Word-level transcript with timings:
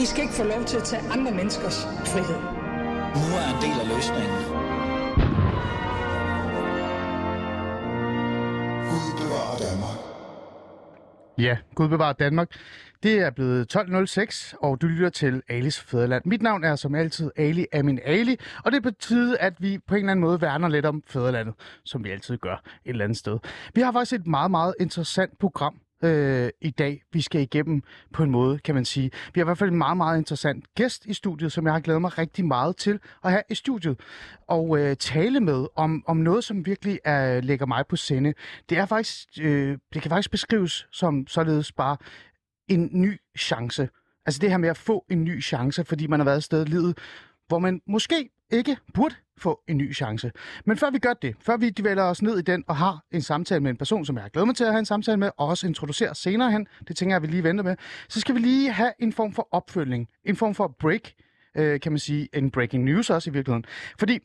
I 0.00 0.04
skal 0.04 0.22
ikke 0.22 0.34
få 0.34 0.44
lov 0.44 0.64
til 0.64 0.76
at 0.76 0.84
tage 0.84 1.02
andre 1.10 1.32
menneskers 1.32 1.84
frihed. 1.84 2.40
Nu 3.20 3.26
er 3.40 3.46
en 3.54 3.60
del 3.64 3.76
af 3.82 3.86
løsningen. 3.94 4.40
Gud 8.90 9.12
bevarer 9.20 9.56
Danmark. 9.66 9.98
Ja, 11.38 11.56
Gud 11.74 11.88
bevarer 11.88 12.12
Danmark. 12.12 12.48
Det 13.02 13.18
er 13.18 13.30
blevet 13.30 13.76
12.06, 13.76 14.54
og 14.62 14.80
du 14.80 14.86
lytter 14.86 15.08
til 15.08 15.42
Alis 15.48 15.80
Fæderland. 15.80 16.22
Mit 16.26 16.42
navn 16.42 16.64
er 16.64 16.76
som 16.76 16.94
altid 16.94 17.30
Ali 17.36 17.66
Amin 17.72 18.00
Ali, 18.04 18.36
og 18.64 18.72
det 18.72 18.82
betyder, 18.82 19.36
at 19.40 19.54
vi 19.58 19.78
på 19.78 19.94
en 19.94 19.98
eller 19.98 20.10
anden 20.10 20.24
måde 20.24 20.40
værner 20.40 20.68
lidt 20.68 20.86
om 20.86 21.02
Fæderlandet, 21.06 21.54
som 21.84 22.04
vi 22.04 22.10
altid 22.10 22.36
gør 22.36 22.54
et 22.54 22.90
eller 22.90 23.04
andet 23.04 23.18
sted. 23.18 23.38
Vi 23.74 23.80
har 23.80 23.92
faktisk 23.92 24.20
et 24.20 24.26
meget, 24.26 24.50
meget 24.50 24.74
interessant 24.80 25.38
program 25.38 25.74
øh, 26.02 26.50
i 26.60 26.70
dag, 26.70 27.02
vi 27.12 27.20
skal 27.20 27.40
igennem 27.40 27.82
på 28.12 28.22
en 28.22 28.30
måde, 28.30 28.58
kan 28.58 28.74
man 28.74 28.84
sige. 28.84 29.10
Vi 29.34 29.40
har 29.40 29.44
i 29.44 29.48
hvert 29.48 29.58
fald 29.58 29.70
en 29.70 29.78
meget, 29.78 29.96
meget 29.96 30.18
interessant 30.18 30.74
gæst 30.74 31.06
i 31.06 31.14
studiet, 31.14 31.52
som 31.52 31.66
jeg 31.66 31.72
har 31.72 31.80
glædet 31.80 32.00
mig 32.00 32.18
rigtig 32.18 32.44
meget 32.44 32.76
til 32.76 33.00
at 33.24 33.30
have 33.30 33.42
i 33.50 33.54
studiet 33.54 34.00
og 34.48 34.78
øh, 34.78 34.96
tale 34.96 35.40
med 35.40 35.66
om, 35.76 36.04
om 36.06 36.16
noget, 36.16 36.44
som 36.44 36.66
virkelig 36.66 36.98
er, 37.04 37.40
lægger 37.40 37.66
mig 37.66 37.84
på 37.88 37.96
sinde. 37.96 38.34
Det 38.68 38.78
er 38.78 38.86
faktisk, 38.86 39.28
øh, 39.40 39.78
det 39.94 40.02
kan 40.02 40.10
faktisk 40.10 40.30
beskrives 40.30 40.86
som 40.92 41.26
således 41.26 41.72
bare 41.72 41.96
en 42.68 42.90
ny 42.92 43.20
chance. 43.38 43.88
Altså 44.26 44.40
det 44.40 44.50
her 44.50 44.58
med 44.58 44.68
at 44.68 44.76
få 44.76 45.04
en 45.10 45.24
ny 45.24 45.42
chance, 45.42 45.84
fordi 45.84 46.06
man 46.06 46.20
har 46.20 46.24
været 46.24 46.36
et 46.36 46.44
sted 46.44 46.66
i 46.66 46.70
livet, 46.70 46.98
hvor 47.48 47.58
man 47.58 47.80
måske 47.86 48.30
ikke 48.50 48.76
burde 48.94 49.14
få 49.38 49.60
en 49.68 49.76
ny 49.76 49.94
chance. 49.94 50.32
Men 50.64 50.76
før 50.76 50.90
vi 50.90 50.98
gør 50.98 51.12
det, 51.12 51.36
før 51.40 51.56
vi 51.56 51.70
dvæler 51.70 52.02
os 52.02 52.22
ned 52.22 52.38
i 52.38 52.42
den 52.42 52.64
og 52.68 52.76
har 52.76 53.04
en 53.12 53.22
samtale 53.22 53.60
med 53.60 53.70
en 53.70 53.76
person, 53.76 54.04
som 54.04 54.16
jeg 54.16 54.22
har 54.22 54.28
glædet 54.28 54.46
mig 54.46 54.56
til 54.56 54.64
at 54.64 54.70
have 54.70 54.78
en 54.78 54.86
samtale 54.86 55.16
med, 55.16 55.30
og 55.36 55.46
også 55.46 55.66
introducere 55.66 56.14
senere 56.14 56.50
hen, 56.50 56.66
det 56.88 56.96
tænker 56.96 57.14
jeg, 57.14 57.22
vi 57.22 57.26
lige 57.26 57.44
venter 57.44 57.64
med, 57.64 57.76
så 58.08 58.20
skal 58.20 58.34
vi 58.34 58.40
lige 58.40 58.72
have 58.72 58.92
en 58.98 59.12
form 59.12 59.32
for 59.32 59.48
opfølgning, 59.50 60.08
en 60.24 60.36
form 60.36 60.54
for 60.54 60.76
break, 60.80 61.12
øh, 61.56 61.80
kan 61.80 61.92
man 61.92 61.98
sige, 61.98 62.28
en 62.34 62.50
breaking 62.50 62.84
news 62.84 63.10
også 63.10 63.30
i 63.30 63.32
virkeligheden. 63.32 63.64
Fordi 63.98 64.18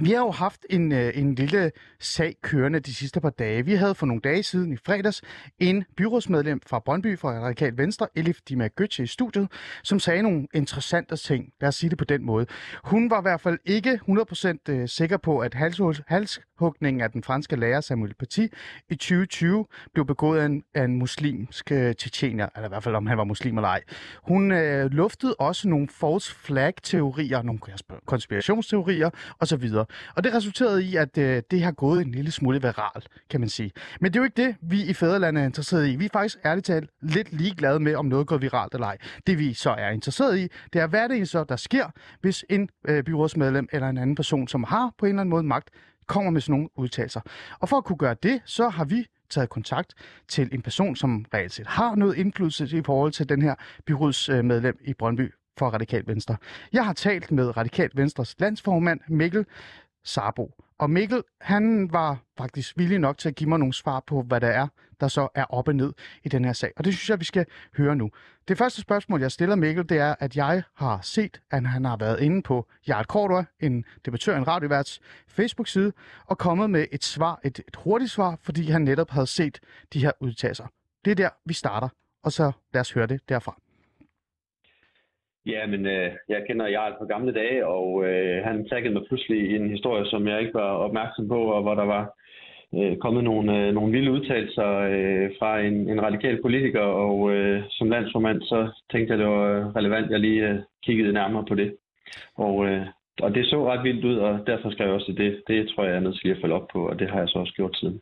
vi 0.00 0.10
har 0.10 0.18
jo 0.18 0.30
haft 0.30 0.66
en, 0.70 0.92
øh, 0.92 1.12
en 1.14 1.34
lille 1.34 1.72
sag 2.00 2.36
kørende 2.42 2.80
de 2.80 2.94
sidste 2.94 3.20
par 3.20 3.30
dage. 3.30 3.64
Vi 3.64 3.74
havde 3.74 3.94
for 3.94 4.06
nogle 4.06 4.20
dage 4.20 4.42
siden 4.42 4.72
i 4.72 4.76
fredags 4.76 5.22
en 5.58 5.84
byrådsmedlem 5.96 6.60
fra 6.66 6.78
Brøndby 6.78 7.18
fra 7.18 7.28
Radikal 7.28 7.76
Venstre, 7.76 8.06
Elif 8.16 8.38
Dima 8.48 8.68
Götze, 8.80 9.02
i 9.02 9.06
studiet, 9.06 9.48
som 9.82 10.00
sagde 10.00 10.22
nogle 10.22 10.46
interessante 10.54 11.16
ting. 11.16 11.52
Lad 11.60 11.68
os 11.68 11.74
sige 11.74 11.90
det 11.90 11.98
på 11.98 12.04
den 12.04 12.26
måde. 12.26 12.46
Hun 12.84 13.10
var 13.10 13.18
i 13.18 13.22
hvert 13.22 13.40
fald 13.40 13.58
ikke 13.64 14.00
100% 14.08 14.72
øh, 14.72 14.88
sikker 14.88 15.16
på, 15.16 15.38
at 15.38 15.54
hals, 15.54 15.80
halshugningen 16.06 17.00
af 17.00 17.10
den 17.10 17.22
franske 17.22 17.56
lærer 17.56 17.80
Samuel 17.80 18.14
Paty 18.14 18.46
i 18.88 18.94
2020 18.94 19.66
blev 19.92 20.06
begået 20.06 20.40
af 20.40 20.46
en, 20.46 20.62
af 20.74 20.84
en 20.84 20.96
muslimsk 20.96 21.72
øh, 21.72 21.94
tjetjenier, 21.94 22.48
eller 22.56 22.68
i 22.68 22.70
hvert 22.70 22.82
fald 22.82 22.94
om 22.94 23.06
han 23.06 23.18
var 23.18 23.24
muslim 23.24 23.58
eller 23.58 23.68
ej. 23.68 23.82
Hun 24.22 24.52
øh, 24.52 24.90
luftede 24.90 25.34
også 25.38 25.68
nogle 25.68 25.88
false 25.88 26.34
flag-teorier, 26.34 27.42
nogle 27.42 27.60
konspirationsteorier 28.06 29.10
osv. 29.40 29.70
Og 30.16 30.24
det 30.24 30.34
resulterede 30.34 30.84
i, 30.84 30.96
at 30.96 31.18
øh, 31.18 31.42
det 31.50 31.62
har 31.62 31.72
gået 31.72 32.02
en 32.02 32.12
lille 32.12 32.30
smule 32.30 32.62
viralt, 32.62 33.08
kan 33.30 33.40
man 33.40 33.48
sige. 33.48 33.72
Men 34.00 34.12
det 34.12 34.18
er 34.18 34.20
jo 34.20 34.24
ikke 34.24 34.42
det, 34.42 34.56
vi 34.60 34.82
i 34.82 34.92
Fæderlandet 34.92 35.42
er 35.42 35.46
interesseret 35.46 35.88
i. 35.88 35.96
Vi 35.96 36.04
er 36.04 36.08
faktisk 36.12 36.38
ærligt 36.44 36.66
talt 36.66 36.90
lidt 37.02 37.32
ligeglade 37.32 37.80
med, 37.80 37.94
om 37.94 38.06
noget 38.06 38.26
går 38.26 38.36
viralt 38.36 38.74
eller 38.74 38.86
ej. 38.86 38.96
Det 39.26 39.38
vi 39.38 39.54
så 39.54 39.70
er 39.70 39.90
interesseret 39.90 40.38
i, 40.38 40.48
det 40.72 40.80
er, 40.80 40.86
hvad 40.86 41.08
det 41.08 41.20
er 41.20 41.24
så, 41.24 41.44
der 41.44 41.56
sker, 41.56 41.90
hvis 42.20 42.44
en 42.50 42.68
øh, 42.88 43.04
byrådsmedlem 43.04 43.68
eller 43.72 43.88
en 43.88 43.98
anden 43.98 44.16
person, 44.16 44.48
som 44.48 44.64
har 44.64 44.92
på 44.98 45.06
en 45.06 45.10
eller 45.10 45.20
anden 45.20 45.30
måde 45.30 45.42
magt, 45.42 45.70
kommer 46.06 46.30
med 46.30 46.40
sådan 46.40 46.52
nogle 46.52 46.68
udtalelser. 46.76 47.20
Og 47.60 47.68
for 47.68 47.76
at 47.76 47.84
kunne 47.84 47.98
gøre 47.98 48.16
det, 48.22 48.40
så 48.44 48.68
har 48.68 48.84
vi 48.84 49.06
taget 49.30 49.50
kontakt 49.50 49.94
til 50.28 50.48
en 50.52 50.62
person, 50.62 50.96
som 50.96 51.24
reelt 51.34 51.52
set 51.52 51.66
har 51.66 51.94
noget 51.94 52.16
indflydelse 52.16 52.78
i 52.78 52.82
forhold 52.82 53.12
til 53.12 53.28
den 53.28 53.42
her 53.42 53.54
byrådsmedlem 53.86 54.78
i 54.84 54.94
Brøndby 54.94 55.32
for 55.58 55.70
Radikal 55.70 56.02
Venstre. 56.06 56.36
Jeg 56.72 56.84
har 56.84 56.92
talt 56.92 57.32
med 57.32 57.56
Radikal 57.56 57.90
Venstres 57.94 58.34
landsformand 58.38 59.00
Mikkel 59.08 59.46
Sabo. 60.04 60.50
Og 60.78 60.90
Mikkel, 60.90 61.22
han 61.40 61.92
var 61.92 62.18
faktisk 62.38 62.78
villig 62.78 62.98
nok 62.98 63.18
til 63.18 63.28
at 63.28 63.34
give 63.34 63.48
mig 63.48 63.58
nogle 63.58 63.74
svar 63.74 64.02
på, 64.06 64.22
hvad 64.22 64.40
der 64.40 64.48
er, 64.48 64.68
der 65.00 65.08
så 65.08 65.28
er 65.34 65.44
op 65.44 65.68
og 65.68 65.74
ned 65.74 65.92
i 66.24 66.28
den 66.28 66.44
her 66.44 66.52
sag. 66.52 66.72
Og 66.76 66.84
det 66.84 66.94
synes 66.94 67.10
jeg, 67.10 67.20
vi 67.20 67.24
skal 67.24 67.46
høre 67.76 67.96
nu. 67.96 68.10
Det 68.48 68.58
første 68.58 68.80
spørgsmål, 68.80 69.20
jeg 69.20 69.32
stiller 69.32 69.56
Mikkel, 69.56 69.88
det 69.88 69.98
er, 69.98 70.14
at 70.20 70.36
jeg 70.36 70.62
har 70.76 71.00
set, 71.02 71.40
at 71.50 71.66
han 71.66 71.84
har 71.84 71.96
været 71.96 72.20
inde 72.20 72.42
på 72.42 72.66
Jart 72.88 73.06
Cordua, 73.06 73.44
en 73.60 73.84
debattør, 74.04 74.36
en 74.36 74.48
radioværts 74.48 75.00
Facebook-side, 75.28 75.92
og 76.26 76.38
kommet 76.38 76.70
med 76.70 76.86
et 76.92 77.04
svar, 77.04 77.40
et, 77.44 77.58
et 77.58 77.76
hurtigt 77.76 78.10
svar, 78.10 78.38
fordi 78.42 78.70
han 78.70 78.82
netop 78.82 79.10
havde 79.10 79.26
set 79.26 79.60
de 79.92 80.00
her 80.00 80.12
udtalelser. 80.20 80.66
Det 81.04 81.10
er 81.10 81.14
der, 81.14 81.30
vi 81.44 81.54
starter, 81.54 81.88
og 82.22 82.32
så 82.32 82.52
lad 82.74 82.80
os 82.80 82.92
høre 82.92 83.06
det 83.06 83.20
derfra. 83.28 83.56
Ja, 85.48 85.66
men 85.66 85.86
øh, 85.86 86.10
jeg 86.28 86.44
kender 86.46 86.68
Jarl 86.68 86.94
fra 86.98 87.04
gamle 87.04 87.32
dage, 87.32 87.66
og 87.66 88.04
øh, 88.04 88.44
han 88.44 88.68
taggede 88.68 88.94
mig 88.94 89.02
pludselig 89.08 89.50
i 89.50 89.56
en 89.56 89.70
historie, 89.70 90.06
som 90.06 90.28
jeg 90.28 90.40
ikke 90.40 90.54
var 90.54 90.70
opmærksom 90.86 91.28
på, 91.28 91.40
og 91.54 91.62
hvor 91.62 91.74
der 91.74 91.84
var 91.84 92.04
øh, 92.76 92.96
kommet 92.96 93.24
nogle, 93.24 93.58
øh, 93.58 93.74
nogle 93.74 93.92
vilde 93.92 94.12
udtalelser 94.12 94.70
øh, 94.78 95.30
fra 95.38 95.60
en, 95.60 95.90
en 95.90 96.02
radikal 96.02 96.42
politiker, 96.42 96.80
og 96.80 97.32
øh, 97.32 97.62
som 97.70 97.90
landsformand, 97.90 98.42
så 98.42 98.68
tænkte 98.92 99.12
jeg, 99.12 99.18
det 99.18 99.26
var 99.26 99.44
øh, 99.56 99.66
relevant, 99.66 100.04
at 100.06 100.10
jeg 100.10 100.20
lige 100.20 100.48
øh, 100.48 100.58
kiggede 100.86 101.12
nærmere 101.12 101.44
på 101.48 101.54
det. 101.54 101.76
Og, 102.34 102.66
øh, 102.66 102.86
og 103.22 103.34
det 103.34 103.46
så 103.46 103.72
ret 103.72 103.84
vildt 103.84 104.04
ud, 104.04 104.16
og 104.16 104.46
derfor 104.46 104.70
skrev 104.70 104.86
jeg 104.86 104.94
også 104.94 105.12
det. 105.12 105.42
Det 105.48 105.68
tror 105.68 105.82
jeg, 105.84 105.90
jeg 105.90 105.96
er 105.96 106.00
nødt 106.00 106.20
til 106.20 106.28
at 106.28 106.38
følge 106.40 106.54
op 106.54 106.68
på, 106.72 106.88
og 106.88 106.98
det 106.98 107.10
har 107.10 107.18
jeg 107.18 107.28
så 107.28 107.38
også 107.38 107.52
gjort 107.52 107.76
siden. 107.76 108.00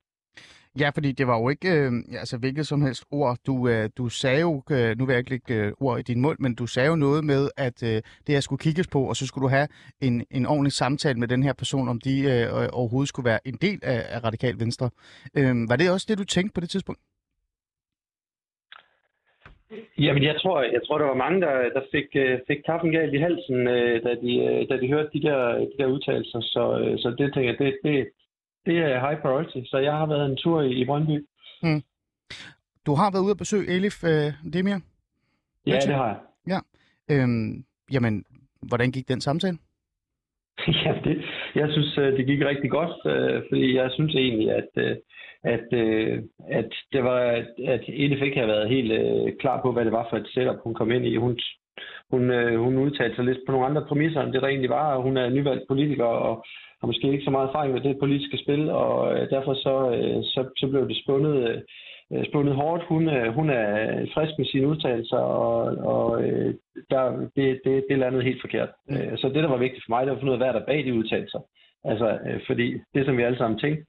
Ja, 0.81 0.91
fordi 0.95 1.13
det 1.13 1.27
var 1.27 1.39
jo 1.41 1.49
ikke 1.49 1.69
øh, 1.73 1.93
altså 2.21 2.39
hvilket 2.39 2.67
som 2.67 2.83
helst 2.83 3.05
ord. 3.11 3.37
Du, 3.47 3.69
øh, 3.69 3.91
du 3.99 4.09
sagde 4.09 4.41
jo, 4.41 4.63
øh, 4.71 4.99
nu 4.99 5.07
vil 5.07 5.13
jeg 5.13 5.19
ikke 5.19 5.31
lægge 5.31 5.55
øh, 5.55 5.73
ord 5.81 5.99
i 5.99 6.03
din 6.03 6.21
mund, 6.21 6.39
men 6.41 6.55
du 6.55 6.67
sagde 6.67 6.89
jo 6.89 6.97
noget 6.97 7.25
med, 7.25 7.51
at 7.57 7.83
øh, 7.83 7.97
det 8.27 8.35
her 8.35 8.41
skulle 8.41 8.61
kigges 8.67 8.89
på, 8.89 9.01
og 9.09 9.17
så 9.17 9.27
skulle 9.27 9.43
du 9.47 9.49
have 9.49 9.69
en, 10.03 10.25
en 10.31 10.47
ordentlig 10.47 10.73
samtale 10.73 11.19
med 11.19 11.29
den 11.29 11.43
her 11.43 11.53
person, 11.53 11.89
om 11.89 12.01
de 12.01 12.15
øh, 12.33 12.69
overhovedet 12.73 13.09
skulle 13.09 13.31
være 13.31 13.41
en 13.45 13.59
del 13.61 13.79
af, 13.83 14.01
af 14.15 14.25
Radikal 14.25 14.55
Venstre. 14.61 14.91
Øh, 15.39 15.55
var 15.71 15.77
det 15.77 15.91
også 15.91 16.07
det, 16.09 16.19
du 16.19 16.25
tænkte 16.25 16.55
på 16.55 16.61
det 16.61 16.71
tidspunkt? 16.71 17.01
Jamen, 19.99 20.23
jeg 20.23 20.37
tror, 20.43 20.63
jeg 20.63 20.81
tror, 20.87 20.99
der 20.99 21.07
var 21.07 21.25
mange, 21.25 21.41
der, 21.41 21.55
der 21.77 21.83
fik, 21.93 22.09
øh, 22.15 22.39
fik 22.47 22.61
kaffen 22.67 22.93
galt 22.93 23.15
i 23.15 23.19
halsen, 23.19 23.69
øh, 23.69 24.03
da 24.03 24.11
de, 24.23 24.33
øh, 24.49 24.69
da 24.69 24.75
de 24.81 24.89
hørte 24.89 25.11
de 25.13 25.23
der, 25.23 25.59
de 25.59 25.77
der 25.79 25.87
udtalelser. 25.87 26.41
Så, 26.41 26.63
øh, 26.81 26.99
så 26.99 27.09
det 27.19 27.35
tænker 27.35 27.51
jeg, 27.51 27.59
det, 27.59 27.79
det, 27.85 28.09
det 28.67 28.77
er 28.79 29.09
high 29.09 29.21
priority. 29.23 29.59
Så 29.71 29.79
jeg 29.79 29.93
har 29.93 30.07
været 30.07 30.27
en 30.31 30.37
tur 30.37 30.63
i, 30.63 30.73
i 30.81 30.85
Brøndby. 30.85 31.27
Mm. 31.63 31.83
Du 32.87 32.95
har 32.95 33.11
været 33.11 33.23
ude 33.23 33.31
at 33.31 33.39
besøge 33.39 33.69
Elif 33.77 34.05
øh, 34.05 34.53
Demir? 34.53 34.79
Ja, 35.67 35.79
det 35.87 35.95
har 35.95 36.07
jeg. 36.07 36.19
Ja. 36.53 36.61
Øhm, 37.15 37.65
jamen, 37.93 38.25
hvordan 38.63 38.93
gik 38.93 39.09
den 39.09 39.21
samtale? 39.21 39.59
ja, 40.85 40.93
det, 41.05 41.25
jeg 41.55 41.69
synes, 41.73 41.99
øh, 41.99 42.17
det 42.17 42.27
gik 42.27 42.41
rigtig 42.45 42.71
godt, 42.71 42.97
øh, 43.07 43.43
fordi 43.49 43.77
jeg 43.77 43.91
synes 43.93 44.15
egentlig, 44.15 44.51
at, 44.51 44.71
øh, 44.77 44.97
at, 45.43 45.73
at 46.51 46.73
det 46.93 47.05
var, 47.05 47.21
at 47.75 47.83
Elif 47.89 48.23
ikke 48.23 48.37
havde 48.37 48.55
været 48.55 48.69
helt 48.69 49.41
klar 49.41 49.63
på, 49.63 49.73
hvad 49.73 49.85
det 49.85 49.93
var 49.93 50.07
for 50.11 50.17
et 50.17 50.29
setup, 50.35 50.57
hun 50.65 50.75
kom 50.75 50.91
ind 50.91 51.07
i. 51.07 51.17
Hun, 51.17 51.39
hun, 52.11 52.23
hun 52.57 52.79
udtalte 52.79 53.17
sig 53.17 53.25
lidt 53.25 53.39
på 53.47 53.53
nogle 53.53 53.67
andre 53.67 53.87
præmisser, 53.89 54.23
end 54.23 54.33
det 54.33 54.43
der 54.43 54.49
egentlig 54.49 54.71
var. 54.71 54.99
Hun 54.99 55.17
er 55.17 55.29
nyvalgt 55.31 55.69
politiker, 55.69 56.05
og 56.05 56.45
har 56.81 56.87
måske 56.87 57.13
ikke 57.13 57.25
så 57.25 57.31
meget 57.31 57.49
erfaring 57.49 57.73
med 57.73 57.81
det 57.81 57.99
politiske 57.99 58.39
spil, 58.39 58.71
og 58.71 59.15
øh, 59.15 59.31
derfor 59.31 59.55
så, 59.55 59.91
øh, 59.97 60.23
så, 60.23 60.41
så 60.57 60.67
blev 60.69 60.89
det 60.89 60.97
spundet, 61.03 61.63
øh, 62.13 62.25
spundet 62.25 62.55
hårdt. 62.55 62.83
Hun, 62.89 63.03
hun 63.39 63.51
er 63.51 63.67
frisk 64.15 64.33
med 64.39 64.47
sine 64.47 64.69
udtalelser, 64.69 65.17
og, 65.17 65.61
og 65.95 66.23
der, 66.91 67.03
det, 67.37 67.61
det, 67.65 67.85
det 67.91 67.99
landede 67.99 68.23
helt 68.23 68.41
forkert. 68.41 68.69
Mm. 68.89 69.17
Så 69.17 69.29
det, 69.29 69.43
der 69.43 69.49
var 69.49 69.65
vigtigt 69.67 69.85
for 69.85 69.91
mig, 69.93 70.01
det 70.01 70.11
var 70.11 70.17
at 70.17 70.21
finde 70.21 70.33
ud 70.33 70.39
af, 70.39 70.41
hvad 70.41 70.49
er 70.49 70.59
der 70.59 70.67
bag 70.67 70.85
de 70.85 70.95
udtalelser. 70.95 71.41
Altså, 71.85 72.19
fordi 72.47 72.75
det, 72.95 73.07
som 73.07 73.17
vi 73.17 73.23
alle 73.23 73.39
sammen 73.39 73.59
tænkte, 73.59 73.85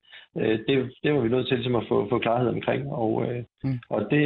det, 0.67 0.91
det 1.03 1.13
var 1.13 1.19
vi 1.19 1.29
nødt 1.29 1.47
til 1.47 1.57
ligesom 1.57 1.75
at 1.75 1.87
få, 1.87 2.09
få 2.09 2.19
klarhed 2.19 2.49
omkring. 2.49 2.91
Og, 2.91 3.25
mm. 3.63 3.79
og 3.89 4.01
det, 4.11 4.23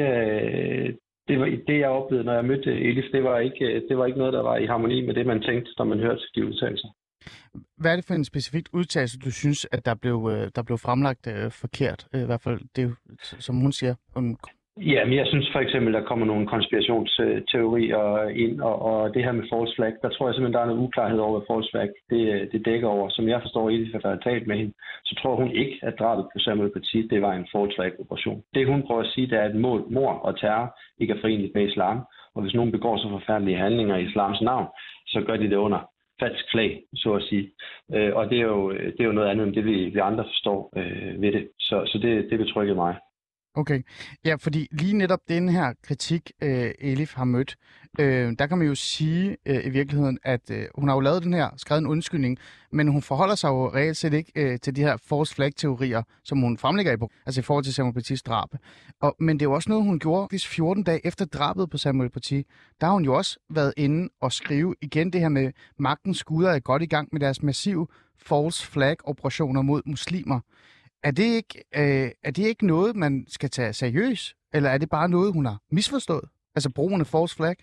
det, 1.27 1.39
var, 1.39 1.45
det, 1.67 1.79
jeg 1.79 1.89
oplevede, 1.89 2.25
når 2.25 2.33
jeg 2.33 2.45
mødte 2.45 2.79
Elif, 2.79 3.05
det 3.11 3.23
var, 3.23 3.39
ikke, 3.39 3.81
det 3.89 3.97
var 3.97 4.05
ikke 4.05 4.19
noget, 4.19 4.33
der 4.33 4.41
var 4.41 4.57
i 4.57 4.65
harmoni 4.65 5.05
med 5.05 5.13
det, 5.13 5.25
man 5.25 5.41
tænkte, 5.41 5.71
når 5.77 5.85
man 5.85 5.99
hørte 5.99 6.21
de 6.35 6.45
udtalelser. 6.45 6.87
Hvad 7.77 7.91
er 7.91 7.95
det 7.95 8.05
for 8.07 8.13
en 8.13 8.25
specifik 8.25 8.65
udtalelse, 8.73 9.19
du 9.19 9.31
synes, 9.31 9.67
at 9.71 9.85
der 9.85 9.95
blev, 9.95 10.29
øh, 10.33 10.51
der 10.55 10.63
blev 10.63 10.77
fremlagt 10.77 11.27
øh, 11.27 11.51
forkert? 11.51 12.07
Øh, 12.13 12.21
I 12.21 12.25
hvert 12.25 12.41
fald 12.41 12.59
det, 12.75 12.95
som 13.21 13.55
hun 13.55 13.71
siger. 13.71 13.95
Hun... 14.15 14.37
Ja, 14.77 15.05
men 15.05 15.15
jeg 15.17 15.27
synes 15.27 15.49
for 15.51 15.59
eksempel, 15.59 15.93
der 15.93 16.03
kommer 16.09 16.25
nogle 16.25 16.47
konspirationsteorier 16.47 18.27
ind, 18.43 18.61
og, 18.61 18.81
og 18.81 19.13
det 19.13 19.23
her 19.23 19.31
med 19.31 19.49
false 19.53 19.75
flag, 19.75 19.93
der 20.01 20.09
tror 20.09 20.27
jeg 20.27 20.35
simpelthen, 20.35 20.53
der 20.53 20.61
er 20.61 20.71
noget 20.71 20.85
uklarhed 20.85 21.19
over, 21.19 21.37
hvad 21.37 21.47
false 21.51 21.69
flag 21.71 21.89
det, 22.09 22.51
det 22.51 22.65
dækker 22.65 22.87
over. 22.87 23.09
Som 23.09 23.27
jeg 23.27 23.41
forstår 23.41 23.69
i 23.69 23.77
det, 23.77 24.03
der 24.03 24.09
har 24.09 24.21
talt 24.29 24.47
med 24.47 24.57
hende, 24.57 24.73
så 25.05 25.13
tror 25.21 25.35
hun 25.35 25.51
ikke, 25.51 25.79
at 25.81 25.99
drabet 25.99 26.25
på 26.33 26.39
Samuel 26.39 26.73
Paty, 26.75 26.99
det 27.11 27.21
var 27.21 27.33
en 27.33 27.47
false 27.53 27.75
flag 27.75 27.91
operation. 27.99 28.43
Det 28.53 28.67
hun 28.67 28.83
prøver 28.87 29.03
at 29.03 29.11
sige, 29.13 29.27
det 29.27 29.37
er, 29.39 29.45
at 29.49 29.55
mål, 29.55 29.81
mor 29.89 30.11
og 30.27 30.39
terror 30.39 30.67
ikke 31.01 31.13
er 31.13 31.21
forenligt 31.21 31.55
med 31.55 31.67
islam, 31.67 31.97
og 32.35 32.41
hvis 32.41 32.53
nogen 32.53 32.71
begår 32.71 32.97
så 32.97 33.07
forfærdelige 33.09 33.57
handlinger 33.57 33.95
i 33.97 34.05
islams 34.07 34.41
navn, 34.41 34.67
så 35.07 35.21
gør 35.27 35.37
de 35.37 35.49
det 35.49 35.55
under 35.55 35.90
falsk 36.21 36.45
flag, 36.51 36.71
så 36.95 37.13
at 37.13 37.23
sige. 37.23 37.51
Øh, 37.95 38.11
og 38.15 38.29
det 38.29 38.37
er, 38.37 38.47
jo, 38.53 38.71
det 38.71 38.99
er 38.99 39.09
jo 39.09 39.17
noget 39.17 39.29
andet 39.29 39.47
end 39.47 39.55
det, 39.55 39.65
vi, 39.65 39.75
vi 39.95 39.99
andre 39.99 40.23
forstår 40.23 40.59
øh, 40.77 41.21
ved 41.21 41.31
det. 41.31 41.43
Så, 41.59 41.75
så 41.85 41.97
det, 41.97 42.27
det 42.29 42.39
betrykkede 42.39 42.75
mig. 42.75 42.95
Okay. 43.55 43.81
Ja, 44.25 44.35
fordi 44.35 44.67
lige 44.71 44.93
netop 44.93 45.19
den 45.29 45.49
her 45.49 45.73
kritik, 45.83 46.31
øh, 46.43 46.71
Elif 46.79 47.13
har 47.13 47.23
mødt, 47.23 47.55
øh, 47.99 48.33
der 48.39 48.47
kan 48.47 48.57
man 48.57 48.67
jo 48.67 48.75
sige 48.75 49.37
øh, 49.45 49.65
i 49.65 49.69
virkeligheden, 49.69 50.19
at 50.23 50.51
øh, 50.51 50.65
hun 50.75 50.89
har 50.89 50.95
jo 50.95 50.99
lavet 50.99 51.23
den 51.23 51.33
her, 51.33 51.49
skrevet 51.57 51.81
en 51.81 51.87
undskyldning, 51.87 52.37
men 52.71 52.87
hun 52.87 53.01
forholder 53.01 53.35
sig 53.35 53.47
jo 53.47 53.73
reelt 53.73 53.97
set 53.97 54.13
ikke 54.13 54.31
øh, 54.35 54.59
til 54.59 54.75
de 54.75 54.81
her 54.81 54.97
false 54.97 55.35
flag-teorier, 55.35 56.03
som 56.23 56.41
hun 56.41 56.57
fremlægger 56.57 56.93
i 56.93 56.97
bog, 56.97 57.11
altså 57.25 57.41
i 57.41 57.43
forhold 57.43 57.63
til 57.63 57.73
Samuel 57.73 57.93
Patis 57.93 58.21
drab. 58.23 58.49
Og, 59.01 59.15
men 59.19 59.39
det 59.39 59.45
er 59.45 59.49
jo 59.49 59.53
også 59.53 59.69
noget, 59.69 59.85
hun 59.85 59.99
gjorde 59.99 60.27
hvis 60.29 60.47
14 60.47 60.83
dage 60.83 61.05
efter 61.05 61.25
drabet 61.25 61.69
på 61.69 61.77
Samuel 61.77 62.09
Paty. 62.09 62.41
Der 62.81 62.87
har 62.87 62.93
hun 62.93 63.05
jo 63.05 63.13
også 63.13 63.39
været 63.49 63.73
inde 63.77 64.09
og 64.21 64.31
skrive 64.31 64.75
igen 64.81 65.13
det 65.13 65.21
her 65.21 65.29
med, 65.29 65.51
magtens 65.79 66.17
skuder 66.17 66.51
er 66.51 66.59
godt 66.59 66.83
i 66.83 66.85
gang 66.85 67.09
med 67.11 67.19
deres 67.19 67.43
massive 67.43 67.87
false 68.17 68.67
flag-operationer 68.67 69.61
mod 69.61 69.81
muslimer. 69.85 70.39
Er 71.03 71.11
det, 71.11 71.29
ikke, 71.39 71.55
øh, 71.81 72.09
er 72.23 72.31
det 72.31 72.45
ikke 72.47 72.67
noget, 72.67 72.95
man 72.95 73.25
skal 73.27 73.49
tage 73.49 73.73
seriøst? 73.73 74.35
Eller 74.53 74.69
er 74.69 74.77
det 74.77 74.89
bare 74.89 75.09
noget, 75.09 75.33
hun 75.33 75.45
har 75.45 75.57
misforstået? 75.71 76.27
Altså 76.55 76.71
brugen 76.75 77.01
af 77.01 77.07
false 77.07 77.35
flag? 77.35 77.55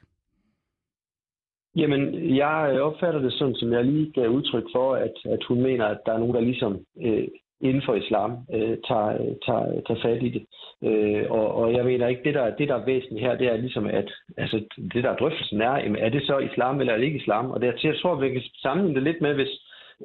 Jamen, 1.76 2.36
jeg 2.36 2.80
opfatter 2.82 3.20
det 3.20 3.32
sådan, 3.32 3.54
som 3.54 3.72
jeg 3.72 3.84
lige 3.84 4.12
gav 4.12 4.28
udtryk 4.28 4.64
for, 4.74 4.94
at, 4.94 5.14
at 5.24 5.44
hun 5.48 5.62
mener, 5.62 5.86
at 5.86 5.98
der 6.06 6.12
er 6.12 6.18
nogen, 6.18 6.34
der 6.34 6.40
ligesom 6.40 6.78
øh, 7.02 7.28
inden 7.60 7.82
for 7.86 7.94
islam 7.94 8.30
øh, 8.54 8.76
tager, 8.88 9.12
tager, 9.46 9.80
tager 9.86 10.02
fat 10.02 10.22
i 10.22 10.30
det. 10.36 10.44
Øh, 10.88 11.24
og, 11.30 11.54
og 11.54 11.72
jeg 11.72 11.84
mener 11.84 12.06
ikke, 12.08 12.24
det 12.24 12.34
der, 12.34 12.56
det 12.56 12.68
der 12.68 12.74
er 12.74 12.84
væsentligt 12.84 13.26
her, 13.26 13.36
det 13.36 13.46
er 13.46 13.56
ligesom, 13.56 13.86
at 13.86 14.12
altså, 14.36 14.64
det 14.92 15.04
der 15.04 15.16
drøftelsen 15.16 15.60
er, 15.60 15.76
jamen, 15.78 16.02
er 16.02 16.08
det 16.08 16.22
så 16.22 16.38
islam 16.38 16.80
eller 16.80 16.92
er 16.92 16.96
det 16.96 17.04
ikke 17.04 17.18
islam? 17.18 17.50
Og 17.50 17.60
det, 17.60 17.84
jeg 17.84 17.96
tror, 18.02 18.12
at 18.16 18.22
vi 18.22 18.32
kan 18.32 18.42
sammenligne 18.62 18.94
det 18.94 19.02
lidt 19.02 19.20
med, 19.20 19.34
hvis, 19.34 19.52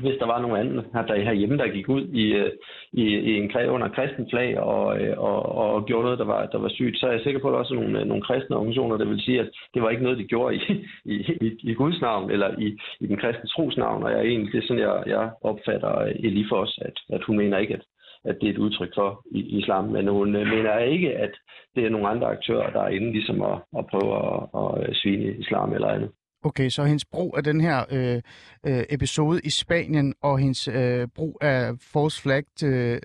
hvis 0.00 0.18
der 0.18 0.26
var 0.26 0.40
nogen 0.40 0.56
anden 0.56 0.76
der 1.08 1.22
herhjemme, 1.22 1.58
der 1.58 1.68
gik 1.68 1.88
ud 1.88 2.02
i, 2.02 2.32
øh, 2.32 2.52
i, 2.92 3.02
i 3.02 3.36
en 3.36 3.52
under 3.68 3.88
kristen 3.88 4.26
flag 4.30 4.50
øh, 4.54 4.62
og, 4.62 4.86
og, 5.18 5.74
og 5.74 5.86
gjorde 5.86 6.04
noget, 6.04 6.18
der 6.18 6.24
var, 6.24 6.46
der 6.46 6.58
var 6.58 6.68
sygt, 6.68 6.98
så 6.98 7.06
er 7.06 7.12
jeg 7.12 7.20
sikker 7.20 7.40
på, 7.40 7.48
at 7.48 7.52
der 7.52 7.58
også 7.58 7.74
er 7.74 7.80
nogle, 7.80 8.00
øh, 8.00 8.06
nogle 8.06 8.22
kristne 8.22 8.56
organisationer, 8.56 8.96
der 8.96 9.04
vil 9.04 9.20
sige, 9.20 9.40
at 9.40 9.50
det 9.74 9.82
var 9.82 9.90
ikke 9.90 10.02
noget, 10.02 10.18
de 10.18 10.24
gjorde 10.24 10.56
i, 10.56 10.60
i, 11.12 11.14
i, 11.40 11.48
i 11.70 11.74
Guds 11.74 12.00
navn 12.00 12.30
eller 12.30 12.48
i, 12.58 12.78
i 13.00 13.06
den 13.06 13.16
kristne 13.16 13.48
tros 13.48 13.76
navn. 13.76 14.02
Og 14.02 14.10
jeg 14.10 14.18
er 14.18 14.22
egentlig, 14.22 14.52
det 14.52 14.58
er 14.58 14.66
sådan, 14.66 14.82
jeg, 14.82 15.02
jeg 15.06 15.30
opfatter 15.42 16.04
lige 16.28 16.46
for 16.48 16.56
os, 16.56 16.78
at, 16.82 16.96
at 17.16 17.24
hun 17.24 17.36
mener 17.36 17.58
ikke, 17.58 17.74
at, 17.74 17.84
at 18.24 18.36
det 18.40 18.46
er 18.48 18.52
et 18.52 18.58
udtryk 18.58 18.94
for 18.94 19.22
islam, 19.32 19.84
men 19.84 20.08
hun 20.08 20.32
mener 20.32 20.78
ikke, 20.78 21.12
at 21.16 21.30
det 21.74 21.84
er 21.84 21.90
nogle 21.90 22.08
andre 22.08 22.26
aktører, 22.26 22.70
der 22.70 22.82
er 22.82 22.88
inde 22.88 23.12
ligesom 23.12 23.42
at, 23.42 23.58
at 23.78 23.86
prøve 23.86 24.10
at, 24.16 24.88
at 24.88 24.96
svine 24.96 25.36
islam 25.38 25.72
eller 25.72 25.88
andet. 25.88 26.10
Okay, 26.44 26.68
så 26.68 26.84
hendes 26.84 27.04
brug 27.04 27.36
af 27.36 27.44
den 27.44 27.60
her 27.60 27.78
øh, 27.90 28.20
øh, 28.66 28.84
episode 28.90 29.40
i 29.44 29.50
Spanien 29.50 30.14
og 30.22 30.38
hendes 30.38 30.68
øh, 30.68 31.08
brug 31.14 31.38
af 31.40 31.74
false 31.92 32.22
flag 32.22 32.44
øh, 32.64 32.98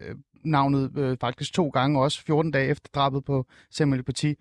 navnet 0.44 0.92
øh, 0.98 1.18
faktisk 1.22 1.54
to 1.54 1.70
gange 1.70 2.02
også 2.02 2.24
14 2.26 2.52
dage 2.52 2.70
efter 2.70 2.90
drabet 2.96 3.26
på 3.26 3.46
Samuel 3.70 4.04
Paty, 4.04 4.32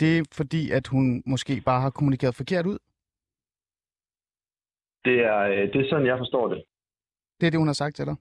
det 0.00 0.18
er 0.18 0.22
fordi, 0.32 0.70
at 0.70 0.86
hun 0.86 1.22
måske 1.26 1.62
bare 1.64 1.80
har 1.80 1.90
kommunikeret 1.90 2.34
forkert 2.34 2.66
ud? 2.66 2.78
Det 5.04 5.16
er, 5.24 5.40
øh, 5.40 5.72
det 5.72 5.76
er 5.76 5.88
sådan, 5.90 6.06
jeg 6.06 6.18
forstår 6.18 6.48
det. 6.48 6.62
Det 7.40 7.46
er 7.46 7.50
det, 7.50 7.60
hun 7.60 7.68
har 7.68 7.80
sagt 7.82 7.96
til 7.96 8.06
dig? 8.06 8.16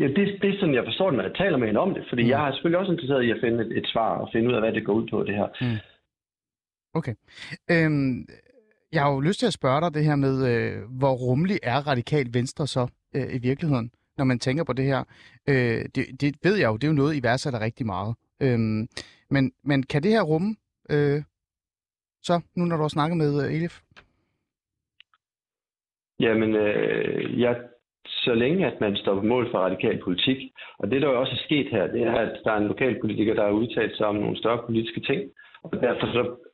Ja, 0.00 0.06
det, 0.06 0.42
det 0.42 0.48
er 0.50 0.58
sådan, 0.60 0.74
jeg 0.74 0.84
forstår 0.84 1.10
det, 1.10 1.16
når 1.16 1.24
jeg 1.24 1.34
taler 1.34 1.58
med 1.58 1.66
hende 1.66 1.80
om 1.80 1.94
det. 1.94 2.04
Fordi 2.08 2.22
mm. 2.22 2.28
jeg 2.28 2.48
er 2.48 2.52
selvfølgelig 2.52 2.78
også 2.78 2.92
interesseret 2.92 3.22
i 3.22 3.30
at 3.30 3.40
finde 3.40 3.64
et, 3.64 3.78
et 3.78 3.86
svar 3.86 4.18
og 4.18 4.28
finde 4.32 4.48
ud 4.48 4.54
af, 4.54 4.60
hvad 4.60 4.72
det 4.72 4.86
går 4.86 4.92
ud 4.92 5.06
på, 5.10 5.22
det 5.22 5.34
her. 5.34 5.48
Mm. 5.60 5.78
Okay. 6.94 7.14
Øhm, 7.70 8.26
jeg 8.92 9.02
har 9.02 9.12
jo 9.12 9.20
lyst 9.20 9.38
til 9.38 9.46
at 9.46 9.52
spørge 9.52 9.80
dig 9.80 9.94
det 9.94 10.04
her 10.04 10.16
med, 10.16 10.34
øh, 10.50 10.98
hvor 10.98 11.12
rummelig 11.12 11.58
er 11.62 11.86
radikal 11.86 12.26
venstre 12.34 12.66
så 12.66 12.88
øh, 13.16 13.34
i 13.34 13.38
virkeligheden, 13.38 13.90
når 14.18 14.24
man 14.24 14.38
tænker 14.38 14.64
på 14.64 14.72
det 14.72 14.84
her. 14.84 15.04
Øh, 15.48 15.84
det, 15.94 16.20
det 16.20 16.36
ved 16.42 16.56
jeg 16.56 16.68
jo, 16.68 16.76
det 16.76 16.84
er 16.84 16.88
jo 16.88 16.94
noget, 17.02 17.16
I 17.16 17.22
værdsætter 17.22 17.60
rigtig 17.60 17.86
meget. 17.86 18.14
Øhm, 18.42 18.88
men, 19.30 19.52
men 19.64 19.82
kan 19.82 20.02
det 20.02 20.10
her 20.10 20.22
rumme, 20.22 20.56
øh, 20.90 21.22
så 22.22 22.40
nu 22.56 22.64
når 22.64 22.76
du 22.76 22.82
har 22.82 22.88
snakket 22.88 23.16
med 23.16 23.44
øh, 23.44 23.54
Elif? 23.54 23.80
Jamen, 26.20 26.54
øh, 26.54 27.40
jeg 27.40 27.56
så 28.06 28.34
længe 28.34 28.66
at 28.66 28.80
man 28.80 28.96
står 28.96 29.14
på 29.14 29.26
mål 29.26 29.50
for 29.50 29.58
radikal 29.58 30.00
politik. 30.04 30.38
Og 30.78 30.90
det, 30.90 31.02
der 31.02 31.08
jo 31.08 31.20
også 31.20 31.32
er 31.32 31.44
sket 31.44 31.68
her, 31.70 31.86
det 31.86 32.02
er, 32.02 32.14
at 32.14 32.40
der 32.44 32.52
er 32.52 32.56
en 32.56 32.66
lokalpolitiker, 32.66 33.34
der 33.34 33.44
har 33.44 33.50
udtalt 33.50 33.96
sig 33.96 34.06
om 34.06 34.16
nogle 34.16 34.38
større 34.38 34.62
politiske 34.66 35.00
ting. 35.00 35.30
Og 35.62 35.72
derfor 35.72 36.06
så 36.06 36.47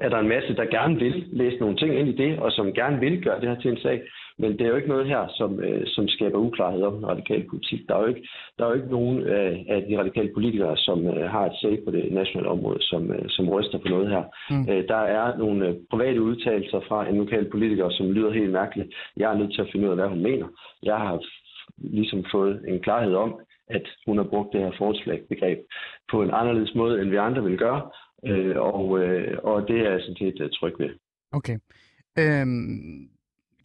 er 0.00 0.08
der 0.08 0.18
en 0.18 0.28
masse, 0.28 0.56
der 0.56 0.64
gerne 0.64 0.94
vil 0.98 1.24
læse 1.32 1.56
nogle 1.56 1.76
ting 1.76 1.98
ind 1.98 2.08
i 2.08 2.16
det, 2.16 2.38
og 2.38 2.52
som 2.52 2.72
gerne 2.72 3.00
vil 3.00 3.22
gøre 3.22 3.40
det 3.40 3.48
her 3.48 3.60
til 3.60 3.70
en 3.70 3.78
sag. 3.78 4.02
Men 4.38 4.52
det 4.52 4.60
er 4.60 4.68
jo 4.68 4.76
ikke 4.76 4.88
noget 4.88 5.06
her, 5.06 5.26
som, 5.28 5.60
øh, 5.60 5.82
som 5.86 6.08
skaber 6.08 6.38
uklarhed 6.38 6.82
om 6.82 6.94
den 6.94 7.06
radikale 7.06 7.44
politik. 7.50 7.80
Der 7.88 7.94
er 7.94 8.00
jo 8.00 8.06
ikke, 8.06 8.28
der 8.58 8.64
er 8.64 8.68
jo 8.68 8.74
ikke 8.74 8.90
nogen 8.90 9.18
øh, 9.18 9.56
af 9.68 9.84
de 9.88 9.98
radikale 9.98 10.30
politikere, 10.34 10.76
som 10.76 11.06
øh, 11.06 11.30
har 11.30 11.46
et 11.46 11.56
sag 11.62 11.78
på 11.84 11.90
det 11.90 12.12
nationale 12.12 12.48
område, 12.48 12.82
som, 12.82 13.12
øh, 13.12 13.24
som 13.28 13.48
ryster 13.48 13.78
på 13.78 13.88
noget 13.88 14.08
her. 14.08 14.24
Mm. 14.50 14.66
Øh, 14.70 14.88
der 14.88 15.02
er 15.18 15.36
nogle 15.38 15.68
øh, 15.68 15.74
private 15.90 16.22
udtalelser 16.22 16.80
fra 16.88 17.08
en 17.08 17.16
lokal 17.16 17.50
politiker, 17.50 17.90
som 17.90 18.12
lyder 18.12 18.32
helt 18.32 18.52
mærkeligt. 18.52 18.88
Jeg 19.16 19.32
er 19.32 19.38
nødt 19.38 19.54
til 19.54 19.62
at 19.62 19.68
finde 19.72 19.86
ud 19.86 19.90
af, 19.90 19.96
hvad 19.96 20.08
hun 20.08 20.22
mener. 20.22 20.46
Jeg 20.82 20.96
har 20.96 21.20
ligesom 21.78 22.24
fået 22.32 22.64
en 22.68 22.80
klarhed 22.80 23.14
om, 23.14 23.40
at 23.68 23.86
hun 24.06 24.16
har 24.16 24.24
brugt 24.24 24.52
det 24.52 24.60
her 24.60 24.72
forslagsbegreb 24.78 25.58
på 26.10 26.22
en 26.22 26.30
anderledes 26.32 26.74
måde, 26.74 27.02
end 27.02 27.10
vi 27.10 27.16
andre 27.16 27.42
vil 27.44 27.58
gøre, 27.58 27.82
Øh, 28.24 28.56
og, 28.56 28.98
øh, 29.00 29.38
og 29.42 29.68
det 29.68 29.80
er 29.80 29.90
jeg 29.90 30.00
sådan 30.00 30.16
set 30.16 30.40
øh, 30.40 30.50
tryg 30.50 30.74
ved. 30.78 30.90
Okay. 31.32 31.58
Øhm, 32.18 33.08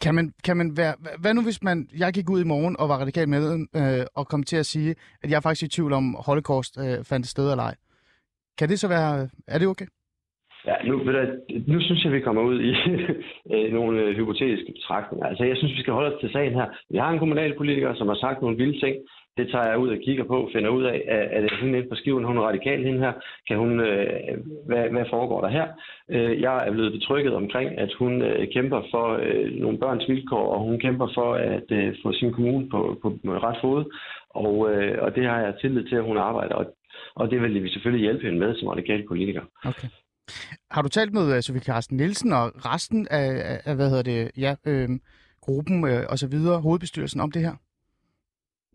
kan 0.04 0.16
man, 0.16 0.34
kan 0.46 0.58
man 0.58 0.78
være, 0.78 0.94
hvad 1.22 1.34
nu 1.34 1.42
hvis 1.44 1.64
man, 1.64 1.88
jeg 2.00 2.14
gik 2.14 2.30
ud 2.30 2.42
i 2.42 2.52
morgen 2.54 2.76
og 2.80 2.90
var 2.90 2.98
radikal 2.98 3.30
med 3.30 3.44
øh, 3.76 4.06
og 4.16 4.28
kom 4.28 4.44
til 4.44 4.58
at 4.58 4.66
sige, 4.66 4.96
at 5.24 5.30
jeg 5.30 5.38
er 5.38 5.42
faktisk 5.42 5.64
i 5.64 5.76
tvivl 5.76 5.94
om 5.94 6.16
holocaust 6.28 6.74
øh, 6.84 6.98
fandt 7.10 7.28
sted 7.28 7.52
eller 7.52 7.64
ej. 7.64 7.76
Kan 8.58 8.70
det 8.70 8.80
så 8.80 8.88
være, 8.88 9.30
er 9.48 9.58
det 9.60 9.68
okay? 9.68 9.86
Ja, 10.70 10.76
nu, 10.88 10.94
du, 11.06 11.12
nu 11.68 11.82
synes 11.82 12.04
jeg, 12.04 12.12
vi 12.14 12.20
kommer 12.20 12.42
ud 12.42 12.58
i 12.70 12.72
øh, 13.54 13.74
nogle 13.74 14.02
øh, 14.02 14.16
hypotetiske 14.16 14.74
betragtninger. 14.78 15.26
Altså, 15.28 15.44
jeg 15.44 15.58
synes, 15.58 15.74
vi 15.78 15.82
skal 15.82 15.94
holde 15.94 16.14
os 16.16 16.22
til 16.22 16.32
sagen 16.32 16.54
her. 16.54 16.68
Vi 16.90 16.98
har 16.98 17.10
en 17.10 17.20
kommunalpolitiker, 17.20 17.94
som 17.96 18.08
har 18.08 18.16
sagt 18.16 18.42
nogle 18.42 18.58
vilde 18.58 18.80
ting, 18.80 18.96
det 19.38 19.46
tager 19.52 19.68
jeg 19.68 19.78
ud 19.78 19.90
og 19.90 19.98
kigger 20.06 20.24
på, 20.24 20.50
finder 20.54 20.70
ud 20.70 20.84
af, 20.84 20.98
at, 21.08 21.44
det 21.44 21.52
hende 21.62 21.78
inde 21.78 21.90
på 21.90 21.96
skiven, 21.96 22.24
hun 22.24 22.38
er 22.38 22.42
radikal 22.42 22.84
hende 22.84 23.00
her. 23.00 23.14
Kan 23.48 23.58
hun, 23.58 23.80
øh, 23.80 24.38
hvad, 24.68 24.90
hvad 24.90 25.06
foregår 25.10 25.42
der 25.42 25.50
her? 25.50 25.68
Øh, 26.10 26.42
jeg 26.42 26.68
er 26.68 26.72
blevet 26.72 26.92
betrykket 26.92 27.34
omkring, 27.34 27.78
at 27.78 27.92
hun 28.00 28.22
øh, 28.22 28.48
kæmper 28.54 28.82
for 28.92 29.08
øh, 29.26 29.52
nogle 29.64 29.78
børns 29.78 30.10
vilkår, 30.10 30.54
og 30.54 30.60
hun 30.64 30.80
kæmper 30.80 31.08
for 31.14 31.34
at 31.34 31.68
øh, 31.72 31.96
få 32.04 32.14
sin 32.14 32.34
kommune 32.34 32.70
på, 32.70 32.80
på 33.02 33.08
ret 33.48 33.58
fod. 33.62 33.82
Og, 34.30 34.72
øh, 34.72 35.04
og 35.04 35.16
det 35.16 35.26
har 35.26 35.40
jeg 35.40 35.54
tillid 35.62 35.84
til, 35.90 35.96
at 35.96 36.04
hun 36.04 36.18
arbejder, 36.18 36.56
og, 36.56 36.66
og 37.16 37.32
det 37.32 37.42
vil 37.42 37.64
vi 37.64 37.70
selvfølgelig 37.70 38.04
hjælpe 38.04 38.26
hende 38.26 38.40
med 38.40 38.56
som 38.56 38.68
radikal 38.68 39.08
politiker. 39.08 39.42
Okay. 39.66 39.88
Har 40.72 40.82
du 40.82 40.90
talt 40.90 41.14
med 41.14 41.36
uh, 41.36 41.40
Sofie 41.42 41.62
Carsten 41.62 41.98
Nielsen 41.98 42.34
og 42.34 42.46
resten 42.56 43.08
af, 43.12 43.60
af 43.66 43.76
hvad 43.76 43.90
hedder 43.90 44.04
det, 44.04 44.32
ja, 44.38 44.56
øh, 44.68 44.90
gruppen 45.42 45.88
øh, 45.88 46.04
og 46.10 46.18
så 46.18 46.28
videre, 46.28 46.62
hovedbestyrelsen 46.62 47.22
om 47.22 47.32
det 47.32 47.42
her? 47.42 47.56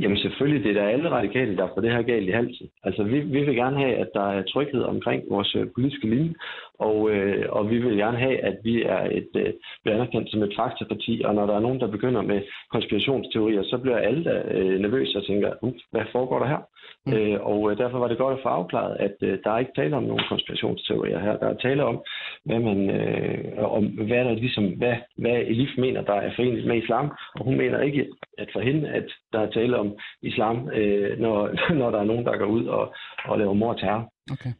Jamen 0.00 0.19
selvfølgelig, 0.19 0.65
det 0.65 0.71
er 0.71 0.81
der 0.81 0.88
alle 0.88 1.11
radikale, 1.11 1.57
der 1.57 1.69
får 1.69 1.81
det 1.81 1.93
her 1.93 2.03
galt 2.03 2.29
i 2.29 2.33
halsen. 2.33 2.69
Altså 2.85 3.03
vi, 3.03 3.21
vi 3.21 3.45
vil 3.45 3.55
gerne 3.55 3.79
have, 3.79 3.95
at 3.95 4.11
der 4.15 4.26
er 4.33 4.43
tryghed 4.43 4.83
omkring 4.83 5.23
vores 5.31 5.55
øh, 5.55 5.67
politiske 5.75 6.09
linje, 6.09 6.35
og, 6.78 7.11
øh, 7.11 7.47
og 7.49 7.71
vi 7.71 7.78
vil 7.78 7.97
gerne 7.97 8.18
have, 8.18 8.38
at 8.45 8.56
vi 8.64 8.83
er 8.83 9.02
et, 9.18 9.30
øh, 9.37 9.52
bliver 9.83 9.97
anerkendt 9.97 10.30
som 10.30 10.42
et 10.42 10.54
faktaparti, 10.56 11.23
og 11.25 11.35
når 11.35 11.47
der 11.47 11.54
er 11.56 11.61
nogen, 11.61 11.80
der 11.80 11.90
begynder 11.90 12.23
med 12.23 12.40
konspirationsteorier, 12.73 13.62
så 13.62 13.78
bliver 13.78 13.99
alle 13.99 14.25
der, 14.25 14.42
øh, 14.50 14.80
nervøse 14.80 15.18
og 15.18 15.26
tænker, 15.26 15.52
uh, 15.62 15.73
hvad 15.90 16.04
foregår 16.12 16.38
der 16.38 16.47
her? 16.47 16.62
Mm. 17.06 17.12
Øh, 17.12 17.40
og 17.40 17.71
øh, 17.71 17.78
derfor 17.78 17.99
var 17.99 18.09
det 18.09 18.18
godt 18.18 18.38
at 18.38 18.42
få 18.42 18.49
afklaret, 18.49 18.97
at 18.97 19.16
øh, 19.23 19.38
der 19.45 19.50
er 19.50 19.59
ikke 19.59 19.73
tale 19.76 19.97
om 19.97 20.02
nogen 20.02 20.25
konspirationsteorier 20.28 21.18
her. 21.21 21.37
Der 21.38 21.49
er 21.49 21.56
tale 21.56 21.85
om, 21.85 22.02
hvad 22.45 22.61
man, 22.61 22.90
øh, 22.90 23.75
om 23.76 23.85
hvad 23.87 24.25
der 24.25 24.35
ligesom, 24.35 24.64
hvad, 24.64 24.97
hvad 25.18 25.37
Elif 25.52 25.71
mener, 25.78 26.02
der 26.02 26.14
er 26.14 26.30
forenet 26.37 26.66
med 26.66 26.83
islam, 26.83 27.11
og 27.35 27.45
hun 27.45 27.56
mener 27.56 27.80
ikke, 27.80 28.06
at 28.38 28.49
for 28.52 28.61
hende, 28.61 28.88
at 28.88 29.04
der 29.33 29.40
er 29.40 29.50
tale 29.50 29.78
om 29.78 29.99
islam, 30.23 30.71
øh, 30.71 31.18
når, 31.18 31.38
når 31.80 31.90
der 31.90 32.00
er 32.00 32.04
nogen, 32.04 32.25
der 32.25 32.37
går 32.37 32.47
ud 32.47 32.66
og, 32.66 32.95
og 33.25 33.38
laver 33.38 33.52
mor 33.52 33.73
og 33.73 33.80
terror. 33.80 34.12
Okay. 34.33 34.52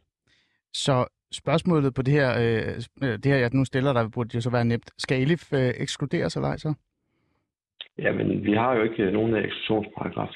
Så 0.73 1.05
spørgsmålet 1.31 1.93
på 1.93 2.01
det 2.01 2.13
her, 2.13 2.29
øh, 2.41 2.81
øh, 3.03 3.13
det 3.17 3.25
her, 3.25 3.37
jeg 3.37 3.49
nu 3.53 3.65
stiller 3.65 3.93
dig, 3.93 4.11
burde 4.11 4.35
jo 4.35 4.41
så 4.41 4.49
være 4.49 4.65
nemt. 4.65 4.91
Skal 4.97 5.21
Elif 5.21 5.53
øh, 5.53 5.73
ekskluderes 5.77 6.35
eller 6.35 6.47
ej 6.47 6.57
så? 6.57 6.73
Jamen, 7.97 8.43
vi 8.43 8.53
har 8.53 8.75
jo 8.75 8.83
ikke 8.83 9.11
nogen 9.11 9.35
eksklusionsparagraf. 9.35 10.33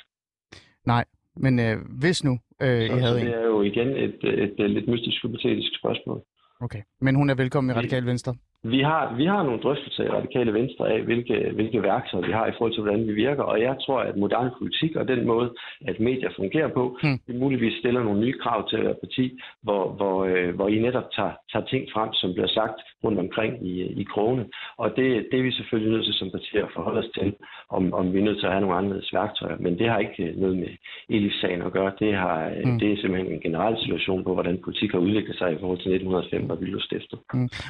Nej, 0.86 1.06
men 1.36 1.60
øh, 1.60 1.78
hvis 2.00 2.24
nu 2.24 2.40
øh, 2.62 2.88
så, 2.88 2.96
I 2.96 3.00
havde 3.00 3.20
så 3.20 3.26
det 3.26 3.36
er 3.36 3.46
jo 3.46 3.62
igen 3.62 3.88
et, 3.88 4.18
et, 4.24 4.44
et, 4.44 4.60
et 4.60 4.72
lidt 4.72 4.88
mystisk 4.88 5.24
hypotetisk 5.24 5.80
spørgsmål. 5.80 6.22
Okay, 6.62 6.82
men 7.02 7.16
hun 7.16 7.30
er 7.30 7.36
velkommen 7.36 7.72
i 7.72 7.74
Radikal 7.74 8.06
Venstre. 8.06 8.36
Vi 8.64 8.80
har, 8.82 9.16
vi 9.16 9.26
har 9.26 9.44
nogle 9.44 9.62
drøftelser 9.62 10.04
i 10.04 10.10
radikale 10.10 10.54
venstre 10.54 10.90
af, 10.94 11.02
hvilke, 11.02 11.52
hvilke 11.54 11.84
værktøjer 11.84 12.26
vi 12.26 12.32
har 12.32 12.48
i 12.48 12.52
forhold 12.58 12.74
til, 12.74 12.84
hvordan 12.84 13.08
vi 13.08 13.14
virker. 13.14 13.44
Og 13.44 13.62
jeg 13.62 13.76
tror, 13.86 14.00
at 14.00 14.18
moderne 14.18 14.52
politik 14.58 14.96
og 14.96 15.08
den 15.08 15.28
måde, 15.28 15.54
at 15.88 16.00
medier 16.00 16.30
fungerer 16.36 16.68
på, 16.68 16.98
Hmm. 17.02 17.20
det 17.28 17.36
muligvis 17.36 17.80
stiller 17.80 18.04
nogle 18.04 18.20
nye 18.20 18.38
krav 18.44 18.70
til 18.70 18.78
at 18.78 18.98
parti, 19.04 19.40
hvor, 19.64 19.84
hvor, 19.98 20.26
øh, 20.26 20.56
hvor 20.56 20.68
I 20.68 20.80
netop 20.80 21.08
tager, 21.16 21.34
tager 21.52 21.66
ting 21.66 21.84
frem, 21.94 22.10
som 22.14 22.34
bliver 22.34 22.48
sagt 22.48 22.78
rundt 23.04 23.20
omkring 23.20 23.68
i, 23.68 23.74
i 24.02 24.04
krogene. 24.04 24.46
Og 24.78 24.88
det, 24.98 25.08
det 25.32 25.40
er 25.40 25.44
vi 25.44 25.52
selvfølgelig 25.52 25.92
nødt 25.94 26.06
til 26.06 26.14
som 26.14 26.32
parti 26.32 26.58
at 26.58 26.74
forholde 26.76 27.00
os 27.00 27.12
til, 27.20 27.34
om, 27.70 27.94
om 27.94 28.14
vi 28.14 28.20
er 28.20 28.24
nødt 28.24 28.40
til 28.40 28.46
at 28.46 28.52
have 28.52 28.62
nogle 28.62 28.78
anderledes 28.78 29.14
værktøjer. 29.14 29.58
Men 29.60 29.80
det 29.80 29.90
har 29.90 30.00
ikke 30.00 30.24
øh, 30.24 30.38
noget 30.38 30.58
med 30.58 30.72
Elif-sagen 31.10 31.62
at 31.62 31.72
gøre. 31.72 31.92
Det, 32.00 32.14
har, 32.16 32.50
Hmm. 32.64 32.72
mm. 32.72 32.80
det 32.80 32.92
er 32.92 32.98
simpelthen 33.02 33.34
en 33.34 33.42
generel 33.42 33.76
situation 33.84 34.24
på, 34.24 34.34
hvordan 34.34 34.60
politik 34.64 34.92
har 34.92 35.00
udviklet 35.00 35.38
sig 35.38 35.50
i 35.54 35.58
forhold 35.60 35.80
til 35.80 35.92
1905, 35.92 36.44
hvor 36.46 36.56
vi 36.56 36.66
blev 36.66 36.82
stiftet. 36.82 37.20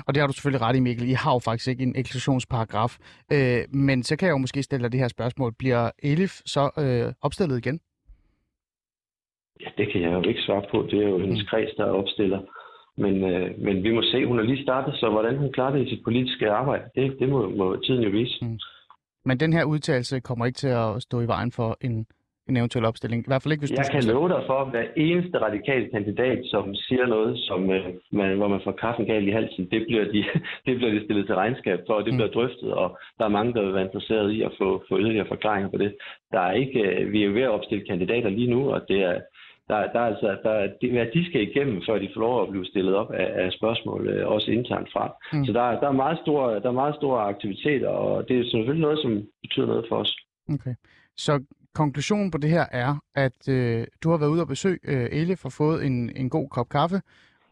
Og 0.06 0.10
det 0.14 0.20
har 0.22 0.28
du 0.28 0.34
selvfølgelig 0.34 0.62
ret 0.68 0.76
i, 0.76 0.81
Mikkel. 0.82 1.10
I 1.10 1.14
har 1.14 1.34
jo 1.34 1.40
faktisk 1.40 1.68
ikke 1.68 1.84
en 1.84 1.96
eksklusionsparagraf. 1.96 2.98
Øh, 3.34 3.62
men 3.70 4.04
så 4.04 4.16
kan 4.16 4.26
jeg 4.26 4.34
jo 4.34 4.38
måske 4.38 4.64
stille 4.64 4.84
dig 4.84 4.92
det 4.92 5.00
her 5.00 5.08
spørgsmål. 5.08 5.54
Bliver 5.60 5.92
Elif 6.04 6.34
så 6.46 6.64
øh, 6.84 7.14
opstillet 7.22 7.58
igen? 7.58 7.80
Ja, 9.62 9.70
det 9.78 9.92
kan 9.92 10.02
jeg 10.02 10.12
jo 10.12 10.30
ikke 10.30 10.42
svare 10.42 10.64
på. 10.72 10.88
Det 10.92 11.00
er 11.04 11.10
jo 11.10 11.18
hendes 11.20 11.44
kreds, 11.50 11.76
der 11.78 11.86
opstiller. 11.86 12.40
Men, 12.98 13.24
øh, 13.24 13.60
men 13.60 13.84
vi 13.84 13.92
må 13.94 14.02
se, 14.02 14.26
hun 14.26 14.38
har 14.38 14.46
lige 14.46 14.64
startet, 14.64 14.94
så 14.96 15.10
hvordan 15.10 15.38
hun 15.38 15.54
klarer 15.54 15.76
det 15.76 15.88
i 15.88 15.90
sit 15.90 16.04
politiske 16.04 16.50
arbejde, 16.50 16.84
det, 16.96 17.20
det 17.20 17.30
må, 17.30 17.50
må 17.50 17.76
tiden 17.76 18.04
jo 18.04 18.10
vise. 18.10 18.46
Men 19.26 19.40
den 19.40 19.54
her 19.54 19.64
udtalelse 19.64 20.20
kommer 20.20 20.46
ikke 20.46 20.58
til 20.58 20.68
at 20.68 21.02
stå 21.02 21.22
i 21.22 21.28
vejen 21.28 21.52
for 21.52 21.78
en, 21.82 22.06
en 22.50 22.58
eventuel 22.58 22.86
opstilling. 22.86 23.20
I 23.24 23.30
hvert 23.30 23.44
fald 23.44 23.52
ikke, 23.52 23.62
hvis 23.62 23.72
Jeg 23.72 23.86
du 23.88 23.92
kan 23.92 24.04
love 24.14 24.30
dig 24.30 24.44
for, 24.50 24.58
at 24.64 24.70
hver 24.70 24.86
eneste 24.96 25.38
radikal 25.38 25.90
kandidat, 25.96 26.40
som 26.46 26.76
siger 26.76 27.06
noget, 27.06 27.40
som, 27.40 27.70
øh, 27.72 27.86
man, 28.12 28.38
hvor 28.38 28.48
man 28.48 28.62
får 28.64 28.72
kaffen 28.72 29.06
galt 29.06 29.28
i 29.28 29.32
halsen, 29.32 29.68
det 29.72 29.82
bliver, 29.88 30.04
de, 30.14 30.24
det 30.66 30.78
bliver 30.78 30.92
de 30.94 31.04
stillet 31.06 31.26
til 31.26 31.36
regnskab 31.36 31.80
for, 31.88 31.94
og 31.94 32.06
det 32.06 32.14
Mm. 32.14 32.18
bliver 32.18 32.32
drøftet, 32.32 32.74
og 32.74 32.98
der 33.18 33.26
er 33.26 33.30
mange, 33.38 33.54
der 33.54 33.62
vil 33.66 33.74
være 33.74 33.86
interesseret 33.86 34.32
i 34.32 34.42
at 34.42 34.52
få, 34.58 34.84
få 34.90 35.00
yderligere 35.00 35.28
forklaringer 35.28 35.70
på 35.70 35.78
det. 35.78 35.96
Der 36.32 36.40
er 36.40 36.52
ikke, 36.54 36.80
øh, 36.80 37.12
vi 37.12 37.22
er 37.22 37.28
jo 37.28 37.34
ved 37.34 37.42
at 37.42 37.50
opstille 37.58 37.86
kandidater 37.90 38.30
lige 38.30 38.50
nu, 38.50 38.72
og 38.74 38.82
det 38.88 39.04
er, 39.04 39.20
der, 39.70 39.92
der 39.94 40.00
er 40.00 40.06
altså, 40.14 40.38
der, 40.44 40.50
er- 40.52 40.72
det, 40.82 40.92
hvad 40.92 41.06
de 41.14 41.26
skal 41.26 41.42
igennem, 41.42 41.82
før 41.88 41.98
de 42.00 42.10
får 42.14 42.22
lov 42.22 42.44
at 42.44 42.50
blive 42.50 42.66
stillet 42.66 42.96
op 42.96 43.12
af, 43.12 43.30
af 43.46 43.52
spørgsmål, 43.52 44.08
øh, 44.08 44.28
også 44.28 44.52
internt 44.52 44.90
fra. 44.94 45.14
Mm. 45.34 45.46
Så 45.46 45.54
der, 45.54 45.62
er- 45.62 45.80
der, 45.80 45.88
er 45.88 45.92
meget 46.06 46.18
store, 46.20 46.60
der 46.60 46.68
er 46.70 46.80
meget 46.84 46.96
store 46.96 47.22
aktiviteter, 47.22 47.88
og 47.90 48.28
det 48.30 48.40
er 48.40 48.44
selvfølgelig 48.44 48.82
noget, 48.82 49.00
som 49.02 49.24
betyder 49.42 49.66
noget 49.66 49.86
for 49.90 49.96
os. 49.96 50.18
Okay. 50.54 50.74
Så 51.18 51.44
konklusionen 51.74 52.32
på 52.32 52.38
det 52.38 52.50
her 52.50 52.66
er, 52.72 52.96
at 53.16 53.50
øh, 53.50 53.88
du 54.04 54.10
har 54.10 54.18
været 54.18 54.30
ude 54.30 54.42
og 54.42 54.48
besøge 54.48 54.80
øh, 54.84 55.08
Elif 55.12 55.46
og 55.46 55.52
fået 55.52 55.86
en, 55.86 56.18
en 56.18 56.30
god 56.30 56.50
kop 56.50 56.70
kaffe, 56.70 57.02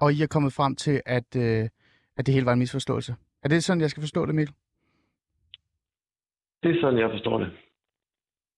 og 0.02 0.14
I 0.14 0.22
er 0.22 0.28
kommet 0.28 0.54
frem 0.54 0.76
til, 0.76 1.02
at, 1.06 1.36
øh, 1.36 1.70
at 2.18 2.26
det 2.26 2.34
hele 2.34 2.46
var 2.46 2.54
en 2.54 2.60
misforståelse. 2.60 3.16
Er 3.44 3.50
det 3.50 3.64
sådan, 3.64 3.82
jeg 3.82 3.90
skal 3.90 4.04
forstå 4.04 4.26
det, 4.26 4.36
Mikkel? 4.36 4.56
Det 6.64 6.76
er 6.76 6.82
sådan, 6.82 7.00
jeg 7.00 7.10
forstår 7.10 7.38
det. 7.40 7.52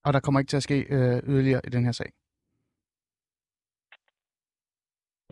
Og 0.05 0.13
der 0.13 0.19
kommer 0.19 0.39
ikke 0.39 0.49
til 0.49 0.57
at 0.57 0.63
ske 0.63 0.77
øh, 0.89 1.17
yderligere 1.29 1.61
i 1.67 1.69
den 1.69 1.85
her 1.85 1.91
sag? 1.91 2.11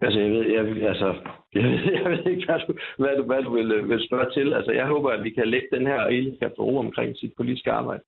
Altså, 0.01 0.19
jeg 0.19 0.31
ved, 0.31 0.45
jeg, 0.77 0.89
altså, 0.89 1.07
jeg, 1.53 1.63
ved, 1.63 1.79
jeg 1.93 2.11
ved 2.11 2.25
ikke, 2.25 2.45
hvad 2.45 2.59
du, 2.67 2.73
hvad 2.97 3.15
du, 3.17 3.23
hvad 3.23 3.43
du 3.43 3.53
vil, 3.53 3.71
øh, 3.71 3.89
vil 3.89 4.07
spørge 4.07 4.31
til. 4.33 4.53
Altså, 4.53 4.71
jeg 4.71 4.87
håber, 4.87 5.09
at 5.09 5.23
vi 5.23 5.29
kan 5.29 5.47
lægge 5.47 5.67
den 5.71 5.87
her, 5.87 6.01
og 6.01 6.13
Eli 6.13 6.37
kan 6.41 6.51
få 6.57 6.63
ro 6.63 6.77
omkring 6.77 7.17
sit 7.17 7.33
politiske 7.37 7.71
arbejde. 7.71 8.03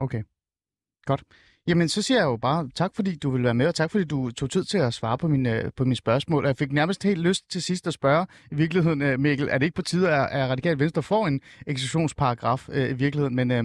Okay. 0.00 0.22
Godt. 1.04 1.22
Jamen, 1.68 1.88
så 1.88 2.02
siger 2.02 2.18
jeg 2.18 2.26
jo 2.26 2.36
bare 2.36 2.68
tak, 2.74 2.90
fordi 2.96 3.10
du 3.22 3.30
vil 3.30 3.44
være 3.44 3.54
med, 3.54 3.66
og 3.66 3.74
tak, 3.74 3.90
fordi 3.90 4.04
du 4.04 4.30
tog 4.30 4.50
tid 4.50 4.64
til 4.64 4.78
at 4.78 4.94
svare 4.94 5.18
på 5.18 5.28
mine, 5.28 5.52
på 5.76 5.84
mine 5.84 5.96
spørgsmål. 5.96 6.44
Og 6.44 6.48
Jeg 6.48 6.56
fik 6.56 6.72
nærmest 6.72 7.04
helt 7.04 7.22
lyst 7.28 7.50
til 7.50 7.62
sidst 7.62 7.86
at 7.86 7.92
spørge, 7.92 8.26
i 8.52 8.54
virkeligheden, 8.54 9.02
øh, 9.02 9.18
Mikkel, 9.18 9.48
er 9.50 9.58
det 9.58 9.66
ikke 9.66 9.80
på 9.80 9.82
tide, 9.82 10.06
at, 10.08 10.26
at 10.30 10.50
Radikal 10.50 10.78
Venstre 10.78 11.02
får 11.02 11.26
en 11.26 11.40
eksklusionsparagraf 11.66 12.68
øh, 12.76 12.90
i 12.90 12.96
virkeligheden? 13.04 13.36
Men 13.36 13.50
øh, 13.50 13.64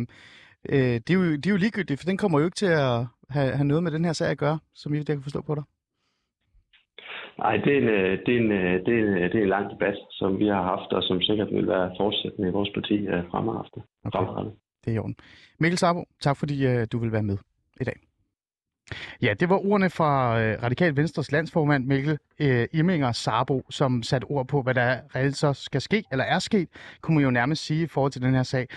øh, 0.69 0.95
det, 1.05 1.09
er 1.09 1.13
jo, 1.13 1.23
det 1.23 1.45
er 1.45 1.55
jo 1.55 1.57
ligegyldigt, 1.57 1.99
for 1.99 2.05
den 2.05 2.17
kommer 2.17 2.39
jo 2.39 2.45
ikke 2.45 2.61
til 2.63 2.71
at 2.85 2.95
have, 3.29 3.51
have 3.57 3.67
noget 3.71 3.83
med 3.83 3.91
den 3.91 4.05
her 4.05 4.13
sag 4.13 4.29
at 4.31 4.37
gøre, 4.37 4.59
som 4.75 4.95
jeg 4.95 5.05
kan 5.05 5.21
forstå 5.21 5.41
på 5.41 5.55
dig. 5.55 5.63
Nej, 7.37 7.55
det 7.65 7.73
er, 7.73 7.81
en, 7.83 7.89
øh, 7.97 8.11
det, 8.25 8.33
er 8.35 8.39
en, 8.43 8.51
øh, 8.51 8.85
det, 8.85 8.93
er 8.99 9.01
en, 9.03 9.13
det 9.31 9.35
er 9.39 9.43
en 9.43 9.55
lang 9.57 9.71
debat, 9.73 9.97
som 10.11 10.39
vi 10.39 10.47
har 10.47 10.63
haft, 10.63 10.89
og 10.97 11.03
som 11.03 11.21
sikkert 11.21 11.49
vil 11.51 11.67
være 11.67 11.91
fortsættende 11.99 12.49
i 12.49 12.51
vores 12.51 12.69
parti 12.73 12.93
øh, 12.93 13.23
fremadrettet. 13.31 13.83
Okay. 14.05 14.51
Det 14.81 14.91
er 14.91 14.95
i 14.95 14.97
orden. 14.97 15.15
Mikkel 15.59 15.77
Sabo, 15.77 16.03
tak 16.21 16.37
fordi 16.37 16.67
øh, 16.67 16.87
du 16.91 16.97
vil 16.97 17.11
være 17.11 17.23
med 17.23 17.37
i 17.79 17.83
dag. 17.83 18.12
Ja, 19.21 19.33
det 19.39 19.49
var 19.49 19.65
ordene 19.65 19.89
fra 19.89 20.41
øh, 20.41 20.63
Radikal 20.63 20.95
Venstres 20.95 21.31
landsformand 21.31 21.85
Mikkel 21.85 22.17
øh, 22.39 22.67
Imminger 22.73 23.11
Sarbo, 23.11 23.65
som 23.69 24.03
satte 24.03 24.25
ord 24.25 24.47
på, 24.47 24.61
hvad 24.61 24.73
der 24.73 24.97
reelt 25.15 25.37
så 25.37 25.53
skal 25.53 25.81
ske, 25.81 26.03
eller 26.11 26.25
er 26.25 26.39
sket, 26.39 26.69
kunne 27.01 27.15
man 27.15 27.23
jo 27.23 27.31
nærmest 27.31 27.65
sige 27.65 27.83
i 27.83 27.87
forhold 27.87 28.11
til 28.11 28.21
den 28.21 28.35
her 28.35 28.43
sag. 28.43 28.67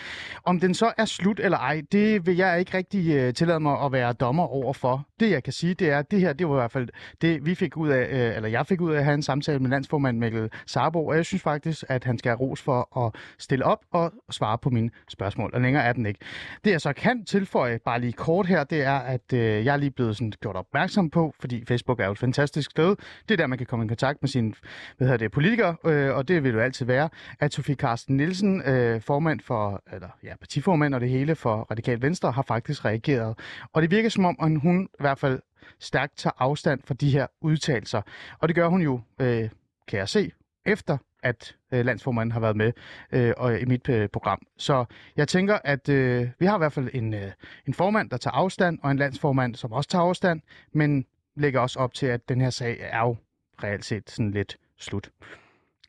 Om 0.45 0.61
den 0.61 0.75
så 0.75 0.93
er 0.99 1.05
slut 1.05 1.41
eller 1.41 1.59
ej, 1.59 1.83
det 1.93 2.27
vil 2.27 2.37
jeg 2.37 2.59
ikke 2.59 2.77
rigtig 2.77 3.17
øh, 3.17 3.35
tillade 3.35 3.61
mig 3.61 3.81
at 3.81 3.93
være 3.93 4.13
dommer 4.13 4.47
over 4.47 4.73
for. 4.73 5.07
Det 5.21 5.31
jeg 5.31 5.43
kan 5.43 5.53
sige, 5.53 5.75
det 5.75 5.91
er, 5.91 5.99
at 5.99 6.11
det 6.11 6.21
her, 6.21 6.33
det 6.33 6.49
var 6.49 6.55
i 6.55 6.61
hvert 6.61 6.73
fald 6.73 6.89
det, 7.21 7.47
vi 7.47 7.55
fik 7.55 7.77
ud 7.77 7.89
af, 7.89 8.09
øh, 8.11 8.37
eller 8.37 8.49
jeg 8.49 8.67
fik 8.67 8.81
ud 8.81 8.93
af 8.93 8.99
at 8.99 9.05
have 9.05 9.15
en 9.15 9.23
samtale 9.23 9.59
med 9.59 9.71
landsformand 9.71 10.19
Mikkel 10.19 10.51
Sarbo, 10.67 11.07
og 11.07 11.17
jeg 11.17 11.25
synes 11.25 11.43
faktisk, 11.43 11.85
at 11.89 12.05
han 12.05 12.19
skal 12.19 12.31
have 12.31 12.39
ros 12.39 12.63
for 12.63 13.07
at 13.07 13.15
stille 13.39 13.65
op 13.65 13.81
og 13.93 14.13
svare 14.31 14.59
på 14.59 14.71
mine 14.71 14.91
spørgsmål, 15.09 15.51
og 15.55 15.61
længere 15.61 15.85
er 15.85 15.93
den 15.93 16.07
ikke. 16.07 16.21
Det 16.65 16.71
jeg 16.71 16.81
så 16.81 16.93
kan 16.93 17.25
tilføje, 17.25 17.79
bare 17.85 18.01
lige 18.01 18.13
kort 18.13 18.47
her, 18.47 18.65
det 18.65 18.83
er, 18.83 18.99
at 18.99 19.33
øh, 19.33 19.65
jeg 19.65 19.79
lige 19.79 19.91
blevet 19.97 20.17
sådan 20.17 20.33
gjort 20.43 20.57
opmærksom 20.57 21.11
på, 21.11 21.35
fordi 21.41 21.65
Facebook 21.65 22.01
er 22.01 22.07
jo 22.07 22.13
et 22.13 22.19
fantastisk 22.19 22.71
sted. 22.71 22.97
Det 23.29 23.31
er 23.31 23.37
der, 23.37 23.47
man 23.47 23.59
kan 23.59 23.67
komme 23.67 23.85
i 23.85 23.89
kontakt 23.89 24.23
med 24.23 24.29
sine 24.29 24.55
hvad 24.97 25.09
hedder 25.09 25.17
det, 25.17 25.33
politikere, 25.33 25.77
øh, 25.87 26.15
og 26.15 26.29
det 26.29 26.43
vil 26.45 26.53
jo 26.53 26.61
altid 26.61 26.87
være, 26.87 27.09
at 27.41 27.55
Sofie 27.55 27.75
Carsten 27.75 28.17
Nielsen, 28.17 28.63
øh, 28.63 29.01
formand 29.01 29.41
for, 29.41 29.83
eller 29.93 30.09
ja, 30.23 30.37
partiformand 30.37 30.95
og 30.95 31.01
det 31.01 31.09
hele 31.09 31.35
for 31.35 31.67
Radikal 31.71 32.03
Venstre, 32.03 32.33
har 32.33 32.43
faktisk 32.43 32.85
reageret. 32.85 33.39
Og 33.73 33.83
det 33.83 33.91
virker 33.91 34.09
som 34.09 34.25
om, 34.25 34.37
at 34.41 34.61
hun 34.61 34.85
i 34.85 35.01
hvert 35.01 35.19
fald 35.19 35.41
stærkt 35.81 36.17
tager 36.17 36.35
afstand 36.39 36.81
fra 36.85 36.95
de 36.95 37.11
her 37.11 37.27
udtalelser. 37.41 38.03
Og 38.39 38.49
det 38.49 38.57
gør 38.57 38.69
hun 38.69 38.83
jo, 38.83 39.01
øh, 39.21 39.49
kan 39.89 39.99
jeg 39.99 40.09
se, 40.09 40.33
efter 40.67 40.99
at 41.27 41.57
øh, 41.73 41.85
landsformanden 41.85 42.33
har 42.33 42.41
været 42.41 42.57
med 42.57 42.73
øh, 43.13 43.33
og 43.37 43.61
i 43.61 43.65
mit 43.65 43.89
øh, 43.89 44.09
program. 44.09 44.39
Så 44.57 44.85
jeg 45.17 45.29
tænker, 45.29 45.59
at 45.65 45.89
øh, 45.89 46.29
vi 46.39 46.47
har 46.47 46.57
i 46.57 46.59
hvert 46.59 46.73
fald 46.73 46.89
en, 46.93 47.15
øh, 47.15 47.33
en 47.67 47.75
formand, 47.75 48.11
der 48.11 48.17
tager 48.17 48.35
afstand, 48.35 48.79
og 48.83 48.91
en 48.91 48.97
landsformand, 48.97 49.55
som 49.55 49.73
også 49.73 49.91
tager 49.91 50.03
afstand, 50.03 50.41
men 50.73 51.07
lægger 51.37 51.61
også 51.61 51.79
op 51.79 51.95
til, 51.95 52.07
at 52.07 52.29
den 52.29 52.41
her 52.41 52.51
sag 52.51 52.79
er 52.81 53.01
jo 53.01 53.17
reelt 53.63 53.85
set 53.85 54.11
sådan 54.11 54.31
lidt 54.31 54.57
slut. 54.79 55.11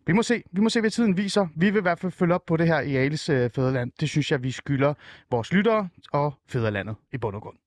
Vi 0.08 0.14
må 0.14 0.24
se, 0.24 0.44
vi 0.52 0.62
må 0.62 0.70
se, 0.70 0.80
hvad 0.80 0.90
tiden 0.90 1.18
viser. 1.18 1.48
Vi 1.56 1.70
vil 1.70 1.80
i 1.80 1.82
hvert 1.82 2.00
fald 2.00 2.12
følge 2.12 2.34
op 2.34 2.46
på 2.46 2.58
det 2.58 2.68
her 2.68 2.80
i 2.80 2.96
Ales 2.96 3.30
øh, 3.30 3.50
Fæderland. 3.50 3.92
Det 4.00 4.10
synes 4.10 4.32
jeg, 4.32 4.44
vi 4.44 4.52
skylder 4.52 4.94
vores 5.32 5.54
lyttere 5.54 5.90
og 6.12 6.34
Fæderlandet 6.48 6.96
i 7.14 7.18
bund 7.18 7.36
og 7.36 7.42
grund. 7.42 7.58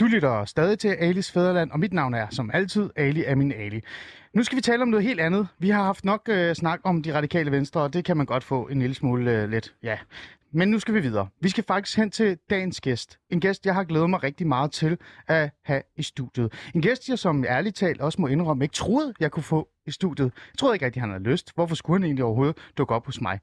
Du 0.00 0.04
lytter 0.04 0.44
stadig 0.44 0.78
til 0.78 0.88
Alis 0.88 1.32
Fæderland, 1.32 1.70
og 1.70 1.80
mit 1.80 1.92
navn 1.92 2.14
er 2.14 2.26
som 2.30 2.50
altid 2.54 2.90
Ali 2.96 3.24
Amin 3.24 3.52
Ali. 3.52 3.80
Nu 4.34 4.42
skal 4.42 4.56
vi 4.56 4.60
tale 4.60 4.82
om 4.82 4.88
noget 4.88 5.04
helt 5.06 5.20
andet. 5.20 5.48
Vi 5.58 5.70
har 5.70 5.82
haft 5.82 6.04
nok 6.04 6.28
øh, 6.28 6.54
snak 6.54 6.80
om 6.84 7.02
de 7.02 7.14
radikale 7.14 7.50
venstre, 7.50 7.80
og 7.80 7.92
det 7.92 8.04
kan 8.04 8.16
man 8.16 8.26
godt 8.26 8.44
få 8.44 8.68
en 8.68 8.78
lille 8.78 8.94
smule 8.94 9.42
øh, 9.42 9.50
let. 9.50 9.74
Ja. 9.82 9.98
Men 10.52 10.68
nu 10.68 10.78
skal 10.78 10.94
vi 10.94 11.00
videre. 11.00 11.28
Vi 11.40 11.48
skal 11.48 11.64
faktisk 11.64 11.98
hen 11.98 12.10
til 12.10 12.38
dagens 12.50 12.80
gæst. 12.80 13.18
En 13.30 13.40
gæst, 13.40 13.66
jeg 13.66 13.74
har 13.74 13.84
glædet 13.84 14.10
mig 14.10 14.22
rigtig 14.22 14.46
meget 14.46 14.72
til 14.72 14.98
at 15.26 15.50
have 15.64 15.82
i 15.96 16.02
studiet. 16.02 16.52
En 16.74 16.82
gæst, 16.82 17.08
jeg 17.08 17.18
som 17.18 17.44
ærligt 17.44 17.76
talt 17.76 18.00
også 18.00 18.20
må 18.20 18.26
indrømme, 18.26 18.64
ikke 18.64 18.74
troede, 18.74 19.14
jeg 19.20 19.30
kunne 19.30 19.42
få 19.42 19.68
i 19.86 19.90
studiet. 19.90 20.24
Jeg 20.24 20.58
troede 20.58 20.74
ikke 20.74 20.86
rigtig, 20.86 21.02
han 21.02 21.10
havde 21.10 21.22
lyst. 21.22 21.54
Hvorfor 21.54 21.74
skulle 21.74 22.00
han 22.00 22.04
egentlig 22.04 22.24
overhovedet 22.24 22.56
dukke 22.78 22.94
op 22.94 23.06
hos 23.06 23.20
mig? 23.20 23.40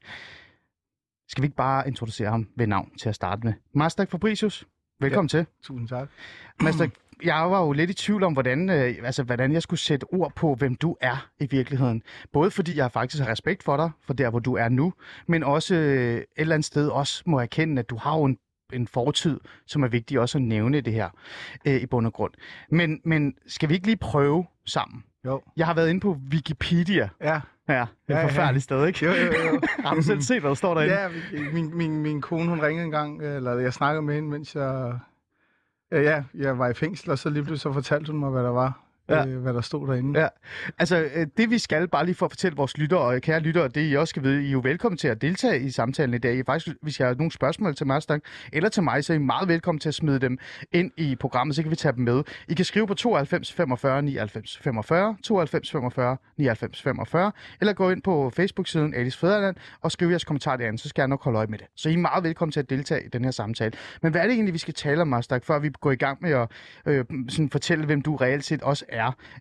Skal 1.28 1.42
vi 1.42 1.46
ikke 1.46 1.56
bare 1.56 1.88
introducere 1.88 2.30
ham 2.30 2.48
ved 2.56 2.66
navn 2.66 2.90
til 2.98 3.08
at 3.08 3.14
starte 3.14 3.46
med? 3.46 3.52
Mastak 3.74 4.10
Fabricius, 4.10 4.66
velkommen 5.00 5.30
ja. 5.32 5.38
til. 5.38 5.46
Tusind 5.62 5.88
tak. 5.88 6.08
Master, 6.62 6.88
jeg 7.24 7.50
var 7.50 7.60
jo 7.60 7.72
lidt 7.72 7.90
i 7.90 7.94
tvivl 7.94 8.22
om, 8.22 8.32
hvordan, 8.32 8.70
øh, 8.70 8.94
altså, 9.02 9.22
hvordan 9.22 9.52
jeg 9.52 9.62
skulle 9.62 9.80
sætte 9.80 10.04
ord 10.04 10.32
på, 10.36 10.54
hvem 10.54 10.74
du 10.74 10.96
er 11.00 11.28
i 11.40 11.46
virkeligheden. 11.50 12.02
Både 12.32 12.50
fordi 12.50 12.76
jeg 12.76 12.92
faktisk 12.92 13.22
har 13.22 13.30
respekt 13.30 13.62
for 13.62 13.76
dig, 13.76 13.90
for 14.06 14.14
der, 14.14 14.30
hvor 14.30 14.38
du 14.38 14.54
er 14.54 14.68
nu, 14.68 14.92
men 15.26 15.42
også 15.42 15.74
øh, 15.74 16.16
et 16.16 16.24
eller 16.36 16.54
andet 16.54 16.66
sted 16.66 16.88
også 16.88 17.22
må 17.26 17.40
erkende, 17.40 17.80
at 17.80 17.90
du 17.90 17.96
har 17.96 18.18
jo 18.18 18.24
en, 18.24 18.38
en 18.72 18.86
fortid, 18.86 19.40
som 19.66 19.82
er 19.82 19.88
vigtig 19.88 20.20
også 20.20 20.38
at 20.38 20.42
nævne 20.42 20.80
det 20.80 20.92
her 20.92 21.08
øh, 21.66 21.82
i 21.82 21.86
bund 21.86 22.06
og 22.06 22.12
grund. 22.12 22.32
Men, 22.70 23.00
men 23.04 23.34
skal 23.46 23.68
vi 23.68 23.74
ikke 23.74 23.86
lige 23.86 23.96
prøve 23.96 24.46
sammen? 24.66 25.04
Jo. 25.26 25.42
Jeg 25.56 25.66
har 25.66 25.74
været 25.74 25.88
inde 25.90 26.00
på 26.00 26.16
Wikipedia. 26.32 27.08
Ja. 27.20 27.40
Ja, 27.68 27.82
et 27.82 27.88
Ja, 28.08 28.18
ja. 28.18 28.24
forfærdeligt 28.24 28.64
sted, 28.64 28.86
ikke? 28.86 29.04
Jo, 29.06 29.10
jo, 29.12 29.24
jo. 29.52 29.60
har 29.86 29.94
du 29.94 30.02
selv 30.02 30.20
set, 30.22 30.40
hvad 30.40 30.48
der 30.48 30.54
står 30.54 30.74
derinde? 30.74 30.94
ja, 30.94 31.08
min, 31.52 31.76
min, 31.76 32.02
min 32.02 32.20
kone, 32.20 32.48
hun 32.48 32.62
ringede 32.62 32.84
en 32.84 32.90
gang, 32.90 33.22
eller 33.22 33.52
jeg 33.54 33.72
snakkede 33.72 34.02
med 34.02 34.14
hende, 34.14 34.28
mens 34.28 34.54
jeg... 34.54 34.98
Ja, 35.92 36.00
ja, 36.00 36.22
jeg 36.34 36.58
var 36.58 36.68
i 36.68 36.74
fængsel, 36.74 37.10
og 37.10 37.18
så 37.18 37.30
lige 37.30 37.42
pludselig 37.42 37.60
så 37.60 37.72
fortalte 37.72 38.10
hun 38.12 38.20
mig, 38.20 38.30
hvad 38.30 38.42
der 38.42 38.50
var 38.50 38.80
Ja. 39.08 39.26
øh, 39.26 39.42
hvad 39.42 39.54
der 39.54 39.60
stod 39.60 39.88
derinde. 39.88 40.20
Ja, 40.20 40.28
altså 40.78 41.08
øh, 41.14 41.26
det 41.36 41.50
vi 41.50 41.58
skal, 41.58 41.88
bare 41.88 42.04
lige 42.04 42.14
for 42.14 42.26
at 42.26 42.32
fortælle 42.32 42.56
vores 42.56 42.78
lyttere 42.78 43.00
og 43.00 43.20
kære 43.20 43.40
lyttere, 43.40 43.68
det 43.68 43.90
I 43.90 43.94
også 43.94 44.10
skal 44.10 44.22
vide, 44.22 44.42
I 44.42 44.46
er 44.46 44.50
jo 44.50 44.60
velkommen 44.64 44.98
til 44.98 45.08
at 45.08 45.22
deltage 45.22 45.60
i 45.60 45.70
samtalen 45.70 46.14
i 46.14 46.18
dag. 46.18 46.36
I 46.36 46.42
faktisk, 46.46 46.76
hvis 46.82 47.00
jeg 47.00 47.08
har 47.08 47.14
nogle 47.14 47.32
spørgsmål 47.32 47.74
til 47.74 47.86
Mustang 47.86 48.22
eller 48.52 48.68
til 48.68 48.82
mig, 48.82 49.04
så 49.04 49.12
er 49.12 49.14
I 49.14 49.18
meget 49.18 49.48
velkommen 49.48 49.80
til 49.80 49.88
at 49.88 49.94
smide 49.94 50.18
dem 50.18 50.38
ind 50.72 50.90
i 50.96 51.16
programmet, 51.16 51.56
så 51.56 51.62
kan 51.62 51.70
vi 51.70 51.76
tage 51.76 51.92
dem 51.92 52.04
med. 52.04 52.22
I 52.48 52.54
kan 52.54 52.64
skrive 52.64 52.86
på 52.86 52.94
92 52.94 53.52
45 53.52 54.02
99 54.02 54.58
45, 54.58 55.16
92 55.22 55.70
45 55.70 56.16
99 56.36 56.82
45, 56.82 57.32
eller 57.60 57.72
gå 57.72 57.90
ind 57.90 58.02
på 58.02 58.30
Facebook-siden 58.30 58.94
Alice 58.94 59.18
Fæderland 59.18 59.56
og 59.82 59.92
skrive 59.92 60.10
jeres 60.10 60.24
kommentar 60.24 60.56
derinde, 60.56 60.78
så 60.78 60.88
skal 60.88 61.02
jeg 61.02 61.08
nok 61.08 61.24
holde 61.24 61.38
øje 61.38 61.46
med 61.46 61.58
det. 61.58 61.66
Så 61.76 61.88
I 61.88 61.92
er 61.92 61.98
meget 61.98 62.24
velkommen 62.24 62.52
til 62.52 62.60
at 62.60 62.70
deltage 62.70 63.04
i 63.04 63.08
den 63.08 63.24
her 63.24 63.30
samtale. 63.30 63.72
Men 64.02 64.12
hvad 64.12 64.20
er 64.20 64.26
det 64.26 64.34
egentlig, 64.34 64.54
vi 64.54 64.58
skal 64.58 64.74
tale 64.74 65.00
om, 65.00 65.08
Mustang, 65.08 65.44
før 65.44 65.58
vi 65.58 65.70
går 65.80 65.90
i 65.90 65.96
gang 65.96 66.18
med 66.22 66.30
at 66.30 66.48
øh, 66.86 67.04
sådan 67.28 67.50
fortælle, 67.50 67.86
hvem 67.86 68.02
du 68.02 68.16
reelt 68.16 68.44
set 68.44 68.62
også 68.62 68.84
er? 68.88 68.95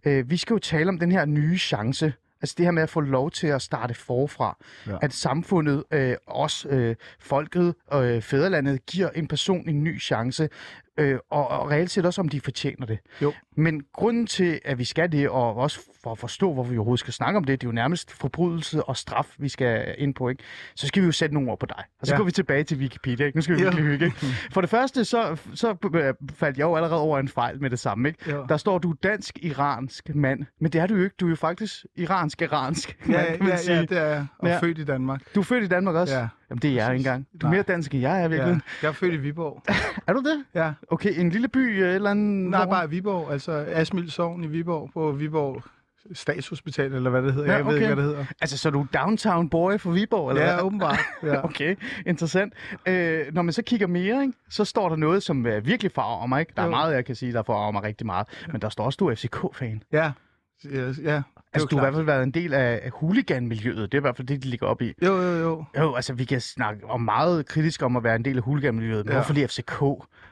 Øh, 0.06 0.30
vi 0.30 0.38
skal 0.38 0.54
jo 0.54 0.60
tale 0.60 0.90
om 0.90 1.00
den 1.00 1.12
her 1.12 1.26
nye 1.26 1.58
chance. 1.58 2.14
Altså 2.42 2.56
det 2.58 2.66
her 2.66 2.72
med 2.72 2.84
at 2.84 2.90
få 2.90 3.00
lov 3.00 3.32
til 3.32 3.48
at 3.48 3.62
starte 3.62 3.94
forfra. 3.94 4.58
Ja. 4.88 4.98
At 5.02 5.14
samfundet, 5.14 5.84
øh, 5.92 6.16
os, 6.28 6.68
øh, 6.70 6.96
folket 7.20 7.76
og 7.88 8.06
øh, 8.06 8.22
fædrelandet, 8.22 8.86
giver 8.86 9.10
en 9.10 9.28
person 9.28 9.70
en 9.70 9.84
ny 9.84 10.02
chance. 10.02 10.50
Øh, 10.98 11.20
og, 11.30 11.48
og 11.48 11.70
reelt 11.72 11.92
set 11.92 12.06
også, 12.06 12.22
om 12.22 12.30
de 12.30 12.42
fortjener 12.42 12.86
det. 12.86 13.00
Jo. 13.22 13.34
Men 13.58 13.84
grunden 13.94 14.28
til, 14.28 14.60
at 14.66 14.80
vi 14.80 14.84
skal 14.84 15.12
det, 15.12 15.30
og 15.30 15.56
også 15.56 15.80
for 16.04 16.12
at 16.12 16.18
forstå, 16.18 16.54
hvorfor 16.54 16.72
vi 16.72 16.78
overhovedet 16.78 17.00
skal 17.00 17.14
snakke 17.14 17.38
om 17.38 17.44
det, 17.44 17.62
det 17.62 17.68
er 17.68 17.70
jo 17.70 17.74
nærmest 17.75 18.12
forbrydelse 18.12 18.84
og 18.84 18.98
straf, 18.98 19.36
vi 19.38 19.50
skal 19.50 19.96
ind 19.98 20.14
på, 20.16 20.30
ikke? 20.30 20.44
Så 20.75 20.88
skal 20.88 21.02
vi 21.02 21.06
jo 21.06 21.12
sætte 21.12 21.36
nogle 21.36 21.52
ord 21.52 21.60
på 21.60 21.66
dig. 21.66 21.84
Og 22.02 22.08
så 22.08 22.14
ja. 22.14 22.18
Går 22.18 22.25
vi 22.25 22.32
tilbage 22.32 22.64
til 22.64 22.78
Wikipedia, 22.78 23.25
ikke? 23.25 23.38
Nu 23.38 23.42
skal 23.42 23.56
vi 23.58 23.62
virkelig 23.62 23.84
hygge, 23.86 24.06
ikke? 24.06 24.18
For 24.54 24.62
det 24.62 24.70
første, 24.70 25.06
så, 25.06 25.38
så 25.54 25.75
øh, 25.96 26.14
faldt 26.36 26.58
jeg 26.58 26.64
jo 26.66 26.75
allerede 26.75 27.02
over 27.02 27.20
en 27.20 27.28
fejl 27.28 27.62
med 27.62 27.70
det 27.70 27.80
samme, 27.80 28.08
ikke? 28.08 28.32
Jo. 28.32 28.46
Der 28.50 28.58
står, 28.58 28.78
du 28.78 28.94
dansk-iransk 29.04 30.16
mand. 30.16 30.44
Men 30.60 30.72
det 30.72 30.82
er 30.82 30.88
du 30.88 30.96
jo 30.96 31.04
ikke. 31.04 31.16
Du 31.20 31.25
er 31.25 31.30
jo 31.30 31.36
faktisk 31.36 31.86
iransk-iransk 31.96 32.98
Ja, 33.08 33.12
mand, 33.12 33.28
kan 33.28 33.40
man 33.40 33.48
ja, 33.48 33.58
sige. 33.58 33.75
ja, 33.75 33.82
det 33.82 33.98
er 33.98 34.06
jeg. 34.06 34.25
Og 34.40 34.48
ja. 34.48 34.60
født 34.60 34.78
i 34.78 34.84
Danmark. 34.84 35.22
Du 35.36 35.40
er 35.40 35.44
født 35.44 35.64
i 35.64 35.68
Danmark 35.68 35.96
også? 35.96 36.16
Ja. 36.16 36.28
Jamen, 36.50 36.62
det 36.62 36.70
er 36.70 36.74
jeg 36.75 36.94
ikke 36.94 36.98
engang. 37.00 37.28
Du 37.42 37.48
er 37.48 37.52
mere 37.52 37.62
dansk, 37.62 37.94
end 37.94 38.02
jeg 38.02 38.24
er 38.24 38.28
virkelig. 38.28 38.54
Ja. 38.54 38.60
Jeg 38.82 38.88
er 38.88 38.92
født 38.92 39.14
i 39.14 39.18
Viborg. 39.18 39.64
Er 40.08 40.14
du 40.14 40.20
det? 40.20 40.44
Ja. 40.56 40.72
Okay, 40.92 41.20
en 41.20 41.30
lille 41.30 41.48
by 41.48 41.84
øh, 41.84 41.96
eller 41.96 42.10
anden... 42.12 42.50
Nej, 42.50 42.66
hvor- 42.66 42.74
bare 42.74 42.90
Viborg. 42.90 43.32
Altså 43.32 43.66
Asmild 43.68 44.10
Sogn 44.10 44.44
i 44.44 44.48
Viborg. 44.48 44.90
På 44.94 45.12
Viborg 45.12 45.64
Statshospital, 46.14 46.94
eller 46.94 47.10
hvad 47.10 47.22
det 47.22 47.34
hedder. 47.34 47.52
Ja, 47.52 47.58
Jeg 47.58 47.66
ved 47.66 47.74
okay. 47.74 47.82
ikke, 47.84 47.94
hvad 47.96 48.04
det 48.04 48.12
hedder. 48.12 48.25
Altså, 48.42 48.58
så 48.58 48.70
er 48.70 48.72
du 48.72 48.88
downtown 48.94 49.50
boy 49.50 49.78
for 49.78 49.92
Viborg, 49.92 50.30
eller 50.30 50.44
Ja, 50.44 50.54
hvad? 50.54 50.64
åbenbart. 50.64 51.00
Ja. 51.24 51.44
Okay, 51.46 51.75
interessant. 52.06 52.54
Øh, 52.86 53.25
når 53.34 53.42
man 53.42 53.54
så 53.54 53.62
kigger 53.62 53.88
mere, 53.88 54.22
ikke, 54.22 54.34
så 54.50 54.66
står 54.66 54.90
der 54.90 54.96
noget, 54.96 55.24
som 55.24 55.46
øh, 55.46 55.66
virkelig 55.66 55.92
farver 55.92 56.25
mig. 56.28 56.40
Ikke? 56.40 56.54
Der 56.56 56.62
er 56.62 56.66
Jo. 56.66 56.72
meget, 56.72 56.94
jeg 56.96 57.06
kan 57.06 57.16
sige, 57.16 57.34
der 57.34 57.44
farver 57.44 57.72
mig 57.72 57.84
rigtig 57.84 58.06
meget. 58.06 58.28
Men 58.52 58.62
der 58.62 58.70
står 58.70 58.84
også, 58.86 58.98
du 58.98 59.08
er 59.08 59.16
FCK-fan. 59.16 59.84
Ja. 59.92 60.12
Ja, 61.04 61.22
Altså, 61.56 61.68
du 61.72 61.76
har 61.78 61.84
i 61.84 61.86
hvert 61.86 61.94
fald 61.98 62.06
været 62.06 62.24
en 62.24 62.32
del 62.32 62.54
af 62.54 62.92
hooligan-miljøet. 62.94 63.92
Det 63.92 63.94
er 63.94 63.98
i 63.98 64.02
hvert 64.02 64.18
fald 64.18 64.28
det, 64.28 64.44
de 64.44 64.48
ligger 64.50 64.68
op 64.68 64.82
i. 64.82 64.94
Jo, 65.06 65.16
jo, 65.22 65.32
jo. 65.40 65.64
Jo, 65.80 65.96
altså, 65.96 66.14
vi 66.14 66.26
kan 66.26 66.42
snakke 66.42 66.86
om 66.90 67.02
meget 67.02 67.46
kritisk 67.46 67.82
om 67.82 67.96
at 67.96 68.04
være 68.04 68.16
en 68.16 68.26
del 68.26 68.38
af 68.38 68.44
hooligan-miljøet. 68.44 69.06
Men 69.06 69.12
Ja. 69.12 69.18
hvorfor 69.18 69.34
lige 69.34 69.48
FCK? 69.48 69.82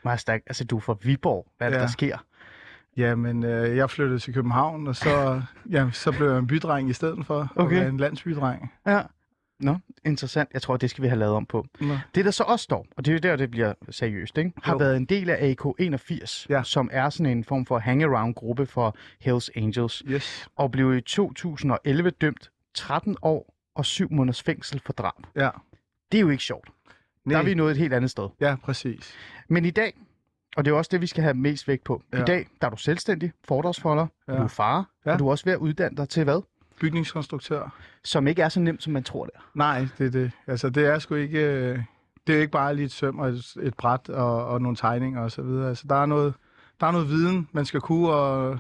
Master, 0.06 0.34
altså, 0.34 0.64
du 0.66 0.76
er 0.78 0.82
fra 0.82 0.96
Viborg. 1.04 1.48
Hvad 1.58 1.68
er 1.68 1.72
det, 1.72 1.78
Ja. 1.78 1.82
der 1.82 1.90
sker? 1.90 2.18
Jamen, 2.98 3.44
øh, 3.46 3.78
jeg 3.78 3.90
flyttede 3.90 4.20
til 4.20 4.34
København, 4.34 4.88
og 4.88 4.96
så, 4.96 5.42
ja, 5.72 5.90
så 5.92 6.12
blev 6.12 6.30
jeg 6.30 6.38
en 6.38 6.48
bydreng 6.48 6.90
i 6.90 6.94
stedet 6.94 7.26
for 7.26 7.52
Okay. 7.56 7.76
være 7.80 7.90
en 7.90 7.98
landsbydreng. 7.98 8.72
Ja. 8.88 9.02
Nå, 9.64 9.78
interessant. 10.06 10.50
Jeg 10.54 10.62
tror, 10.62 10.78
det 10.78 10.90
skal 10.90 11.02
vi 11.02 11.08
have 11.08 11.20
lavet 11.20 11.34
om 11.36 11.46
på. 11.46 11.66
Nå. 11.82 11.98
Det, 12.16 12.26
der 12.26 12.32
så 12.32 12.44
også 12.44 12.64
står, 12.64 12.88
og 12.98 13.06
det 13.06 13.16
er 13.16 13.20
der, 13.20 13.36
det 13.36 13.52
bliver 13.52 13.74
seriøst, 13.90 14.38
ikke? 14.38 14.52
har 14.64 14.72
Jo. 14.74 14.78
været 14.78 14.98
en 14.98 15.06
del 15.06 15.30
af 15.30 15.56
AK81, 15.56 16.46
Ja. 16.50 16.64
som 16.64 16.90
er 16.92 17.10
sådan 17.10 17.26
en 17.38 17.44
form 17.44 17.66
for 17.66 17.80
hangaround-gruppe 17.80 18.66
for 18.66 18.96
Hells 19.22 19.52
Angels, 19.56 20.04
Yes. 20.08 20.48
og 20.56 20.72
blev 20.72 20.98
i 20.98 21.02
2011 21.02 22.10
dømt 22.10 22.52
13 22.74 23.18
år 23.22 23.54
og 23.76 23.86
7 23.86 24.08
måneders 24.12 24.44
fængsel 24.44 24.82
for 24.86 24.94
drab. 24.94 25.14
Ja. 25.36 25.50
Det 26.12 26.18
er 26.18 26.22
jo 26.22 26.30
ikke 26.30 26.44
sjovt. 26.44 26.70
Der 27.30 27.38
er 27.38 27.44
vi 27.44 27.54
nået 27.54 27.72
et 27.72 27.78
helt 27.78 27.94
andet 27.94 28.12
sted. 28.12 28.30
Ja, 28.42 28.56
præcis. 28.64 29.14
Men 29.48 29.66
i 29.66 29.70
dag, 29.72 29.94
og 30.58 30.66
det 30.66 30.72
er 30.72 30.76
også 30.76 30.90
det, 30.92 31.02
vi 31.02 31.08
skal 31.08 31.24
have 31.24 31.34
mest 31.34 31.68
vægt 31.68 31.84
på. 31.84 32.04
Ja. 32.14 32.22
I 32.22 32.26
dag, 32.26 32.48
der 32.62 32.68
er 32.68 32.72
du 32.72 32.78
selvstændig, 32.78 33.32
foredragsfolder, 33.48 34.08
ja. 34.28 34.34
Du 34.38 34.44
er 34.44 34.48
far. 34.48 34.90
Ja. 35.06 35.14
og 35.14 35.20
du 35.20 35.28
er 35.28 35.32
også 35.32 35.46
ved 35.46 35.54
at 35.54 35.60
uddanne 35.60 35.98
dig 35.98 36.10
til 36.10 36.24
hvad? 36.24 36.42
Bygningskonstruktør. 36.84 37.76
Som 38.04 38.28
ikke 38.28 38.42
er 38.42 38.50
så 38.50 38.60
nemt, 38.60 38.84
som 38.84 38.94
man 38.94 39.04
tror 39.04 39.26
det 39.26 39.34
er. 39.36 39.40
Nej, 39.54 39.88
det 39.98 40.06
er 40.08 40.12
det. 40.12 40.32
Altså, 40.48 40.70
det 40.70 40.86
er 40.86 41.00
sgu 41.00 41.16
ikke... 41.16 41.40
øh, 41.40 41.80
Det 42.28 42.36
er 42.36 42.40
ikke 42.40 42.52
bare 42.52 42.76
lige 42.76 42.86
et 42.86 42.92
søm 42.92 43.20
og 43.20 43.30
et, 43.30 43.56
et 43.62 43.74
bræt 43.74 44.10
og, 44.10 44.46
og 44.48 44.62
nogle 44.62 44.78
tegninger 44.78 45.22
og 45.22 45.32
så 45.32 45.42
videre. 45.42 45.70
Altså, 45.70 45.86
der 45.90 45.96
er 45.96 46.06
noget, 46.06 46.34
der 46.80 46.88
er 46.88 46.92
noget 46.92 47.10
viden, 47.10 47.48
man 47.52 47.66
skal 47.66 47.82
kunne, 47.82 48.10
og 48.10 48.60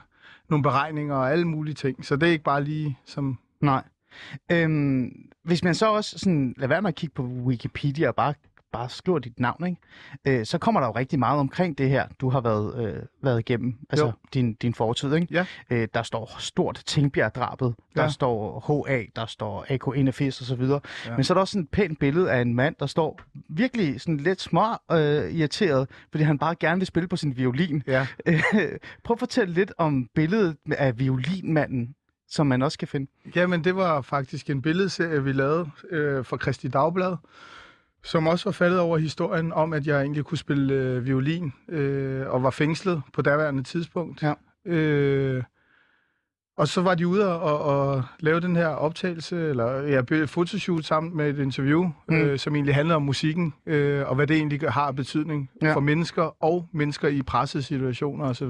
nogle 0.49 0.63
beregninger 0.63 1.15
og 1.15 1.31
alle 1.31 1.45
mulige 1.45 1.73
ting. 1.73 2.05
Så 2.05 2.15
det 2.15 2.27
er 2.27 2.31
ikke 2.31 2.43
bare 2.43 2.63
lige 2.63 2.97
som... 3.05 3.37
Nej. 3.61 3.83
Øhm, 4.51 5.12
hvis 5.43 5.63
man 5.63 5.75
så 5.75 5.91
også 5.91 6.19
sådan, 6.19 6.53
lad 6.57 6.67
være 6.67 6.81
med 6.81 6.89
at 6.89 6.95
kigge 6.95 7.13
på 7.13 7.23
Wikipedia 7.23 8.07
og 8.07 8.15
bare, 8.15 8.33
bare 8.73 8.89
skriver 8.89 9.19
dit 9.19 9.39
navn, 9.39 9.65
ikke? 9.65 10.39
Øh, 10.39 10.45
så 10.45 10.57
kommer 10.57 10.81
der 10.81 10.88
jo 10.88 10.93
rigtig 10.95 11.19
meget 11.19 11.39
omkring 11.39 11.77
det 11.77 11.89
her, 11.89 12.07
du 12.21 12.29
har 12.29 12.41
været, 12.41 12.86
øh, 12.86 13.03
været 13.21 13.39
igennem, 13.39 13.75
altså 13.89 14.05
Jo. 14.05 14.12
din, 14.33 14.53
din 14.53 14.73
fortid. 14.73 15.13
Ikke? 15.13 15.27
Ja. 15.31 15.45
Øh, 15.69 15.88
der 15.93 16.03
står 16.03 16.36
stort 16.39 16.83
Tingbjerg-drabet, 16.86 17.73
der 17.95 18.03
Ja. 18.03 18.09
står 18.09 18.59
HA, 18.88 19.03
der 19.15 19.25
står 19.25 19.65
AK81 19.69 20.27
og 20.41 20.45
så 20.45 20.55
videre. 20.55 20.79
Ja. 21.05 21.15
Men 21.15 21.23
så 21.23 21.33
er 21.33 21.36
der 21.36 21.41
også 21.41 21.51
sådan 21.51 21.63
et 21.63 21.69
pænt 21.69 21.99
billede 21.99 22.31
af 22.31 22.41
en 22.41 22.53
mand, 22.55 22.75
der 22.79 22.86
står 22.86 23.19
virkelig 23.49 24.01
sådan 24.01 24.17
lidt 24.17 24.41
små 24.41 24.65
øh, 24.91 24.97
irriteret, 25.33 25.89
fordi 26.12 26.23
han 26.23 26.39
bare 26.39 26.55
gerne 26.59 26.79
vil 26.79 26.88
spille 26.88 27.07
på 27.07 27.15
sin 27.15 27.38
violin. 27.38 27.83
Ja. 27.88 28.07
Prøv 29.03 29.15
at 29.15 29.19
fortælle 29.19 29.53
lidt 29.53 29.73
om 29.77 30.09
billedet 30.15 30.57
af 30.71 30.99
violinmanden, 30.99 31.95
som 32.29 32.47
man 32.47 32.62
også 32.62 32.77
kan 32.77 32.88
finde. 32.88 33.12
Jamen, 33.36 33.63
det 33.63 33.75
var 33.75 34.01
faktisk 34.01 34.49
en 34.49 34.62
billedserie, 34.62 35.23
vi 35.23 35.31
lavede 35.31 35.69
øh, 35.89 36.25
for 36.25 36.38
Kristi 36.38 36.67
Dagblad, 36.67 37.15
som 38.03 38.27
også 38.27 38.45
var 38.45 38.51
faldet 38.51 38.79
over 38.79 38.97
historien 38.97 39.53
om, 39.53 39.73
at 39.73 39.87
jeg 39.87 40.01
egentlig 40.01 40.23
kunne 40.25 40.37
spille 40.37 40.73
øh, 40.73 41.05
violin 41.05 41.53
øh, 41.69 42.27
og 42.27 42.43
var 42.43 42.49
fængslet 42.49 43.01
på 43.13 43.21
daværende 43.21 43.63
tidspunkt. 43.63 44.23
Ja. 44.23 44.33
Øh, 44.65 45.43
og 46.57 46.67
så 46.67 46.81
var 46.81 46.95
de 46.95 47.07
ude 47.07 47.39
og, 47.41 47.59
og 47.61 48.03
lave 48.19 48.39
den 48.39 48.55
her 48.55 48.67
optagelse, 48.67 49.49
eller 49.49 49.81
ja, 49.81 50.01
fotoshoot 50.25 50.83
sammen 50.83 51.17
med 51.17 51.29
et 51.29 51.39
interview, 51.39 51.89
Mm. 52.09 52.15
øh, 52.15 52.39
som 52.39 52.55
egentlig 52.55 52.75
handler 52.75 52.95
om 52.95 53.01
musikken, 53.01 53.53
øh, 53.65 54.09
og 54.09 54.15
hvad 54.15 54.27
det 54.27 54.37
egentlig 54.37 54.69
har 54.71 54.87
af 54.87 54.95
betydning 54.95 55.49
Ja. 55.61 55.67
ja. 55.67 55.73
for 55.75 55.79
mennesker 55.79 56.43
og 56.43 56.67
mennesker 56.73 57.07
i 57.07 57.21
pressede 57.21 57.63
situationer 57.63 58.25
osv. 58.25 58.45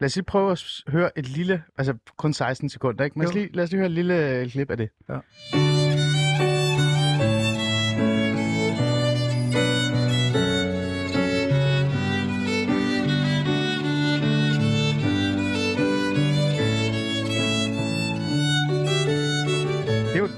Lad 0.00 0.06
os 0.06 0.16
lige 0.16 0.24
prøve 0.24 0.52
at 0.52 0.64
høre 0.88 1.18
et 1.18 1.28
lille, 1.28 1.62
altså 1.78 1.94
kun 2.18 2.32
16 2.32 2.68
sekunder, 2.68 3.04
ikke? 3.04 3.18
Men 3.18 3.22
lad 3.24 3.28
os 3.30 3.34
Jo. 3.36 3.40
lige, 3.40 3.50
lad 3.56 3.64
os 3.64 3.70
lige 3.70 3.78
høre 3.78 3.86
et 3.86 3.92
lille 3.92 4.28
øh, 4.40 4.50
klip 4.50 4.70
af 4.70 4.76
det. 4.76 4.88
Ja. 5.08 5.18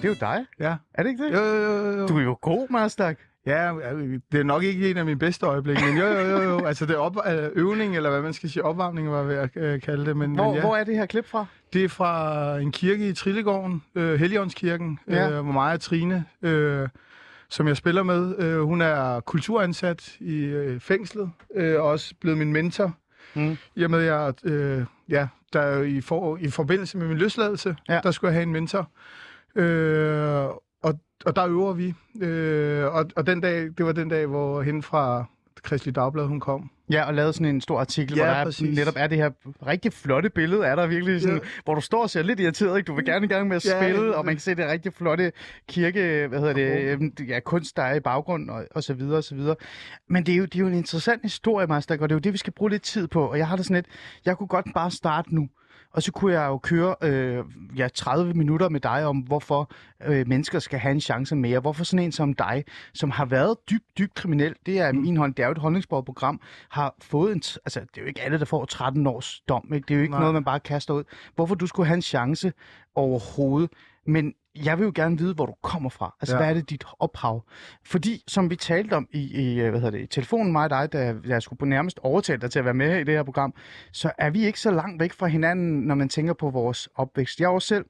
Det 0.04 0.22
er 0.22 0.26
jo, 0.28 0.36
dig, 0.36 0.46
Ja. 0.60 0.76
er 0.94 1.02
det 1.02 1.10
ikke 1.10 1.24
det? 1.24 1.32
Jo, 1.32 1.38
jo, 1.44 1.54
jo, 1.84 1.98
jo. 2.00 2.06
Du 2.06 2.18
er 2.18 2.22
jo 2.22 2.38
god, 2.40 2.68
Marstak. 2.70 3.18
Ja, 3.46 3.72
det 4.32 4.40
er 4.40 4.44
nok 4.44 4.62
ikke 4.62 4.90
en 4.90 4.96
af 4.96 5.04
mine 5.04 5.18
bedste 5.18 5.46
øjeblikke, 5.46 5.82
men 5.84 5.98
jo, 5.98 6.06
jo, 6.06 6.20
jo, 6.20 6.42
jo. 6.42 6.58
Altså, 6.66 6.86
det 6.86 6.94
er 6.94 6.98
op, 6.98 7.16
øh, 7.26 7.48
øvning, 7.54 7.96
eller 7.96 8.10
hvad 8.10 8.22
man 8.22 8.32
skal 8.32 8.50
sige, 8.50 8.64
opvarmning, 8.64 9.10
var 9.10 9.22
ved 9.22 9.36
at 9.36 9.50
øh, 9.56 9.80
kalde 9.80 10.06
det. 10.06 10.16
Men, 10.16 10.34
Hvor, 10.34 10.44
men 10.46 10.54
ja, 10.54 10.60
hvor 10.60 10.76
er 10.76 10.84
det 10.84 10.96
her 10.96 11.06
klip 11.06 11.26
fra? 11.26 11.46
det 11.72 11.84
er 11.84 11.88
fra 11.88 12.58
en 12.58 12.72
kirke 12.72 13.08
i 13.08 13.12
Trillegården, 13.12 13.82
øh, 13.94 14.18
Helligåndskirken, 14.20 14.98
Ja. 15.08 15.28
øh, 15.30 15.34
hvor 15.42 15.52
mig 15.52 15.72
og 15.72 15.80
Trine, 15.80 16.24
øh, 16.42 16.88
som 17.48 17.68
jeg 17.68 17.76
spiller 17.76 18.02
med, 18.02 18.38
øh, 18.38 18.60
hun 18.60 18.80
er 18.80 19.20
kulturansat 19.20 20.16
i 20.20 20.44
øh, 20.44 20.80
fængslet, 20.80 21.30
øh, 21.54 21.80
og 21.80 21.86
også 21.88 22.14
blevet 22.20 22.38
min 22.38 22.52
mentor. 22.52 22.94
Mm. 23.34 23.56
I 23.74 23.82
og 23.84 23.90
med, 23.90 24.00
jeg, 24.00 24.32
øh, 24.44 24.84
ja, 25.08 25.28
der 25.52 25.60
er 25.60 25.82
i, 25.82 26.00
for, 26.00 26.36
i 26.36 26.50
forbindelse 26.50 26.98
med 26.98 27.06
min 27.06 27.18
løsladelse, 27.18 27.76
ja. 27.88 28.00
der 28.02 28.10
skulle 28.10 28.28
jeg 28.28 28.34
have 28.34 28.42
en 28.42 28.52
mentor. 28.52 28.88
Øh, 29.56 30.44
og, 30.82 30.94
og 31.26 31.36
der 31.36 31.46
øver 31.46 31.72
vi. 31.72 31.94
Øh, 32.22 32.84
og, 32.94 33.06
og 33.16 33.26
den 33.26 33.40
dag, 33.40 33.62
det 33.78 33.86
var 33.86 33.92
den 33.92 34.08
dag, 34.08 34.26
hvor 34.26 34.62
hende 34.62 34.82
fra 34.82 35.24
Kristelig 35.62 35.94
Dagblad, 35.94 36.26
hun 36.26 36.40
kom. 36.40 36.70
Ja, 36.90 37.04
og 37.06 37.14
lavet 37.14 37.34
sådan 37.34 37.46
en 37.54 37.60
stor 37.60 37.80
artikel, 37.80 38.16
Ja, 38.16 38.24
hvor 38.24 38.32
der 38.32 38.40
er, 38.40 38.74
netop 38.74 38.94
er 38.96 39.06
det 39.06 39.18
her 39.18 39.30
rigtig 39.66 39.92
flotte 39.92 40.30
billede, 40.30 40.64
er 40.66 40.74
der 40.76 40.86
virkelig 40.86 41.20
sådan, 41.20 41.36
Ja. 41.36 41.42
hvor 41.64 41.74
du 41.74 41.80
står 41.80 42.02
og 42.02 42.10
ser 42.10 42.22
lidt 42.22 42.40
irriteret, 42.40 42.76
ikke? 42.78 42.86
Du 42.86 42.94
vil 42.94 43.04
gerne 43.04 43.24
i 43.26 43.28
gang 43.28 43.48
med 43.48 43.56
at 43.56 43.64
Ja, 43.66 43.80
spille, 43.82 44.06
det- 44.06 44.14
og 44.14 44.24
man 44.24 44.34
kan 44.34 44.40
se 44.40 44.54
det 44.54 44.68
rigtig 44.68 44.92
flotte 44.92 45.32
kirke, 45.68 46.26
hvad 46.28 46.38
hedder 46.38 46.52
det, 46.54 46.80
øhm, 46.80 47.12
ja, 47.28 47.40
kunst, 47.40 47.76
der 47.76 47.82
er 47.82 47.94
i 47.94 48.00
baggrunden, 48.00 48.50
og, 48.50 48.64
og 48.70 48.82
så 48.84 48.94
videre, 48.94 49.16
og 49.18 49.24
så 49.24 49.34
videre. 49.34 49.56
Men 50.08 50.26
det 50.26 50.32
er 50.32 50.36
jo, 50.36 50.44
det 50.44 50.54
er 50.54 50.58
jo 50.60 50.66
en 50.66 50.74
interessant 50.74 51.22
historie, 51.22 51.66
Master, 51.66 51.94
og 52.00 52.08
det 52.08 52.12
er 52.12 52.16
jo 52.16 52.20
det, 52.20 52.32
vi 52.32 52.38
skal 52.38 52.52
bruge 52.52 52.70
lidt 52.70 52.82
tid 52.82 53.08
på, 53.08 53.24
og 53.26 53.38
jeg 53.38 53.48
har 53.48 53.56
det 53.56 53.64
sådan 53.64 53.74
lidt, 53.74 53.86
jeg 54.24 54.36
kunne 54.38 54.46
godt 54.48 54.66
bare 54.74 54.90
starte 54.90 55.34
nu. 55.34 55.48
Og 55.94 56.02
så 56.02 56.12
kunne 56.12 56.32
jeg 56.32 56.46
jo 56.46 56.58
køre 56.58 56.94
øh, 57.02 57.44
ja, 57.76 57.88
30 57.94 58.34
minutter 58.34 58.68
med 58.68 58.80
dig 58.80 59.06
om, 59.06 59.18
hvorfor 59.18 59.70
øh, 60.04 60.28
mennesker 60.28 60.58
skal 60.58 60.78
have 60.78 60.92
en 60.92 61.00
chance 61.00 61.36
mere. 61.36 61.60
Hvorfor 61.60 61.84
sådan 61.84 62.04
en 62.04 62.12
som 62.12 62.34
dig, 62.34 62.64
som 62.94 63.10
har 63.10 63.24
været 63.24 63.56
dybt, 63.70 63.98
dybt 63.98 64.14
kriminel, 64.14 64.54
det 64.66 64.78
er 64.78 64.92
mm. 64.92 64.98
min 64.98 65.16
hånd, 65.16 65.34
det 65.34 65.42
er 65.42 65.46
jo 65.46 65.76
et 65.76 65.88
program, 65.88 66.40
har 66.70 66.94
fået 67.02 67.32
en, 67.32 67.42
altså 67.64 67.80
det 67.80 67.96
er 67.96 68.00
jo 68.02 68.06
ikke 68.06 68.22
alle, 68.22 68.38
der 68.38 68.44
får 68.44 68.64
13 68.64 69.06
års 69.06 69.40
dom, 69.48 69.70
ikke? 69.74 69.84
det 69.88 69.94
er 69.94 69.98
jo 69.98 70.02
ikke. 70.02 70.10
Nej. 70.10 70.20
noget, 70.20 70.34
man 70.34 70.44
bare 70.44 70.60
kaster 70.60 70.94
ud. 70.94 71.04
Hvorfor 71.34 71.54
du 71.54 71.66
skulle 71.66 71.86
have 71.86 71.94
en 71.94 72.02
chance 72.02 72.52
overhovedet, 72.94 73.70
men 74.06 74.34
jeg 74.64 74.78
vil 74.78 74.84
jo 74.84 74.92
gerne 74.94 75.18
vide, 75.18 75.34
hvor 75.34 75.46
du 75.46 75.54
kommer 75.62 75.90
fra. 75.90 76.14
Altså, 76.20 76.34
Ja. 76.36 76.40
hvad 76.40 76.50
er 76.50 76.54
det 76.54 76.70
dit 76.70 76.84
ophav? 76.98 77.44
Fordi, 77.84 78.22
som 78.28 78.50
vi 78.50 78.56
talte 78.56 78.94
om 78.94 79.08
i, 79.12 79.18
i 79.42 79.60
øh, 79.60 79.70
hvad 79.70 79.80
hedder 79.80 79.90
det, 79.98 80.00
i 80.04 80.06
telefonen, 80.06 80.52
mig 80.52 80.64
og 80.64 80.70
dig, 80.70 80.92
da 80.92 81.14
jeg 81.26 81.42
skulle 81.42 81.58
på 81.58 81.64
nærmest 81.64 81.98
overtale 82.02 82.40
dig 82.40 82.50
til 82.50 82.58
at 82.58 82.64
være 82.64 82.74
med 82.74 82.96
i 83.00 83.04
det 83.04 83.14
her 83.14 83.22
program, 83.22 83.54
så 83.92 84.10
er 84.18 84.30
vi 84.30 84.46
ikke 84.46 84.60
så 84.60 84.70
langt 84.70 85.00
væk 85.00 85.12
fra 85.12 85.26
hinanden, 85.26 85.80
når 85.80 85.94
man 85.94 86.08
tænker 86.08 86.32
på 86.32 86.50
vores 86.50 86.88
opvækst. 86.94 87.40
Jeg 87.40 87.46
er 87.46 87.50
også 87.50 87.68
selv 87.68 87.84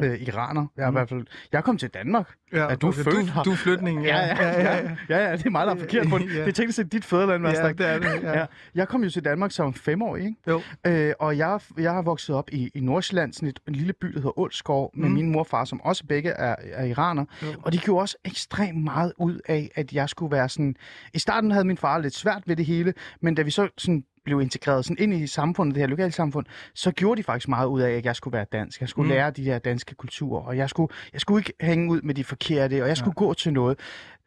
øh, 0.00 0.20
iraner. 0.20 0.66
Jeg 0.76 0.84
er 0.86 0.90
mm. 0.90 0.96
i 0.96 0.98
hvert 0.98 1.08
fald... 1.08 1.26
Jeg 1.52 1.64
kom 1.64 1.78
til 1.78 1.88
Danmark. 1.88 2.28
Ja, 2.52 2.58
Er 2.58 2.74
du 2.74 2.88
okay, 2.88 3.02
født 3.02 3.14
du, 3.16 3.20
her? 3.20 3.42
du 3.42 3.50
er 3.52 3.56
flygtning, 3.56 4.04
ja. 4.04 4.16
ja, 4.16 4.36
ja, 4.42 4.60
ja, 4.60 4.90
ja, 5.08 5.28
ja, 5.28 5.32
det 5.36 5.46
er 5.46 5.50
mig, 5.50 5.66
der 5.66 5.74
er 5.74 5.78
forkert 5.78 6.06
på 6.08 6.18
det. 6.18 6.28
Ja. 6.34 6.40
Det 6.40 6.48
er 6.48 6.52
teknisk 6.52 6.76
set 6.76 6.92
dit 6.92 7.04
fædreland, 7.04 7.42
Ja, 7.44 7.50
Vestak. 7.50 7.78
det 7.78 7.86
er 7.88 7.98
det, 7.98 8.22
ja. 8.22 8.38
ja. 8.38 8.46
Jeg 8.74 8.88
kom 8.88 9.04
jo 9.04 9.10
til 9.10 9.24
Danmark 9.24 9.52
som 9.52 9.74
femårig, 9.74 10.24
ikke? 10.24 10.36
Jo. 10.48 10.60
Øh, 10.86 11.12
og 11.20 11.38
jeg, 11.38 11.60
jeg 11.78 11.92
har 11.92 12.02
vokset 12.02 12.36
op 12.36 12.48
i, 12.52 12.70
i 12.74 12.80
Nordsjælland, 12.80 13.32
sådan 13.32 13.48
et, 13.48 13.60
en 13.68 13.74
lille 13.74 13.92
by, 13.92 14.06
der 14.06 14.12
hedder 14.14 14.38
Ålskov, 14.38 14.90
med 14.94 15.08
Mm. 15.08 15.14
min 15.14 15.30
mor 15.32 15.40
og 15.40 15.46
far, 15.46 15.64
som 15.64 15.80
også 15.80 16.04
begge 16.06 16.30
er, 16.30 16.56
er 16.72 16.84
iraner. 16.84 17.24
Jo. 17.42 17.46
Og 17.62 17.72
de 17.72 17.78
gjorde 17.78 18.02
også 18.02 18.16
ekstremt 18.24 18.84
meget 18.84 19.12
ud 19.18 19.40
af, 19.46 19.70
at 19.74 19.92
jeg 19.92 20.08
skulle 20.08 20.32
være 20.36 20.48
sådan... 20.48 20.76
I 21.14 21.18
starten 21.18 21.50
havde 21.50 21.64
min 21.64 21.76
far 21.76 21.98
lidt 21.98 22.14
svært 22.14 22.42
ved 22.46 22.56
det 22.56 22.66
hele, 22.66 22.94
men 23.20 23.34
da 23.34 23.42
vi 23.42 23.50
så 23.50 23.68
sådan 23.78 24.04
blev 24.28 24.40
integreret 24.40 24.84
sådan 24.84 24.96
ind 25.00 25.14
i 25.14 25.26
samfundet, 25.26 25.74
det 25.74 25.80
her 25.82 25.88
lokale 25.88 26.12
samfund, 26.12 26.46
så 26.74 26.90
gjorde 26.92 27.18
de 27.18 27.22
faktisk 27.22 27.48
meget 27.48 27.66
ud 27.66 27.80
af, 27.80 27.90
at 27.90 28.04
jeg 28.04 28.16
skulle 28.16 28.32
være 28.32 28.46
dansk. 28.52 28.80
Jeg 28.80 28.88
skulle 28.88 29.06
Mm. 29.06 29.10
lære 29.14 29.30
de 29.30 29.42
her 29.44 29.58
danske 29.58 29.94
kulturer, 29.94 30.42
og 30.42 30.56
jeg 30.56 30.70
skulle, 30.70 30.94
jeg 31.12 31.20
skulle 31.20 31.40
ikke 31.40 31.52
hænge 31.60 31.90
ud 31.92 32.00
med 32.02 32.14
de 32.14 32.24
forkerte, 32.24 32.82
og 32.82 32.88
jeg 32.88 32.96
skulle 32.96 33.14
ja. 33.20 33.24
gå 33.26 33.34
til 33.34 33.52
noget. 33.52 33.78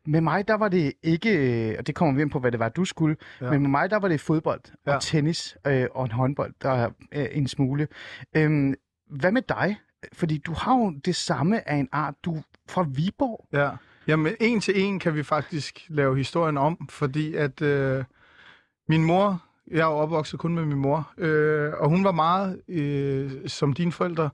Med 0.06 0.22
mig, 0.22 0.48
der 0.48 0.54
var 0.54 0.68
det 0.68 0.94
ikke, 1.04 1.30
øh, 1.70 1.76
og 1.80 1.88
det 1.88 1.96
kommer 1.96 2.16
vi 2.16 2.22
ind 2.22 2.32
på, 2.32 2.40
hvad 2.40 2.52
det 2.52 2.60
var, 2.60 2.70
du 2.70 2.86
skulle, 2.86 3.16
Ja. 3.42 3.50
men 3.52 3.62
med 3.62 3.70
mig, 3.70 3.90
der 3.90 4.00
var 4.00 4.08
det 4.08 4.22
fodbold 4.22 4.62
og 4.86 4.94
Ja. 4.94 4.98
tennis 5.02 5.58
øh, 5.68 5.88
og 5.92 6.06
en 6.06 6.12
håndbold, 6.12 6.54
der 6.62 6.70
er 6.70 6.90
øh, 7.12 7.26
en 7.32 7.48
smule. 7.48 7.88
Øhm, 8.38 8.74
hvad 9.10 9.32
med 9.32 9.42
dig? 9.42 9.78
Fordi 10.14 10.38
du 10.38 10.54
har 10.54 10.78
jo 10.78 10.94
det 11.06 11.16
samme 11.16 11.70
af 11.70 11.76
en 11.76 11.90
art. 11.92 12.14
Du 12.26 12.36
er 12.36 12.42
fra 12.70 12.86
Viborg. 12.90 13.48
Ja. 13.54 13.70
Jamen, 14.08 14.36
en 14.40 14.60
til 14.62 14.82
en 14.82 15.00
kan 15.00 15.16
vi 15.16 15.24
faktisk 15.24 15.86
lave 15.90 16.18
historien 16.18 16.58
om, 16.58 16.88
fordi 16.90 17.36
at 17.36 17.62
øh, 17.62 18.04
min 18.90 19.04
mor, 19.04 19.44
jeg 19.72 19.82
er 19.82 19.86
opvokset 19.86 20.40
kun 20.40 20.56
med 20.56 20.66
min 20.66 20.78
mor, 20.78 21.12
øh, 21.18 21.74
og 21.78 21.90
hun 21.90 22.04
var 22.04 22.12
meget, 22.12 22.62
øh, 22.68 23.32
som 23.48 23.74
dine 23.74 23.92
forældre, 23.92 24.30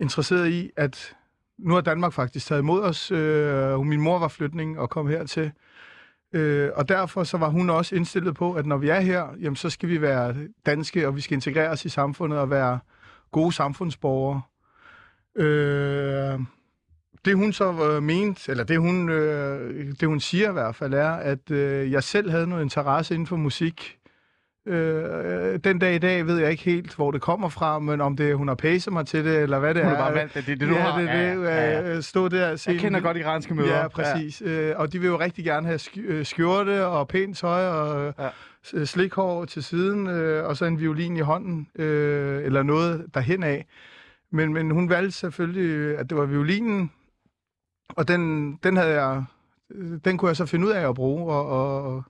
interesseret 0.00 0.48
i, 0.48 0.70
at 0.76 1.16
nu 1.58 1.74
har 1.74 1.80
Danmark 1.80 2.12
faktisk 2.12 2.46
taget 2.46 2.60
imod 2.60 2.82
os. 2.82 3.10
Øh, 3.10 3.80
min 3.80 4.00
mor 4.00 4.18
var 4.18 4.28
flytning 4.28 4.78
og 4.78 4.90
kom 4.90 5.08
hertil. 5.08 5.52
Øh, 6.32 6.70
og 6.76 6.88
derfor 6.88 7.24
så 7.24 7.38
var 7.38 7.48
hun 7.48 7.70
også 7.70 7.96
indstillet 7.96 8.34
på, 8.34 8.52
at 8.52 8.66
når 8.66 8.76
vi 8.76 8.88
er 8.88 9.00
her, 9.00 9.26
jamen, 9.40 9.56
så 9.56 9.70
skal 9.70 9.88
vi 9.88 10.00
være 10.00 10.34
danske, 10.66 11.06
og 11.06 11.16
vi 11.16 11.20
skal 11.20 11.34
integrere 11.34 11.70
os 11.70 11.84
i 11.84 11.88
samfundet 11.88 12.38
og 12.38 12.50
være 12.50 12.78
gode 13.30 13.52
samfundsborgere. 13.52 14.42
Øh, 15.36 16.40
det 17.24 17.36
hun 17.36 17.52
så 17.52 17.90
øh, 17.90 18.02
mente, 18.02 18.50
eller 18.50 18.64
det 18.64 18.78
hun, 18.78 19.08
øh, 19.08 19.92
det 20.00 20.08
hun 20.08 20.20
siger 20.20 20.48
i 20.48 20.52
hvert 20.52 20.74
fald, 20.74 20.94
er, 20.94 21.10
at 21.10 21.50
øh, 21.50 21.92
jeg 21.92 22.02
selv 22.04 22.30
havde 22.30 22.46
noget 22.46 22.62
interesse 22.62 23.14
inden 23.14 23.26
for 23.26 23.36
musik. 23.36 23.99
Øh, 24.74 25.58
den 25.64 25.78
dag 25.78 25.94
i 25.94 25.98
dag 25.98 26.26
ved 26.26 26.38
jeg 26.38 26.50
ikke 26.50 26.62
helt, 26.62 26.94
hvor 26.94 27.10
det 27.10 27.20
kommer 27.20 27.48
fra, 27.48 27.78
men 27.78 28.00
om 28.00 28.16
det 28.16 28.36
hun 28.36 28.48
har 28.48 28.54
pacet 28.54 28.92
mig 28.92 29.06
til 29.06 29.24
det, 29.24 29.36
eller 29.42 29.58
hvad 29.58 29.74
det 29.74 29.82
Du 29.82 29.88
er. 29.88 29.94
har 29.94 29.96
bare 30.04 30.14
valgt, 30.14 30.34
det 30.34 30.40
er 30.40 30.44
det, 30.56 30.60
du 30.60 30.74
ja, 30.74 30.80
har. 30.80 31.00
det 31.00 31.08
er 31.10 31.34
det. 31.34 31.42
Ja, 31.44 31.54
ja, 31.54 31.80
ja. 31.80 31.96
øh, 31.96 32.02
Stå 32.02 32.28
der 32.28 32.52
og 32.52 32.58
se... 32.58 32.70
Jeg 32.70 32.80
kender 32.80 32.98
en- 32.98 33.04
godt 33.04 33.16
iranske 33.16 33.54
møder. 33.54 33.76
Ja, 33.80 33.88
præcis. 33.88 34.42
Ja. 34.46 34.74
Og 34.76 34.92
de 34.92 34.98
vil 34.98 35.06
jo 35.08 35.18
rigtig 35.20 35.44
gerne 35.44 35.66
have 35.66 35.80
øh, 35.96 36.24
skjorte 36.26 36.86
og 36.86 37.08
pænt 37.08 37.36
tøj 37.36 37.66
og 37.66 38.14
Ja. 38.18 38.28
ja. 38.74 38.84
slikhår 38.84 39.44
til 39.44 39.62
siden, 39.62 40.06
øh, 40.06 40.46
og 40.48 40.56
så 40.56 40.64
en 40.64 40.80
violin 40.80 41.16
i 41.16 41.20
hånden, 41.20 41.68
øh, 41.74 42.44
eller 42.44 42.62
noget 42.62 43.06
derhen 43.14 43.42
af. 43.42 43.66
Men, 44.32 44.52
men 44.52 44.70
hun 44.70 44.88
valgte 44.90 45.12
selvfølgelig, 45.18 45.98
at 45.98 46.10
det 46.10 46.18
var 46.18 46.24
violinen, 46.24 46.90
og 47.88 48.08
den, 48.08 48.52
den 48.62 48.76
havde 48.76 49.02
jeg, 49.02 49.24
øh, 49.74 49.98
den 50.04 50.18
kunne 50.18 50.28
jeg 50.28 50.36
så 50.36 50.46
finde 50.46 50.66
ud 50.66 50.70
af 50.72 50.88
at 50.88 50.94
bruge, 50.94 51.32
og, 51.32 51.46
og, 51.48 52.02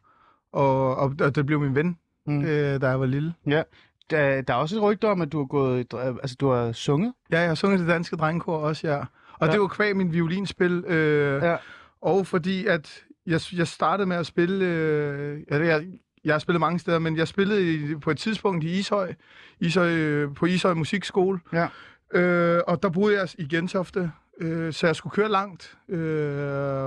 og, 0.52 0.96
og, 0.96 1.12
og 1.20 1.34
det 1.34 1.46
blev 1.46 1.60
min 1.60 1.74
ven, 1.74 1.96
Mm. 2.26 2.44
øh, 2.44 2.80
da 2.80 2.88
jeg 2.88 3.00
var 3.00 3.06
lille. 3.06 3.34
Ja. 3.46 3.62
Der, 4.10 4.40
der 4.42 4.54
er 4.54 4.58
også 4.58 4.76
et 4.76 4.82
rygte 4.82 5.08
om, 5.08 5.20
at 5.22 5.32
du 5.32 5.38
har 5.38 5.46
gået, 5.46 5.86
altså 5.94 6.36
du 6.40 6.50
har 6.50 6.72
sunget. 6.72 7.12
Ja, 7.32 7.38
jeg 7.40 7.48
har 7.48 7.54
sunget 7.54 7.80
det 7.80 7.88
danske 7.88 8.16
drengekor 8.16 8.56
også, 8.58 8.88
ja. 8.88 8.98
Og 9.32 9.46
Ja. 9.46 9.52
det 9.52 9.60
var 9.60 9.66
kvæg 9.66 9.96
min 9.96 10.12
violinspil, 10.12 10.84
øh, 10.86 11.42
Ja. 11.42 11.56
og 12.00 12.26
fordi 12.26 12.66
at 12.66 13.04
jeg, 13.26 13.40
jeg 13.56 13.66
startede 13.66 14.06
med 14.06 14.16
at 14.16 14.26
spille, 14.26 14.64
øh, 14.64 15.40
jeg, 15.50 15.86
jeg 16.24 16.34
har 16.34 16.38
spillet 16.38 16.60
mange 16.60 16.78
steder, 16.78 16.98
men 16.98 17.16
jeg 17.16 17.28
spillede 17.28 17.74
i, 17.74 17.94
på 17.96 18.10
et 18.10 18.18
tidspunkt 18.18 18.64
i 18.64 18.78
Ishøj, 18.78 19.14
Ishøj 19.60 19.90
øh, 19.92 20.34
på 20.34 20.46
Ishøj 20.46 20.74
Musikskole, 20.74 21.40
Ja. 21.52 21.66
øh, 22.14 22.60
og 22.66 22.82
der 22.82 22.88
boede 22.88 23.18
jeg 23.18 23.28
i 23.38 23.48
Gentofte, 23.48 24.12
øh, 24.40 24.72
så 24.72 24.86
jeg 24.86 24.96
skulle 24.96 25.12
køre 25.12 25.28
langt 25.28 25.78
øh, 25.88 25.98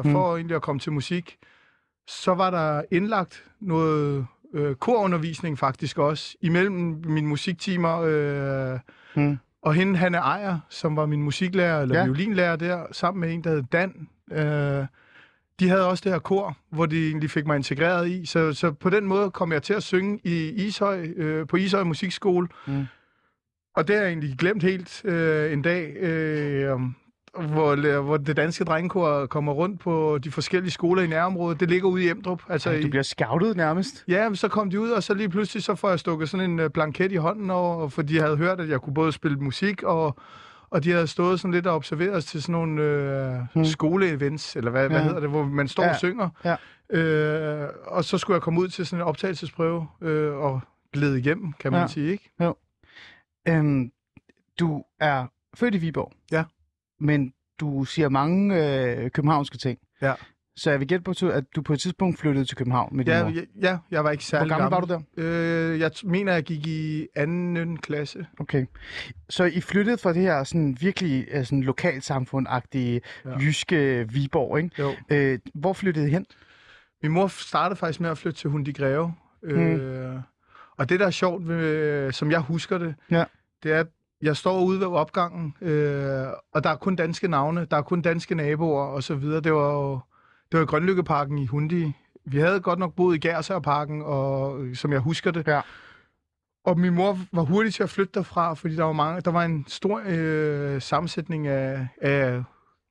for 0.04 0.30
mm. 0.32 0.36
egentlig 0.36 0.56
at 0.56 0.62
komme 0.62 0.80
til 0.80 0.92
musik. 0.92 1.38
Så 2.08 2.34
var 2.34 2.50
der 2.50 2.82
indlagt 2.92 3.46
noget 3.62 4.28
øh, 4.54 4.76
korundervisning 4.76 5.60
faktisk 5.60 5.98
også, 5.98 6.36
imellem 6.42 7.02
mine 7.06 7.28
musiktimer, 7.28 8.02
øh, 8.02 8.80
Mm. 9.16 9.38
og 9.62 9.74
hende, 9.74 9.98
Hanne 9.98 10.18
Ejer, 10.18 10.60
som 10.70 10.96
var 10.96 11.06
min 11.06 11.24
musiklærer, 11.24 11.82
eller 11.82 11.98
ja. 12.00 12.04
violinlærer 12.06 12.56
der, 12.56 12.86
sammen 12.92 13.22
med 13.22 13.34
en, 13.34 13.44
der 13.44 13.50
hed 13.50 13.64
Dan, 13.72 14.08
øh, 14.32 14.86
de 15.60 15.70
havde 15.70 15.88
også 15.90 16.02
det 16.04 16.12
her 16.12 16.20
kor, 16.20 16.58
hvor 16.70 16.86
de 16.86 17.08
egentlig 17.08 17.32
fik 17.32 17.46
mig 17.48 17.56
integreret 17.56 18.10
i. 18.10 18.26
Så, 18.26 18.54
så 18.54 18.72
på 18.72 18.90
den 18.90 19.06
måde 19.06 19.32
kom 19.32 19.52
jeg 19.52 19.64
til 19.64 19.74
at 19.74 19.84
synge 19.84 20.20
i 20.24 20.50
Ishøj, 20.50 21.02
øh, 21.16 21.48
på 21.48 21.56
Ishøj 21.58 21.84
Musikskole. 21.84 22.48
Mm. 22.68 22.86
Og 23.76 23.88
det 23.88 23.96
har 23.96 24.04
jeg 24.04 24.10
egentlig 24.10 24.38
glemt 24.38 24.64
helt 24.64 25.06
øh, 25.06 25.54
en 25.54 25.62
dag, 25.62 25.96
øh, 25.96 26.80
hvor, 27.40 28.02
hvor 28.02 28.18
det 28.18 28.38
danske 28.38 28.64
drengekor 28.64 29.26
kommer 29.26 29.52
rundt 29.54 29.80
på 29.82 30.18
de 30.24 30.32
forskellige 30.32 30.72
skoler 30.72 31.02
i 31.04 31.08
nærområdet. 31.08 31.60
Det 31.60 31.70
ligger 31.70 31.88
ude 31.90 32.04
i 32.04 32.10
Emdrup. 32.10 32.44
Altså 32.50 32.72
Ja, 32.72 32.82
du 32.82 32.90
bliver 32.90 33.04
scoutet 33.04 33.58
nærmest. 33.58 34.04
Ja, 34.08 34.30
så 34.34 34.48
kom 34.48 34.70
de 34.70 34.80
ud, 34.80 34.90
og 34.90 35.04
så 35.04 35.14
lige 35.14 35.30
pludselig 35.30 35.64
så 35.64 35.76
får 35.76 35.90
jeg 35.90 36.00
stukket 36.00 36.30
sådan 36.30 36.52
en 36.52 36.60
øh, 36.60 36.70
blanket 36.70 37.12
i 37.12 37.16
hånden 37.16 37.50
over, 37.50 37.88
fordi 37.90 38.16
jeg 38.16 38.24
havde 38.24 38.38
hørt, 38.38 38.60
at 38.60 38.70
jeg 38.70 38.82
kunne 38.82 38.94
både 38.94 39.12
spille 39.12 39.38
musik, 39.38 39.84
og, 39.84 40.18
og 40.70 40.84
de 40.84 40.92
havde 40.92 41.08
stået 41.08 41.40
sådan 41.40 41.54
lidt 41.54 41.68
og 41.68 41.76
observeret 41.76 42.16
os 42.16 42.26
til 42.26 42.42
sådan 42.42 42.54
nogle 42.54 42.82
øh, 42.82 43.40
Hmm. 43.54 43.66
skoleevents, 43.66 44.56
eller 44.56 44.72
hvad, 44.72 44.82
ja. 44.82 44.88
hvad 44.88 44.98
Ja. 45.00 45.04
hedder 45.06 45.20
det, 45.20 45.30
hvor 45.30 45.44
man 45.44 45.68
står 45.68 45.84
Ja. 45.84 45.90
og 45.90 45.96
synger. 45.96 46.30
Ja. 46.46 46.56
Øh, 46.98 47.70
og 47.86 48.04
så 48.04 48.18
skulle 48.18 48.36
jeg 48.36 48.42
komme 48.42 48.60
ud 48.60 48.68
til 48.68 48.86
sådan 48.86 49.02
en 49.04 49.08
optagelsesprøve, 49.08 49.88
øh, 50.02 50.34
og 50.36 50.62
glide 50.94 51.20
igennem, 51.20 51.54
kan 51.60 51.72
man 51.72 51.82
Ja. 51.82 51.88
sige, 51.88 52.12
ikke? 52.12 52.32
Øhm, 53.48 53.92
du 54.60 54.84
er 55.00 55.26
født 55.56 55.76
i 55.76 55.78
Viborg. 55.78 56.12
Ja. 56.32 56.44
Men 57.04 57.34
du 57.60 57.84
siger 57.84 58.10
mange 58.10 58.56
øh, 58.56 59.12
københavnske 59.12 59.58
ting. 59.58 59.80
Ja. 60.02 60.14
Så 60.56 60.70
jeg 60.70 60.80
vil 60.80 60.88
gætte 60.88 61.04
på, 61.04 61.14
at 61.30 61.44
du 61.56 61.62
på 61.62 61.74
et 61.74 61.80
tidspunkt 61.80 62.20
flyttede 62.20 62.46
til 62.46 62.58
København 62.58 62.96
med 62.96 63.06
din 63.06 63.14
Ja, 63.14 63.24
mor. 63.24 63.32
ja, 63.32 63.42
ja, 63.62 63.78
jeg 63.92 64.04
var 64.04 64.12
ikke 64.12 64.22
Hvor 64.24 64.38
særlig 64.38 64.50
gammel 64.50 64.70
var 64.70 64.80
du 64.82 64.88
der? 64.88 65.02
Øh, 65.18 65.80
jeg 65.80 65.92
mener, 66.04 66.34
jeg 66.34 66.44
gik 66.44 66.68
i 66.68 67.08
anden 67.16 67.78
klasse. 67.78 68.26
Okay. 68.40 68.66
Så 69.30 69.44
I 69.44 69.62
flyttede 69.62 69.98
fra 69.98 70.14
det 70.14 70.22
her 70.22 70.44
sådan 70.44 70.78
virkelig 70.82 71.28
øh, 71.32 71.46
sådan 71.46 71.64
lokalsamfund-agtige 71.64 73.00
ja. 73.26 73.38
Jyske 73.40 74.06
Viborg, 74.10 74.58
ikke? 74.60 74.76
Jo. 74.80 74.92
Øh, 75.10 75.40
hvor 75.54 75.74
flyttede 75.74 76.08
I 76.08 76.12
hen? 76.12 76.26
Min 77.04 77.12
mor 77.12 77.28
startede 77.28 77.80
faktisk 77.80 78.00
med 78.00 78.10
at 78.10 78.18
flytte 78.18 78.40
til 78.40 78.50
Hundi 78.50 78.72
Greve. 78.72 79.14
Øh, 79.44 80.16
og 80.78 80.90
det, 80.90 81.00
der 81.00 81.06
er 81.06 81.12
sjovt, 81.12 81.48
ved, 81.48 82.12
som 82.12 82.32
jeg 82.32 82.40
husker 82.40 82.78
det, 82.78 82.96
Ja. 83.12 83.24
det 83.64 83.72
er, 83.74 83.80
at 83.80 83.88
jeg 84.24 84.38
står 84.38 84.62
ude 84.64 84.80
ved 84.80 84.88
opgangen, 84.88 85.54
øh, 85.62 86.26
og 86.54 86.64
der 86.64 86.70
er 86.70 86.76
kun 86.76 86.96
danske 86.96 87.28
navne, 87.28 87.68
der 87.72 87.78
er 87.78 87.82
kun 87.82 88.02
danske 88.02 88.36
naboer 88.36 88.84
og 88.84 89.04
så 89.04 89.16
videre. 89.16 89.42
Det 89.42 89.54
var 89.54 89.74
jo 89.74 90.00
det 90.52 90.58
var 90.60 90.64
i 90.64 90.66
Grønlykkeparken 90.66 91.38
i 91.38 91.46
Hundi. 91.46 91.94
Vi 92.26 92.38
havde 92.40 92.60
godt 92.60 92.80
nok 92.80 92.94
boet 92.96 93.16
i 93.16 93.20
Gærsærparken, 93.20 94.02
og, 94.06 94.60
som 94.74 94.92
jeg 94.92 95.00
husker 95.00 95.32
det. 95.32 95.48
Ja. 95.48 95.62
Og 96.66 96.80
min 96.80 96.94
mor 96.94 97.18
var 97.34 97.42
hurtig 97.42 97.74
til 97.74 97.84
at 97.84 97.90
flytte 97.90 98.12
derfra, 98.16 98.54
fordi 98.54 98.76
der 98.76 98.84
var, 98.84 98.92
mange, 98.92 99.22
der 99.22 99.32
var 99.32 99.44
en 99.44 99.66
stor 99.68 100.02
øh, 100.08 100.82
sammensætning 100.82 101.48
af, 101.48 101.88
af 102.02 102.44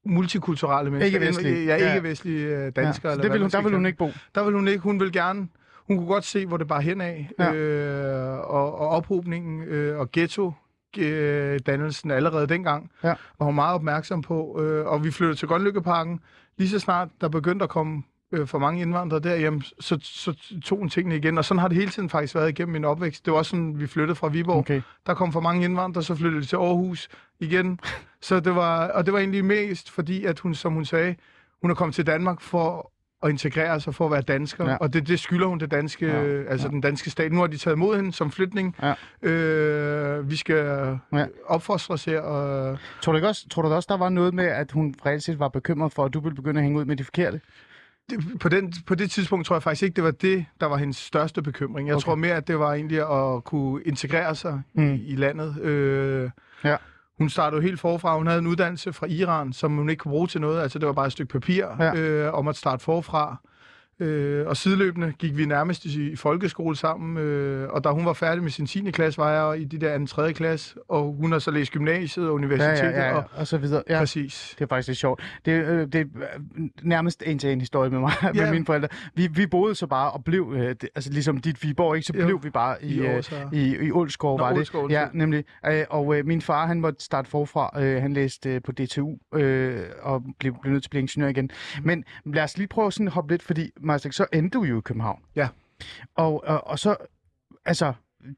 multikulturelle 0.07 0.91
mennesker. 0.91 1.07
Ikke-vestlige. 1.19 1.65
Ja, 1.67 1.77
Ja. 1.77 1.95
ikke-vestlige 1.95 2.47
øh, 2.47 2.73
danskere. 2.77 2.83
ja. 2.83 2.89
eller 2.89 2.95
Så 3.15 3.15
det 3.15 3.17
hvad 3.21 3.31
vil 3.31 3.41
man 3.41 3.41
hun, 3.41 3.51
der 3.51 3.63
vil 3.63 3.75
hun 3.77 3.87
ikke 3.87 3.99
bo. 3.99 4.11
der 4.35 4.45
vil 4.45 4.55
hun 4.55 4.69
ikke. 4.69 4.81
Hun 4.81 5.01
vil 5.01 5.13
gerne... 5.13 5.49
Hun 5.87 5.97
kunne 5.97 6.09
godt 6.09 6.25
se, 6.25 6.47
hvor 6.47 6.57
det 6.57 6.69
bare 6.69 6.83
henad. 6.83 7.25
Ja. 7.39 7.53
Øh, 7.55 8.39
og, 8.39 8.79
og 8.79 8.89
ophobningen 8.89 9.63
øh, 9.63 9.99
og 10.01 10.11
ghetto 10.13 10.53
øh, 10.99 11.61
dannelsen 11.67 12.11
allerede 12.11 12.47
dengang, 12.47 12.91
Ja. 13.05 13.15
var 13.39 13.47
hun 13.47 13.55
meget 13.55 13.75
opmærksom 13.75 14.23
på. 14.23 14.61
Øh, 14.63 14.87
og 14.87 15.05
vi 15.05 15.11
flyttede 15.11 15.39
til 15.39 15.49
Grønlykkeparken. 15.49 16.21
Lige 16.59 16.69
så 16.69 16.79
snart 16.79 17.09
der 17.21 17.29
begyndte 17.29 17.63
at 17.63 17.69
komme 17.71 18.03
øh, 18.33 18.47
for 18.47 18.59
mange 18.59 18.81
indvandrere 18.83 19.21
derhjemme, 19.21 19.63
så, 19.81 19.99
så 20.03 20.35
tog 20.65 20.79
hun 20.79 20.89
tingene 20.89 21.17
igen. 21.17 21.39
Og 21.39 21.45
sådan 21.45 21.59
har 21.61 21.69
det 21.69 21.77
hele 21.77 21.91
tiden 21.91 22.09
faktisk 22.11 22.35
været 22.35 22.49
igennem 22.49 22.73
min 22.73 22.85
opvækst. 22.85 23.25
Det 23.25 23.33
var 23.33 23.39
også 23.39 23.51
sådan, 23.51 23.81
vi 23.81 23.87
flyttede 23.87 24.15
fra 24.15 24.29
Viborg. 24.29 24.57
Okay. 24.59 24.83
Der 25.07 25.15
kom 25.15 25.33
for 25.33 25.41
mange 25.41 25.65
indvandrere, 25.65 26.05
så 26.05 26.15
flyttede 26.15 26.43
de 26.43 26.47
til 26.47 26.57
Aarhus 26.57 27.09
igen. 27.41 27.79
Så 28.21 28.41
det 28.41 28.55
var, 28.55 28.89
og 28.89 29.07
det 29.07 29.13
var 29.13 29.19
egentlig 29.21 29.45
mest 29.45 29.91
fordi, 29.91 30.25
at 30.25 30.39
hun, 30.39 30.55
som 30.55 30.73
hun 30.73 30.85
sagde, 30.85 31.15
hun 31.63 31.71
er 31.71 31.75
kommet 31.75 31.95
til 31.95 32.07
Danmark 32.07 32.41
for 32.41 32.92
at 33.23 33.31
integrere 33.31 33.81
sig, 33.81 33.95
for 33.95 34.05
at 34.07 34.11
være 34.13 34.21
dansker. 34.23 34.71
Ja. 34.71 34.77
Og 34.77 34.93
det, 34.93 35.09
det 35.09 35.21
skylder 35.21 35.47
hun 35.47 35.59
det 35.61 35.71
danske, 35.71 36.07
Ja. 36.07 36.23
ja. 36.23 36.43
altså 36.49 36.67
Ja. 36.67 36.71
den 36.71 36.81
danske 36.81 37.11
stat. 37.11 37.33
Nu 37.33 37.41
har 37.41 37.47
de 37.47 37.57
taget 37.57 37.77
imod 37.77 37.97
hende 37.97 38.13
som 38.13 38.31
flytning. 38.31 38.77
Ja. 38.83 39.29
Øh, 39.31 40.31
vi 40.31 40.37
skal 40.37 40.57
Ja. 41.13 41.27
opfostres 41.47 42.05
her. 42.05 42.21
Og, 42.21 42.79
Tror 43.03 43.13
du, 43.13 43.17
ikke 43.17 43.29
også, 43.29 43.49
tror 43.49 43.63
du 43.63 43.69
også, 43.69 43.87
der 43.91 43.97
var 43.97 44.09
noget 44.09 44.35
med, 44.35 44.45
at 44.45 44.73
hun 44.73 44.95
reelt 45.07 45.23
set 45.23 45.39
var 45.39 45.49
bekymret 45.49 45.93
for, 45.93 46.05
at 46.05 46.15
du 46.15 46.21
ville 46.21 46.37
begynde 46.37 46.59
at 46.61 46.65
hænge 46.65 46.79
ud 46.79 46.85
med 46.85 46.97
de 46.97 47.05
forkerte? 47.05 47.41
det, 48.11 48.39
på, 48.41 48.49
den, 48.49 48.73
på 48.87 48.95
det 48.95 49.11
tidspunkt 49.11 49.47
tror 49.47 49.57
jeg 49.57 49.63
faktisk 49.63 49.83
ikke, 49.83 49.95
det 49.97 50.05
var 50.05 50.11
det, 50.11 50.45
der 50.61 50.67
var 50.67 50.77
hendes 50.77 50.97
største 50.97 51.43
bekymring. 51.43 51.89
Jeg 51.89 51.97
Okay. 51.97 52.05
tror 52.05 52.15
mere, 52.15 52.35
at 52.35 52.49
det 52.49 52.59
var 52.59 52.73
egentlig 52.73 52.99
at 53.37 53.45
kunne 53.45 53.83
integrere 53.85 54.35
sig 54.35 54.63
mm. 54.75 54.93
i, 54.95 55.05
i 55.07 55.17
landet. 55.17 55.61
Øh, 55.61 56.31
Ja. 56.65 56.77
Hun 57.23 57.29
startede 57.31 57.63
jo 57.63 57.67
helt 57.67 57.81
forfra. 57.81 58.17
Hun 58.17 58.27
havde 58.27 58.39
en 58.39 58.47
uddannelse 58.47 58.93
fra 58.93 59.07
Iran, 59.07 59.53
som 59.53 59.77
hun 59.77 59.91
ikke 59.91 60.01
kunne 60.01 60.11
bruge 60.13 60.27
til 60.27 60.41
noget. 60.41 60.61
Altså, 60.63 60.79
det 60.79 60.87
var 60.87 60.93
bare 60.93 61.07
et 61.07 61.13
stykke 61.13 61.33
papir 61.33 61.67
Ja. 61.81 61.95
øh, 61.95 62.35
om 62.35 62.49
at 62.49 62.57
starte 62.57 62.85
forfra. 62.85 63.37
Øh, 64.01 64.47
og 64.47 64.57
sideløbende 64.57 65.13
gik 65.19 65.37
vi 65.37 65.45
nærmest 65.47 65.85
i, 65.85 66.11
i 66.11 66.17
folkeskole 66.17 66.77
sammen. 66.77 67.17
Øh, 67.17 67.69
og 67.69 67.85
da 67.85 67.89
hun 67.89 68.07
var 68.07 68.13
færdig 68.13 68.43
med 68.43 68.51
sin 68.51 68.67
10. 68.67 68.91
klasse, 68.91 69.19
var 69.19 69.53
jeg 69.53 69.61
i 69.61 69.65
de 69.65 69.79
der 69.79 69.99
2. 69.99 70.07
3. 70.07 70.33
klasse. 70.33 70.75
Og 70.89 71.17
hun 71.21 71.33
har 71.33 71.39
så 71.39 71.51
læst 71.51 71.73
gymnasiet 71.73 72.27
og 72.27 72.31
Ja, 72.31 72.35
universitetet. 72.35 72.83
ja, 72.83 73.01
ja, 73.01 73.09
ja, 73.09 73.15
Og, 73.17 73.25
og 73.35 73.47
så 73.47 73.59
videre. 73.59 73.83
Ja. 73.89 73.99
Præcis. 73.99 74.55
Det 74.59 74.65
er 74.65 74.69
faktisk 74.69 74.89
lidt 74.89 74.99
sjovt. 74.99 75.23
Det, 75.45 75.53
øh, 75.53 75.87
det 75.87 75.95
er 75.95 76.05
øh, 76.17 76.65
nærmest 76.83 77.23
en 77.27 77.39
til 77.39 77.51
en 77.53 77.61
historie 77.61 77.91
med 77.91 77.99
mig, 78.01 78.13
med 78.35 78.35
Ja. 78.35 78.51
mine 78.53 78.67
forældre. 78.67 78.89
Vi, 79.15 79.27
vi 79.27 79.47
boede 79.47 79.75
så 79.75 79.87
bare 79.87 80.11
og 80.11 80.25
blev, 80.25 80.53
øh, 80.57 80.63
det, 80.69 80.89
altså 80.95 81.11
ligesom 81.13 81.39
dit 81.39 81.65
Viborg, 81.65 81.97
ikke? 81.97 82.07
så 82.07 82.13
Jo. 82.19 82.25
blev 82.25 82.41
vi 82.45 82.51
bare 82.51 82.85
i, 82.85 82.95
I 82.95 83.01
øh, 83.01 83.23
i, 83.53 83.77
i 83.87 83.91
Ålskov, 83.93 84.39
Nå, 84.39 84.45
var 84.45 84.53
det. 84.55 84.91
Ja, 84.91 85.07
nemlig. 85.13 85.45
Øh, 85.67 85.85
og 85.91 86.19
øh, 86.19 86.27
min 86.27 86.41
far, 86.43 86.67
han 86.67 86.81
måtte 86.81 87.05
starte 87.05 87.31
forfra. 87.31 87.83
Øh, 87.83 88.03
han 88.03 88.13
læste 88.13 88.51
øh, 88.55 88.63
på 88.63 88.73
DTU 88.73 89.17
øh, 89.35 89.81
og 90.03 90.23
blev, 90.39 90.55
blev 90.63 90.73
nødt 90.73 90.83
til 90.83 90.89
at 90.89 90.91
blive 90.91 91.01
ingeniør 91.03 91.29
igen. 91.29 91.51
Mhm. 91.79 91.87
Men 91.87 92.05
lad 92.27 92.43
os 92.45 92.57
lige 92.59 92.69
prøve 92.69 92.93
sådan 92.93 93.07
at 93.07 93.13
hoppe 93.13 93.33
lidt, 93.33 93.43
fordi 93.43 93.71
Marstek, 93.85 94.13
så 94.13 94.27
endte 94.33 94.59
du 94.59 94.65
jo 94.65 94.79
i 94.79 94.81
København. 94.81 95.23
Ja. 95.37 95.49
Og, 96.15 96.45
og, 96.47 96.67
og 96.67 96.79
så, 96.79 96.97
altså, 97.65 97.93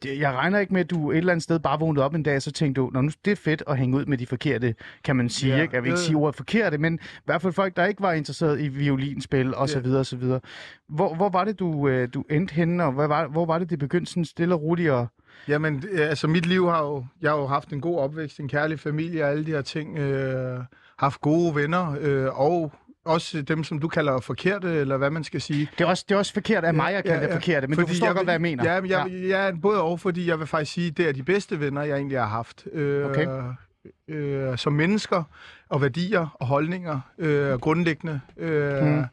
jeg 0.04 0.32
regner 0.32 0.58
ikke 0.58 0.72
med, 0.72 0.80
at 0.80 0.90
du 0.90 1.10
et 1.10 1.16
eller 1.16 1.32
andet 1.32 1.42
sted 1.42 1.58
bare 1.58 1.80
vågnede 1.80 2.04
op 2.04 2.14
en 2.14 2.22
dag, 2.22 2.36
og 2.36 2.42
så 2.42 2.52
tænkte 2.52 2.80
du, 2.80 2.90
Nå, 2.92 3.00
nu 3.00 3.10
det 3.24 3.30
er 3.30 3.36
fedt 3.36 3.62
at 3.66 3.78
hænge 3.78 3.96
ud 3.96 4.04
med 4.04 4.18
de 4.18 4.26
forkerte, 4.26 4.74
kan 5.04 5.16
man 5.16 5.28
sige. 5.28 5.56
Ja, 5.56 5.62
ikke? 5.62 5.74
Jeg 5.74 5.82
vil 5.82 5.88
ikke 5.88 6.00
sige 6.00 6.16
ordet 6.16 6.36
forkerte, 6.36 6.78
men 6.78 6.94
i 6.94 7.20
hvert 7.24 7.42
fald 7.42 7.52
folk, 7.52 7.76
der 7.76 7.84
ikke 7.84 8.02
var 8.02 8.12
interesseret 8.12 8.60
i 8.60 8.68
violinspil 8.68 9.54
og 9.54 9.68
så 9.68 9.80
videre 9.80 10.00
og 10.00 10.06
så 10.06 10.16
videre. 10.16 10.40
Hvor, 10.88 11.14
hvor 11.14 11.28
var 11.28 11.44
det, 11.44 11.58
du, 11.58 11.88
øh, 11.88 12.08
du 12.14 12.24
endte 12.30 12.54
henne, 12.54 12.84
og 12.84 12.92
hvad 12.92 13.08
var, 13.08 13.26
hvor 13.26 13.46
var 13.46 13.58
det, 13.58 13.70
det 13.70 13.78
begyndte 13.78 14.10
sådan 14.10 14.24
stille 14.24 14.54
og 14.54 14.62
roligt? 14.62 14.90
Og... 14.90 15.06
Jamen, 15.48 15.84
øh, 15.90 16.08
altså 16.08 16.28
mit 16.28 16.46
liv 16.46 16.68
har 16.68 16.82
jo, 16.82 17.04
jeg 17.22 17.30
har 17.30 17.38
jo 17.38 17.46
haft 17.46 17.72
en 17.72 17.80
god 17.80 17.98
opvækst, 17.98 18.40
en 18.40 18.48
kærlig 18.48 18.80
familie 18.80 19.24
og 19.24 19.30
alle 19.30 19.46
de 19.46 19.50
her 19.50 19.62
ting. 19.62 19.98
Øh, 19.98 20.60
haft 20.98 21.20
gode 21.20 21.54
venner, 21.54 21.96
øh, 22.00 22.40
og 22.40 22.72
også 23.04 23.42
dem, 23.42 23.64
som 23.64 23.78
du 23.78 23.88
kalder 23.88 24.20
forkerte, 24.20 24.68
eller 24.74 24.96
hvad 24.96 25.10
man 25.10 25.24
skal 25.24 25.40
sige. 25.40 25.70
Det, 25.78 25.84
er 25.84 25.88
også, 25.88 26.04
det 26.08 26.14
er 26.14 26.18
også 26.18 26.32
forkert 26.32 26.64
af 26.64 26.74
mig 26.74 26.94
at 26.94 27.04
kalde 27.04 27.26
det 27.26 27.32
forkerte, 27.32 27.66
men 27.66 27.78
du 27.78 27.86
forstår 27.86 28.06
godt, 28.06 28.16
vil, 28.18 28.24
hvad 28.24 28.34
jeg 28.34 28.40
mener. 28.40 28.64
Ja, 28.64 28.72
jeg, 28.72 29.10
ja. 29.10 29.44
ja, 29.46 29.52
både 29.62 29.82
og, 29.82 30.00
fordi 30.00 30.28
jeg 30.28 30.38
vil 30.38 30.46
faktisk 30.46 30.72
sige, 30.72 30.90
det 30.90 31.08
er 31.08 31.12
de 31.12 31.22
bedste 31.22 31.60
venner, 31.60 31.82
jeg 31.82 31.96
egentlig 31.96 32.18
har 32.18 32.26
haft. 32.26 32.66
Øh, 32.72 33.06
Okay. 33.06 33.26
øh, 34.08 34.58
som 34.58 34.72
mennesker, 34.72 35.22
og 35.68 35.82
værdier, 35.82 36.36
og 36.40 36.46
holdninger, 36.46 37.00
øh, 37.18 37.52
grundlæggende. 37.52 38.20
Øh, 38.36 38.82
Mm. 38.82 38.88
mm. 38.88 39.04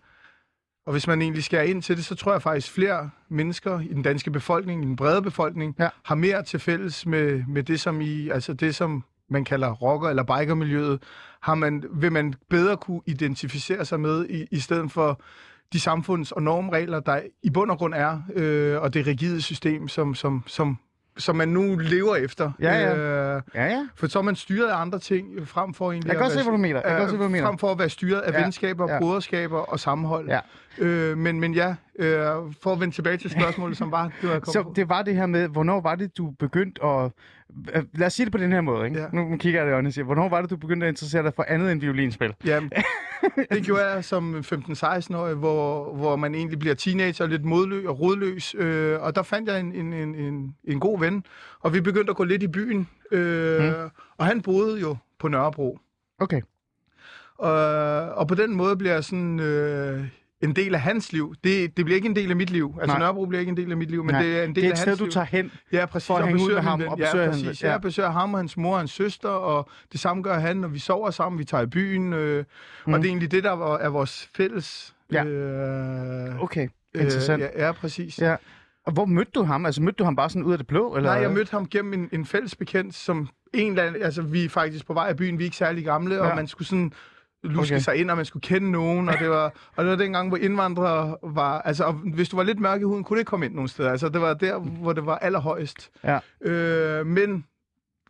Og 0.85 0.91
hvis 0.91 1.07
man 1.07 1.21
egentlig 1.21 1.43
skærer 1.43 1.63
ind 1.63 1.81
til 1.81 1.97
det, 1.97 2.05
så 2.05 2.15
tror 2.15 2.31
jeg 2.31 2.41
faktisk, 2.41 2.71
flere 2.71 3.09
mennesker 3.29 3.79
i 3.79 3.87
den 3.93 4.03
danske 4.03 4.31
befolkning, 4.31 4.83
i 4.83 4.87
den 4.87 4.95
brede 4.95 5.21
befolkning, 5.21 5.75
Ja. 5.79 5.89
har 6.03 6.15
mere 6.15 6.43
til 6.43 6.59
fælles 6.59 7.05
med, 7.05 7.43
med 7.47 7.63
det, 7.63 7.79
som 7.79 8.01
i, 8.01 8.29
altså 8.29 8.53
det, 8.53 8.75
som 8.75 9.03
man 9.31 9.43
kalder 9.45 9.71
rocker- 9.71 10.09
eller 10.09 10.23
bikermiljøet, 10.23 11.03
har 11.41 11.55
man, 11.55 11.83
vil 11.93 12.11
man 12.11 12.33
bedre 12.49 12.77
kunne 12.77 13.01
identificere 13.05 13.85
sig 13.85 13.99
med, 13.99 14.25
i, 14.29 14.45
i 14.51 14.59
stedet 14.59 14.91
for 14.91 15.21
de 15.73 15.79
samfunds- 15.79 16.31
og 16.31 16.43
normregler, 16.43 16.99
der 16.99 17.19
i 17.43 17.49
bund 17.49 17.71
og 17.71 17.77
grund 17.77 17.93
er, 17.93 18.21
øh, 18.35 18.81
og 18.81 18.93
det 18.93 19.07
rigide 19.07 19.41
system, 19.41 19.87
som, 19.87 20.15
som, 20.15 20.43
som, 20.47 20.77
som 21.17 21.35
man 21.35 21.47
nu 21.47 21.75
lever 21.75 22.15
efter. 22.15 22.51
Ja, 22.61 22.73
ja. 22.79 22.95
Øh, 23.35 23.41
Ja, 23.55 23.65
ja. 23.65 23.87
for 23.95 24.07
så 24.07 24.19
er 24.19 24.23
man 24.23 24.35
styret 24.35 24.67
af 24.69 24.77
andre 24.81 24.99
ting, 24.99 25.47
frem 25.47 25.73
for 25.73 25.91
egentlig 25.91 26.07
Jeg 26.09 26.15
kan 26.17 26.23
godt 26.23 26.33
se, 26.33 26.43
hvad 26.43 26.51
du 26.51 26.57
mener. 26.57 26.75
Jeg 26.79 26.89
kan 26.89 26.99
godt 26.99 27.09
se, 27.09 27.17
hvad 27.17 27.25
du 27.27 27.31
mener. 27.31 27.45
Frem 27.47 27.57
for 27.57 27.71
at 27.71 27.79
være 27.79 27.89
styret 27.89 28.19
af 28.21 28.31
Ja, 28.33 28.43
venskaber, 28.43 28.91
ja. 28.91 28.99
broderskaber 28.99 29.59
og 29.59 29.79
sammenhold. 29.79 30.29
Ja. 30.29 30.39
Øh, 30.77 31.17
men, 31.17 31.39
men 31.39 31.53
ja, 31.53 31.75
øh, 31.99 32.25
for 32.63 32.73
at 32.73 32.79
vende 32.79 32.95
tilbage 32.95 33.17
til 33.17 33.29
spørgsmålet, 33.31 33.77
som 33.77 33.91
var, 33.91 34.03
det 34.03 34.27
var 34.29 34.31
jeg 34.31 34.41
kom 34.43 34.51
Så 34.53 34.63
på. 34.63 34.73
det 34.75 34.89
var 34.89 35.01
det 35.01 35.15
her 35.15 35.25
med, 35.25 35.47
hvornår 35.47 35.81
var 35.81 35.95
det, 35.95 36.17
du 36.17 36.29
begyndte 36.39 36.83
at... 36.85 37.11
øh, 37.75 37.83
Lad 37.93 38.07
os 38.07 38.13
sige 38.13 38.25
det 38.25 38.31
på 38.31 38.37
den 38.37 38.51
her 38.51 38.61
måde, 38.61 38.85
ikke? 38.87 38.99
Ja. 38.99 39.05
Nu, 39.13 39.29
nu 39.29 39.37
kigger 39.37 39.61
jeg 39.61 39.69
i 39.69 39.73
øjnene 39.73 39.89
og 39.89 39.93
siger, 39.93 40.05
hvornår 40.05 40.29
var 40.29 40.41
det, 40.41 40.49
du 40.49 40.57
begyndte 40.57 40.85
at 40.87 40.91
interessere 40.91 41.23
dig 41.23 41.33
for 41.35 41.45
andet 41.47 41.71
end 41.71 41.81
violinspil? 41.81 42.33
Ja, 42.45 42.61
det 43.51 43.63
gjorde 43.63 43.89
jeg 43.91 44.05
som 44.05 44.35
15-16-årig, 44.35 45.35
hvor, 45.35 45.93
hvor 45.95 46.15
man 46.15 46.35
egentlig 46.35 46.59
bliver 46.59 46.75
teenager, 46.75 47.27
lidt 47.27 47.45
modløs 47.45 47.85
og 47.85 47.99
rodløs. 47.99 48.55
Øh, 48.57 49.01
og 49.01 49.15
der 49.15 49.23
fandt 49.23 49.49
jeg 49.49 49.59
en, 49.59 49.73
en, 49.75 49.93
en, 49.93 50.15
en, 50.15 50.55
en 50.63 50.79
god 50.79 50.99
ven, 50.99 51.23
og 51.59 51.73
vi 51.73 51.81
begyndte 51.81 52.09
at 52.09 52.15
gå 52.15 52.23
lidt 52.23 52.43
i 52.43 52.47
byen. 52.47 52.87
Øh, 53.11 53.61
Mm. 53.61 53.89
Og 54.17 54.25
han 54.25 54.41
boede 54.41 54.79
jo 54.79 54.97
på 55.19 55.27
Nørrebro. 55.27 55.79
Okay. 56.19 56.41
Og, 57.37 57.53
og 58.15 58.27
på 58.27 58.35
den 58.35 58.55
måde 58.55 58.75
bliver 58.77 58.93
jeg 58.93 59.03
sådan 59.03 59.39
øh, 59.39 60.03
en 60.43 60.55
del 60.55 60.73
af 60.75 60.81
hans 60.81 61.13
liv. 61.13 61.35
Det, 61.43 61.77
det 61.77 61.85
bliver 61.85 61.95
ikke 61.95 62.09
en 62.09 62.15
del 62.15 62.29
af 62.29 62.35
mit 62.35 62.49
liv. 62.49 62.73
Altså 62.81 62.93
Nej. 62.97 62.99
Nørrebro 62.99 63.25
bliver 63.25 63.39
ikke 63.39 63.49
en 63.49 63.57
del 63.57 63.71
af 63.71 63.77
mit 63.77 63.91
liv, 63.91 64.03
men 64.03 64.13
Nej, 64.15 64.21
det 64.23 64.39
er 64.39 64.43
en 64.43 64.55
del 64.55 64.55
det 64.55 64.63
er 64.63 64.67
af 64.67 64.71
et 64.73 64.77
hans 64.77 64.79
sted, 64.79 64.97
du 64.97 65.03
liv. 65.03 65.11
tager 65.11 65.25
hen. 65.25 65.51
Ja, 65.71 65.85
præcis. 65.85 66.07
for 66.07 66.15
at 66.15 66.21
og 66.21 66.27
hænge 66.27 66.43
ud 66.43 66.53
med 66.53 66.61
ham, 66.61 66.79
min 66.79 66.87
og 66.87 66.97
besøge 66.97 67.23
ja, 67.23 67.29
hans- 67.31 67.43
præcis. 67.43 67.63
ja. 67.63 67.67
Ja. 67.67 67.71
Jeg 67.73 67.81
besøger 67.81 68.11
ham 68.11 68.33
og 68.33 68.39
hans 68.39 68.57
mor 68.57 68.73
og 68.73 68.79
hans 68.79 68.91
søster, 68.91 69.29
og 69.29 69.69
det 69.91 69.99
samme 69.99 70.23
gør 70.23 70.39
han, 70.39 70.57
når 70.57 70.67
vi 70.67 70.79
sover 70.79 71.11
sammen. 71.11 71.39
Vi 71.39 71.45
tager 71.45 71.63
i 71.63 71.67
byen, 71.67 72.13
øh, 72.13 72.43
Mm. 72.87 72.93
og 72.93 72.99
det 72.99 73.05
er 73.05 73.09
egentlig 73.09 73.31
det, 73.31 73.43
der 73.43 73.51
var- 73.51 73.77
er 73.77 73.89
vores 73.89 74.29
fælles... 74.35 74.95
Ja. 75.11 75.23
Øh, 75.25 76.43
Okay, 76.43 76.67
interessant. 76.95 77.43
Øh, 77.43 77.49
ja, 77.55 77.65
ja, 77.65 77.71
præcis. 77.71 78.19
Ja. 78.19 78.35
Og 78.85 78.93
hvor 78.93 79.05
mødte 79.05 79.31
du 79.35 79.43
ham? 79.43 79.65
Altså 79.65 79.81
mødte 79.81 79.95
du 79.97 80.03
ham 80.03 80.15
bare 80.15 80.29
sådan 80.29 80.43
ud 80.43 80.51
af 80.51 80.57
det 80.57 80.67
blå? 80.67 80.95
Eller? 80.95 81.09
Nej, 81.13 81.21
jeg 81.21 81.31
mødte 81.31 81.51
ham 81.51 81.67
gennem 81.69 81.93
en, 81.93 82.09
en 82.11 82.25
fælles 82.25 82.55
bekendt, 82.55 82.95
som 82.95 83.29
en 83.53 83.71
eller 83.71 83.83
anden, 83.83 84.03
altså 84.03 84.21
vi 84.21 84.45
er 84.45 84.49
faktisk 84.49 84.85
på 84.87 84.93
vej 84.93 85.09
i 85.09 85.13
byen, 85.13 85.37
vi 85.37 85.43
er 85.43 85.45
ikke 85.45 85.57
særlig 85.57 85.85
gamle. 85.85 86.15
Ja. 86.15 86.21
og 86.29 86.35
man 86.35 86.47
skulle 86.47 86.67
sådan 86.67 86.93
luske 87.43 87.75
Okay. 87.75 87.81
sig 87.81 87.95
ind, 87.95 88.11
og 88.11 88.15
man 88.17 88.25
skulle 88.25 88.41
kende 88.43 88.71
nogen, 88.71 89.09
og 89.09 89.15
det 89.19 89.29
var, 89.29 89.53
og 89.75 89.83
det 89.83 89.91
var 89.91 89.97
dengang, 89.97 90.27
hvor 90.27 90.37
indvandrere 90.37 91.17
var, 91.23 91.61
altså 91.61 91.83
og 91.83 91.93
hvis 91.93 92.29
du 92.29 92.35
var 92.35 92.43
lidt 92.43 92.59
mørk 92.59 92.81
i 92.81 92.83
huden, 92.83 93.03
kunne 93.03 93.17
det 93.17 93.21
ikke 93.21 93.29
komme 93.29 93.45
ind 93.45 93.53
nogen 93.55 93.67
steder, 93.67 93.91
altså 93.91 94.09
det 94.09 94.21
var 94.21 94.33
der, 94.33 94.59
hvor 94.59 94.93
det 94.93 95.05
var 95.05 95.17
allerhøjest. 95.17 95.89
Ja. 96.03 96.19
Øh, 96.41 97.05
men 97.05 97.45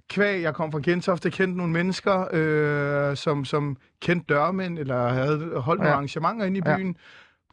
kvæg, 0.10 0.42
jeg 0.42 0.54
kom 0.54 0.72
fra 0.72 0.80
Gentofte, 0.84 1.30
kendte 1.30 1.58
nogle 1.58 1.74
mennesker, 1.74 2.26
øh, 2.34 3.18
som, 3.18 3.46
som 3.46 3.78
kendte 4.02 4.26
dørmænd, 4.34 4.80
eller 4.80 5.08
havde 5.08 5.38
holdt 5.56 5.80
nogle 5.80 5.90
Ja. 5.90 5.94
arrangementer 5.96 6.46
inde 6.46 6.58
i 6.58 6.62
Ja. 6.66 6.78
byen. 6.78 6.96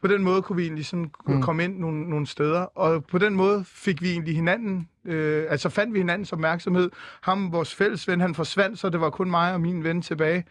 På 0.01 0.07
den 0.07 0.23
måde 0.23 0.41
kunne 0.41 0.55
vi 0.55 0.63
egentlig 0.63 0.85
sådan 0.85 1.11
mm. 1.27 1.41
komme 1.41 1.63
ind 1.63 1.79
nogle, 1.79 2.09
nogle 2.09 2.27
steder, 2.27 2.59
og 2.61 3.05
på 3.05 3.17
den 3.17 3.35
måde 3.35 3.63
fik 3.67 4.01
vi 4.01 4.11
egentlig 4.11 4.35
hinanden, 4.35 4.89
øh, 5.05 5.45
altså 5.49 5.69
fandt 5.69 5.93
vi 5.93 5.99
hinandens 5.99 6.33
opmærksomhed. 6.33 6.89
Ham, 7.21 7.51
vores 7.51 7.75
fælles 7.75 8.07
ven, 8.07 8.21
han 8.21 8.35
forsvandt, 8.35 8.79
så 8.79 8.89
det 8.89 9.01
var 9.01 9.09
kun 9.09 9.29
mig 9.29 9.53
og 9.53 9.61
min 9.61 9.83
ven 9.83 10.01
tilbage. 10.01 10.45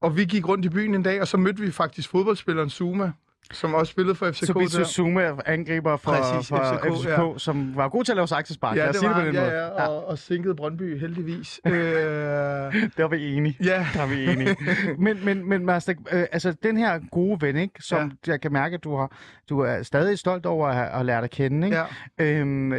Og 0.00 0.16
vi 0.16 0.24
gik 0.24 0.48
rundt 0.48 0.64
i 0.64 0.68
byen 0.68 0.94
en 0.94 1.02
dag, 1.02 1.20
og 1.20 1.28
så 1.28 1.36
mødte 1.36 1.62
vi 1.62 1.70
faktisk 1.70 2.10
fodboldspilleren 2.10 2.70
Zuma, 2.70 3.12
som 3.52 3.74
også 3.74 3.90
spillede 3.90 4.14
for 4.14 4.30
FCK 4.30 4.46
Så 4.46 4.74
der. 4.78 4.84
Zuma 4.84 5.32
angriber 5.46 5.96
for, 5.96 6.10
Præcis, 6.10 6.48
for 6.48 6.56
FCK, 6.56 6.98
FCK, 6.98 7.08
ja. 7.08 7.38
som 7.38 7.76
var 7.76 7.88
god 7.88 8.04
til 8.04 8.12
at 8.12 8.16
lave 8.16 8.28
saksespark. 8.28 8.76
Ja, 8.76 8.92
det 8.92 9.02
var 9.02 9.08
det 9.08 9.16
på 9.16 9.26
den 9.26 9.34
ja, 9.34 9.40
måde. 9.40 9.52
ja, 9.52 9.86
og, 9.86 10.06
og 10.08 10.18
sænkede 10.18 10.54
Brøndby 10.54 11.00
heldigvis. 11.00 11.60
øh, 11.66 11.72
Der 11.72 13.04
er 13.04 13.08
vi 13.08 13.34
enige. 13.36 13.56
ja, 13.64 13.86
Der 13.94 14.00
er 14.02 14.06
vi 14.06 14.32
enige. 14.32 14.56
men, 14.98 15.24
men, 15.24 15.48
men 15.48 15.66
Master, 15.66 15.94
øh, 16.12 16.24
altså 16.32 16.54
den 16.62 16.76
her 16.76 17.00
gode 17.10 17.40
ven, 17.40 17.56
ikke, 17.56 17.74
som 17.82 18.12
ja. 18.26 18.30
jeg 18.32 18.40
kan 18.40 18.52
mærke, 18.52 18.74
at 18.74 18.84
du, 18.84 18.96
har, 18.96 19.12
du 19.48 19.60
er 19.60 19.82
stadig 19.82 20.18
stolt 20.18 20.46
over 20.46 20.68
at, 20.68 21.00
at 21.00 21.06
lære 21.06 21.16
dig 21.16 21.24
at 21.24 21.30
kende. 21.30 21.66
Ikke? 21.66 21.78
ja. 22.18 22.24
Øhm, 22.24 22.72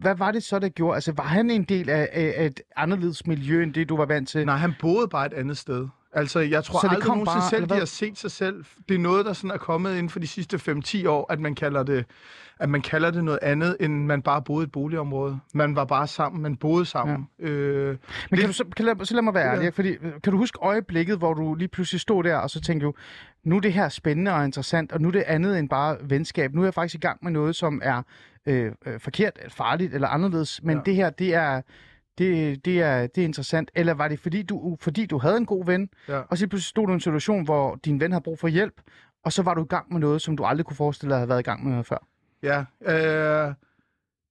hvad 0.00 0.14
var 0.14 0.32
det 0.32 0.42
så, 0.42 0.58
der 0.58 0.68
gjorde? 0.68 0.94
Altså, 0.94 1.12
var 1.12 1.24
han 1.24 1.50
en 1.50 1.64
del 1.64 1.90
af, 1.90 2.08
af, 2.12 2.34
af 2.36 2.46
et 2.46 2.60
anderledes 2.76 3.26
miljø, 3.26 3.62
end 3.62 3.74
det, 3.74 3.88
du 3.88 3.96
var 3.96 4.06
vant 4.06 4.28
til? 4.28 4.46
Nej, 4.46 4.56
han 4.56 4.74
boede 4.80 5.08
bare 5.08 5.26
et 5.26 5.32
andet 5.32 5.58
sted. 5.58 5.88
Altså, 6.12 6.40
jeg 6.40 6.64
tror 6.64 6.80
Så 6.80 6.86
det 6.86 6.90
aldrig 6.94 7.06
kom 7.06 7.16
nogensinde 7.18 7.40
bare- 7.40 7.50
selv, 7.50 7.66
de 7.68 7.74
har 7.74 7.84
set 7.84 8.18
sig 8.18 8.30
selv. 8.30 8.64
Det 8.88 8.94
er 8.94 8.98
noget, 8.98 9.26
der 9.26 9.32
sådan 9.32 9.50
er 9.50 9.56
kommet 9.58 9.90
inden 9.90 10.10
for 10.10 10.18
de 10.18 10.26
sidste 10.26 10.58
5-10 10.58 11.06
år, 11.08 11.32
at 11.32 11.40
man 11.40 11.54
kalder 11.54 11.82
det 11.82 12.04
at 12.60 12.68
man 12.68 12.82
kalder 12.82 13.10
det 13.10 13.24
noget 13.24 13.38
andet, 13.42 13.76
end 13.80 14.04
man 14.06 14.22
bare 14.22 14.42
boede 14.42 14.62
i 14.64 14.66
et 14.66 14.72
boligområde. 14.72 15.38
Man 15.54 15.76
var 15.76 15.84
bare 15.84 16.06
sammen, 16.06 16.42
man 16.42 16.56
boede 16.56 16.84
sammen. 16.84 17.28
Ja. 17.40 17.46
Øh, 17.48 17.88
Men 17.88 17.98
kan 18.30 18.38
det- 18.38 18.46
du 18.48 18.52
så, 18.52 18.64
kan, 18.76 18.84
lad, 18.84 19.04
så 19.04 19.14
lad 19.14 19.22
mig 19.22 19.34
være 19.34 19.48
Ja. 19.50 19.54
ærlig, 19.56 19.74
fordi, 19.74 19.88
øh, 19.88 20.12
kan 20.22 20.30
du 20.32 20.36
huske 20.36 20.58
øjeblikket, 20.62 21.18
hvor 21.18 21.34
du 21.34 21.54
lige 21.54 21.68
pludselig 21.68 22.00
stod 22.00 22.24
der, 22.24 22.36
og 22.36 22.50
så 22.50 22.60
tænkte 22.60 22.84
jo, 22.84 22.94
nu 23.44 23.56
er 23.56 23.60
det 23.60 23.72
her 23.72 23.88
spændende 23.88 24.34
og 24.34 24.44
interessant, 24.44 24.92
og 24.92 25.00
nu 25.00 25.08
er 25.08 25.12
det 25.12 25.24
andet 25.26 25.58
end 25.58 25.68
bare 25.68 25.96
venskab. 26.02 26.54
Nu 26.54 26.60
er 26.60 26.66
jeg 26.66 26.74
faktisk 26.74 26.94
i 26.94 26.98
gang 26.98 27.18
med 27.22 27.32
noget, 27.32 27.56
som 27.56 27.80
er 27.84 28.02
øh, 28.46 28.72
øh, 28.86 29.00
forkert, 29.00 29.38
farligt 29.48 29.94
eller 29.94 30.08
anderledes, 30.08 30.60
men 30.62 30.76
Ja. 30.76 30.82
det 30.86 30.94
her, 30.94 31.10
det 31.10 31.34
er, 31.34 31.62
det, 32.22 32.64
det, 32.64 32.80
er, 32.82 33.06
det 33.06 33.20
er 33.20 33.24
interessant. 33.24 33.70
Eller 33.74 33.94
var 33.94 34.08
det 34.08 34.18
fordi 34.20 34.42
du, 34.42 34.76
fordi 34.80 35.06
du 35.06 35.18
havde 35.18 35.36
en 35.36 35.46
god 35.46 35.66
ven, 35.66 35.88
Ja. 36.08 36.18
og 36.20 36.38
så 36.38 36.46
pludselig 36.46 36.68
stod 36.68 36.86
du 36.86 36.92
i 36.92 36.94
en 36.94 37.00
situation, 37.00 37.44
hvor 37.44 37.78
din 37.84 38.00
ven 38.00 38.12
har 38.12 38.20
brug 38.20 38.38
for 38.38 38.48
hjælp, 38.48 38.74
og 39.24 39.32
så 39.32 39.42
var 39.42 39.54
du 39.54 39.62
i 39.62 39.66
gang 39.68 39.92
med 39.92 40.00
noget, 40.00 40.22
som 40.22 40.36
du 40.36 40.44
aldrig 40.44 40.66
kunne 40.66 40.76
forestille 40.76 41.10
dig 41.10 41.16
at 41.16 41.20
have 41.20 41.28
været 41.28 41.40
i 41.40 41.42
gang 41.42 41.68
med 41.68 41.84
før. 41.84 42.06
Ja, 42.42 42.64
øh, 43.48 43.54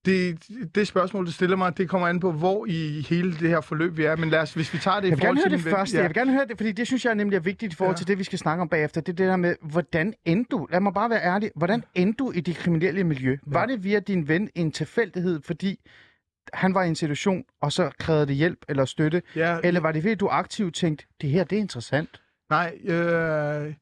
det, 0.06 0.38
det 0.74 0.88
spørgsmål, 0.88 1.26
du 1.26 1.32
stiller 1.32 1.56
mig, 1.56 1.78
det 1.78 1.88
kommer 1.88 2.08
an 2.08 2.20
på, 2.20 2.32
hvor 2.32 2.66
i 2.68 3.06
hele 3.08 3.30
det 3.32 3.48
her 3.48 3.60
forløb 3.60 3.96
vi 3.96 4.04
er. 4.04 4.16
Men 4.16 4.30
lad 4.30 4.40
os, 4.40 4.54
hvis 4.54 4.74
vi 4.74 4.78
tager 4.78 5.00
det 5.00 5.06
i 5.06 5.10
Jeg 5.10 5.16
vil 5.16 5.20
forhold 5.20 5.36
gerne 5.38 5.50
høre 5.50 5.58
til 5.58 5.64
det 5.64 5.76
første. 5.76 5.96
Jeg 5.96 6.04
vil 6.04 6.14
gerne 6.14 6.32
høre 6.32 6.46
det, 6.46 6.56
fordi 6.56 6.72
det 6.72 6.86
synes 6.86 7.04
jeg 7.04 7.14
nemlig 7.14 7.36
er 7.36 7.40
vigtigt 7.40 7.72
i 7.72 7.76
forhold 7.76 7.94
Ja. 7.94 7.98
til 7.98 8.06
det, 8.08 8.18
vi 8.18 8.24
skal 8.24 8.38
snakke 8.38 8.62
om 8.62 8.68
bagefter. 8.68 9.00
Det 9.00 9.12
er 9.12 9.16
det 9.16 9.28
der 9.28 9.36
med, 9.36 9.56
hvordan 9.62 10.14
endte 10.24 10.48
du? 10.50 10.66
Lad 10.70 10.80
mig 10.80 10.94
bare 10.94 11.10
være 11.10 11.22
ærlig. 11.22 11.50
Hvordan 11.56 11.84
endte 11.94 12.16
du 12.18 12.30
i 12.30 12.40
det 12.40 12.56
kriminelle 12.56 13.04
miljø? 13.04 13.36
Var 13.46 13.66
det 13.66 13.84
via 13.84 13.98
din 14.00 14.28
ven 14.28 14.50
en 14.54 14.72
tilfældighed, 14.72 15.40
fordi 15.44 15.80
han 16.52 16.74
var 16.74 16.82
i 16.82 16.88
en 16.88 16.94
situation, 16.94 17.44
og 17.60 17.72
så 17.72 17.90
krævede 17.98 18.26
det 18.26 18.36
hjælp 18.36 18.58
eller 18.68 18.84
støtte? 18.84 19.22
Ja, 19.36 19.58
Eller 19.64 19.80
var 19.80 19.92
det 19.92 20.02
fordi, 20.02 20.14
du 20.14 20.28
aktivt 20.28 20.74
tænkte, 20.74 21.04
det 21.20 21.30
her, 21.30 21.44
det 21.44 21.56
er 21.56 21.60
interessant? 21.60 22.20
Nej, 22.50 22.78
øh, 22.84 23.74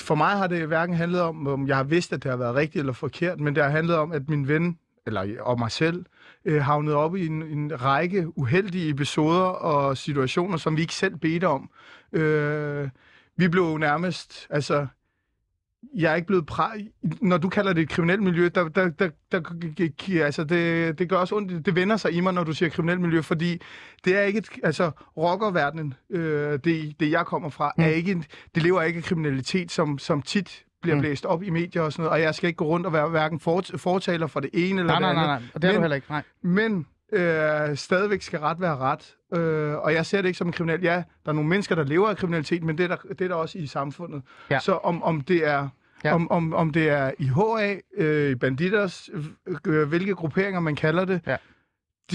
for 0.00 0.14
mig 0.14 0.30
har 0.30 0.46
det 0.46 0.66
hverken 0.66 0.96
handlet 0.96 1.20
om, 1.20 1.46
om 1.46 1.68
jeg 1.68 1.76
har 1.76 1.84
vidst, 1.84 2.12
at 2.12 2.22
det 2.22 2.30
har 2.30 2.38
været 2.38 2.54
rigtigt 2.54 2.80
eller 2.80 2.92
forkert, 2.92 3.40
men 3.40 3.54
det 3.54 3.62
har 3.62 3.70
handlet 3.70 3.96
om, 3.96 4.12
at 4.12 4.28
min 4.28 4.48
ven, 4.48 4.78
eller 5.06 5.42
og 5.42 5.58
mig 5.58 5.70
selv, 5.70 6.04
øh, 6.44 6.62
havnede 6.62 6.96
op 6.96 7.16
i 7.16 7.26
en, 7.26 7.42
en 7.42 7.82
række 7.82 8.38
uheldige 8.38 8.90
episoder 8.90 9.44
og 9.44 9.96
situationer, 9.96 10.56
som 10.56 10.76
vi 10.76 10.82
ikke 10.82 10.94
selv 10.94 11.16
bedte 11.16 11.48
om. 11.48 11.70
Øh, 12.12 12.88
vi 13.36 13.48
blev 13.48 13.78
nærmest, 13.78 14.46
altså, 14.50 14.86
jeg 15.94 16.12
er 16.12 16.14
ikke 16.16 16.26
blevet 16.26 16.46
præ... 16.46 16.62
Når 17.20 17.36
du 17.38 17.48
kalder 17.48 17.72
det 17.72 17.82
et 17.82 17.88
kriminelt 17.88 18.22
miljø, 18.22 18.48
der, 18.54 18.68
der, 18.68 18.88
der, 18.88 19.10
der, 19.32 20.22
altså 20.24 20.44
det, 20.44 20.98
det 20.98 21.08
gør 21.08 21.16
også 21.16 21.36
ondt. 21.36 21.66
Det 21.66 21.76
vender 21.76 21.96
sig 21.96 22.12
i 22.12 22.20
mig, 22.20 22.32
når 22.32 22.44
du 22.44 22.52
siger 22.52 22.68
kriminelt 22.68 23.00
miljø, 23.00 23.20
fordi 23.20 23.60
det 24.04 24.16
er 24.16 24.20
ikke 24.22 24.38
et... 24.38 24.48
Altså, 24.62 24.90
rockerverdenen, 25.16 25.94
øh, 26.10 26.58
det, 26.64 27.00
det 27.00 27.10
jeg 27.10 27.26
kommer 27.26 27.48
fra, 27.50 27.72
mm. 27.78 27.84
er 27.84 27.88
ikke 27.88 28.12
en, 28.12 28.24
det 28.54 28.62
lever 28.62 28.82
ikke 28.82 28.96
af 28.96 29.02
kriminalitet, 29.02 29.72
som, 29.72 29.98
som 29.98 30.22
tit 30.22 30.64
bliver 30.82 30.94
Mm. 30.94 31.00
blæst 31.00 31.24
op 31.26 31.42
i 31.42 31.50
medier 31.50 31.82
og 31.82 31.92
sådan 31.92 32.02
noget, 32.04 32.12
og 32.18 32.22
jeg 32.24 32.34
skal 32.34 32.46
ikke 32.46 32.56
gå 32.56 32.64
rundt 32.66 32.86
og 32.86 32.92
være 32.92 33.08
hverken 33.08 33.40
fort, 33.40 33.70
fortaler 33.76 34.26
for 34.26 34.40
det 34.40 34.50
ene 34.52 34.80
eller 34.80 34.84
Nej, 34.84 34.94
det 34.94 35.00
nej, 35.00 35.10
andet. 35.10 35.26
nej, 35.26 35.38
nej. 35.38 35.42
Og 35.54 35.62
det 35.62 35.68
er 35.68 35.72
du 35.72 35.76
Men- 35.78 35.82
heller 35.82 35.94
ikke. 35.96 36.06
Nej. 36.10 36.22
Men 36.42 36.86
øh, 37.12 37.76
stadigvæk 37.76 38.22
skal 38.22 38.38
ret 38.38 38.60
være 38.60 38.76
ret. 38.76 39.16
Øh, 39.34 39.74
og 39.74 39.94
jeg 39.94 40.06
ser 40.06 40.22
det 40.22 40.28
ikke 40.28 40.38
som 40.38 40.46
en 40.46 40.52
kriminel. 40.52 40.82
Ja, 40.82 41.02
der 41.24 41.30
er 41.30 41.32
nogle 41.32 41.48
mennesker, 41.48 41.74
der 41.74 41.84
lever 41.84 42.08
af 42.08 42.16
kriminalitet, 42.16 42.62
men 42.62 42.78
det 42.78 42.84
er 42.84 42.88
der, 42.88 42.96
det 42.96 43.20
er 43.20 43.28
der 43.28 43.34
også 43.34 43.58
i 43.58 43.66
samfundet. 43.66 44.22
Ja. 44.50 44.58
Så 44.58 44.72
om, 44.72 45.02
om 45.02 45.20
det 45.20 45.46
er... 45.46 45.68
Ja. 46.04 46.14
Om, 46.14 46.30
om, 46.30 46.54
om 46.54 46.72
det 46.72 46.88
er 46.88 47.10
i 47.18 47.26
HA, 47.26 47.76
øh, 47.96 48.36
Banditers, 48.36 49.10
øh, 49.66 49.88
hvilke 49.88 50.14
grupperinger 50.14 50.60
man 50.60 50.76
kalder 50.76 51.04
det. 51.04 51.20
Ja. 51.26 51.36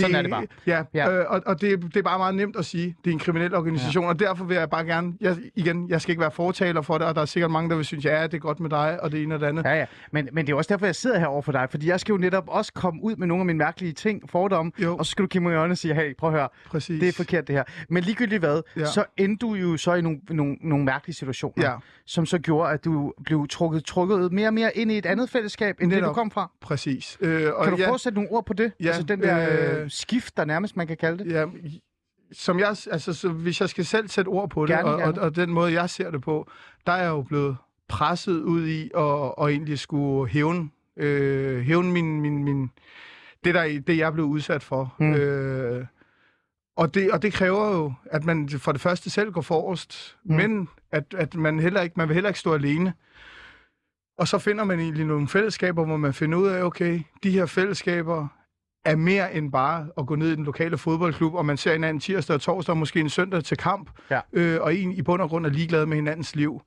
Sådan 0.01 0.15
er 0.15 0.21
det 0.21 0.31
bare. 0.31 0.45
Ja, 0.67 0.83
Ja. 0.93 1.11
Øh, 1.11 1.25
og, 1.27 1.41
og 1.45 1.61
det, 1.61 1.81
det 1.81 1.95
er 1.97 2.01
bare 2.03 2.17
meget 2.17 2.35
nemt 2.35 2.55
at 2.55 2.65
sige, 2.65 2.95
det 3.05 3.09
er 3.09 3.13
en 3.13 3.19
kriminel 3.19 3.55
organisation, 3.55 4.03
ja. 4.03 4.09
og 4.09 4.19
derfor 4.19 4.45
vil 4.45 4.57
jeg 4.57 4.69
bare 4.69 4.85
gerne, 4.85 5.13
jeg, 5.21 5.37
igen, 5.55 5.89
jeg 5.89 6.01
skal 6.01 6.11
ikke 6.11 6.21
være 6.21 6.31
fortaler 6.31 6.81
for 6.81 6.97
det, 6.97 7.07
og 7.07 7.15
der 7.15 7.21
er 7.21 7.25
sikkert 7.25 7.51
mange, 7.51 7.69
der 7.69 7.75
vil 7.75 7.85
synes, 7.85 8.05
ja, 8.05 8.23
det 8.23 8.33
er 8.33 8.37
godt 8.37 8.59
med 8.59 8.69
dig, 8.69 9.03
og 9.03 9.11
det 9.11 9.23
ene 9.23 9.35
og 9.35 9.41
det 9.41 9.45
andet. 9.47 9.63
Ja, 9.65 9.73
ja. 9.75 9.85
Men, 10.11 10.29
men 10.31 10.47
det 10.47 10.53
er 10.53 10.57
også 10.57 10.73
derfor, 10.73 10.85
jeg 10.85 10.95
sidder 10.95 11.19
her 11.19 11.25
over 11.27 11.41
for 11.41 11.51
dig, 11.51 11.67
fordi 11.71 11.87
jeg 11.89 11.99
skal 11.99 12.13
jo 12.13 12.17
netop 12.17 12.43
også 12.47 12.73
komme 12.73 13.03
ud 13.03 13.15
med 13.15 13.27
nogle 13.27 13.41
af 13.41 13.45
mine 13.45 13.57
mærkelige 13.59 13.93
ting, 13.93 14.29
fordomme, 14.29 14.71
Jo. 14.83 14.97
og 14.97 15.05
så 15.05 15.09
skal 15.11 15.23
du 15.23 15.27
kigge 15.27 15.43
mig 15.43 15.53
i 15.53 15.55
øjnene 15.55 15.73
og 15.73 15.77
sige, 15.77 15.93
hey, 15.93 16.15
prøv 16.17 16.29
at 16.29 16.35
høre, 16.39 16.49
Præcis. 16.69 16.99
det 16.99 17.09
er 17.09 17.13
forkert 17.13 17.47
det 17.47 17.55
her. 17.55 17.63
Men 17.89 18.03
ligegyldigt 18.03 18.39
hvad, 18.39 18.61
ja. 18.77 18.85
Så 18.85 19.03
endte 19.17 19.45
du 19.45 19.53
jo 19.53 19.77
så 19.77 19.93
i 19.93 20.01
nogle, 20.01 20.19
nogle, 20.29 20.57
nogle 20.61 20.85
mærkelige 20.85 21.15
situationer, 21.15 21.65
Ja. 21.69 21.73
som 22.05 22.25
så 22.25 22.39
gjorde, 22.39 22.71
at 22.71 22.85
du 22.85 23.13
blev 23.25 23.47
trukket, 23.49 23.85
trukket 23.85 24.31
mere 24.33 24.47
og 24.47 24.53
mere 24.53 24.77
ind 24.77 24.91
i 24.91 24.97
et 24.97 25.05
andet 25.05 25.29
fællesskab, 25.29 25.75
end 25.81 25.91
det, 25.91 25.97
du 25.97 26.01
Netop. 26.01 26.15
kom 26.15 26.31
fra. 26.31 26.51
Præcis. 26.61 27.17
Øh, 27.21 27.41
og 27.55 27.63
Kan 27.63 27.73
du 27.73 27.79
ja, 27.79 27.85
prøve 27.85 27.93
at 27.93 27.99
sætte 28.01 28.15
nogle 28.15 28.31
ord 28.31 28.45
på 28.45 28.53
det? 28.53 28.71
Ja, 28.79 28.87
altså 28.87 29.03
den 29.03 29.21
der 29.21 29.79
øh, 29.83 29.86
skift, 29.89 30.37
der 30.37 30.45
nærmest 30.45 30.77
man 30.77 30.87
kan 30.87 30.97
kalde 30.97 31.23
det. 31.23 31.31
Ja, 31.31 31.45
som 32.31 32.59
jeg, 32.59 32.67
altså, 32.67 33.13
så 33.13 33.29
hvis 33.29 33.61
jeg 33.61 33.69
skal 33.69 33.85
selv 33.85 34.07
sætte 34.07 34.29
ord 34.29 34.49
på 34.49 34.65
det, 34.65 34.75
Gerne, 34.75 34.89
og, 34.89 34.99
gerne. 34.99 35.21
og, 35.21 35.25
og 35.25 35.35
den 35.35 35.49
måde, 35.49 35.73
jeg 35.73 35.89
ser 35.89 36.11
det 36.11 36.21
på, 36.21 36.51
der 36.85 36.91
er 36.91 37.01
jeg 37.01 37.09
jo 37.09 37.21
blevet 37.21 37.57
presset 37.87 38.41
ud 38.41 38.67
i 38.67 38.83
at 38.83 39.01
og 39.37 39.51
egentlig 39.51 39.79
skulle 39.79 40.31
hævne, 40.31 40.69
øh, 40.97 41.61
hævne 41.61 41.91
min, 41.91 42.21
min, 42.21 42.43
min, 42.43 42.71
det, 43.43 43.55
der, 43.55 43.81
det, 43.87 43.97
jeg 43.97 44.13
blev 44.13 44.25
udsat 44.25 44.63
for. 44.63 44.95
Mm. 44.99 45.13
Øh, 45.13 45.85
og, 46.75 46.93
det, 46.93 47.11
og 47.11 47.21
det 47.21 47.33
kræver 47.33 47.71
jo, 47.71 47.93
at 48.05 48.25
man 48.25 48.49
for 48.49 48.71
det 48.71 48.81
første 48.81 49.09
selv 49.09 49.31
går 49.31 49.41
forrest, 49.41 50.17
mm. 50.23 50.35
men 50.35 50.69
at, 50.91 51.13
at 51.17 51.35
man, 51.35 51.59
heller 51.59 51.81
ikke, 51.81 51.93
man 51.97 52.07
vil 52.07 52.13
heller 52.13 52.29
ikke 52.29 52.39
stå 52.39 52.53
alene. 52.53 52.93
Og 54.17 54.27
så 54.27 54.37
finder 54.37 54.63
man 54.63 54.79
egentlig 54.79 55.05
nogle 55.05 55.27
fællesskaber, 55.27 55.85
hvor 55.85 55.97
man 55.97 56.13
finder 56.13 56.37
ud 56.37 56.47
af, 56.47 56.63
okay, 56.63 57.01
de 57.23 57.31
her 57.31 57.45
fællesskaber 57.45 58.27
er 58.91 58.95
mere 58.95 59.33
end 59.35 59.51
bare 59.51 59.87
at 59.97 60.05
gå 60.05 60.15
ned 60.15 60.31
i 60.31 60.35
den 60.35 60.43
lokale 60.43 60.77
fodboldklub, 60.77 61.33
og 61.33 61.45
man 61.45 61.57
ser 61.57 61.71
hinanden 61.71 61.99
tirsdag 61.99 62.33
og 62.33 62.41
torsdag, 62.41 62.73
og 62.73 62.77
måske 62.77 62.99
en 62.99 63.09
søndag 63.09 63.43
til 63.43 63.57
kamp, 63.57 63.89
Ja. 64.11 64.19
øh, 64.33 64.61
og 64.61 64.75
en 64.75 64.91
i 64.91 65.01
bund 65.01 65.21
og 65.21 65.29
grund 65.29 65.45
er 65.45 65.49
ligeglad 65.49 65.85
med 65.85 65.95
hinandens 65.97 66.35
liv. 66.35 66.61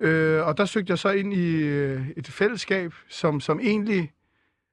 Øh, 0.00 0.46
og 0.46 0.58
der 0.58 0.64
søgte 0.64 0.90
jeg 0.90 0.98
så 0.98 1.10
ind 1.10 1.32
i 1.34 1.56
øh, 1.62 2.08
et 2.16 2.26
fællesskab, 2.26 2.94
som, 3.08 3.40
som 3.40 3.60
egentlig, 3.62 4.12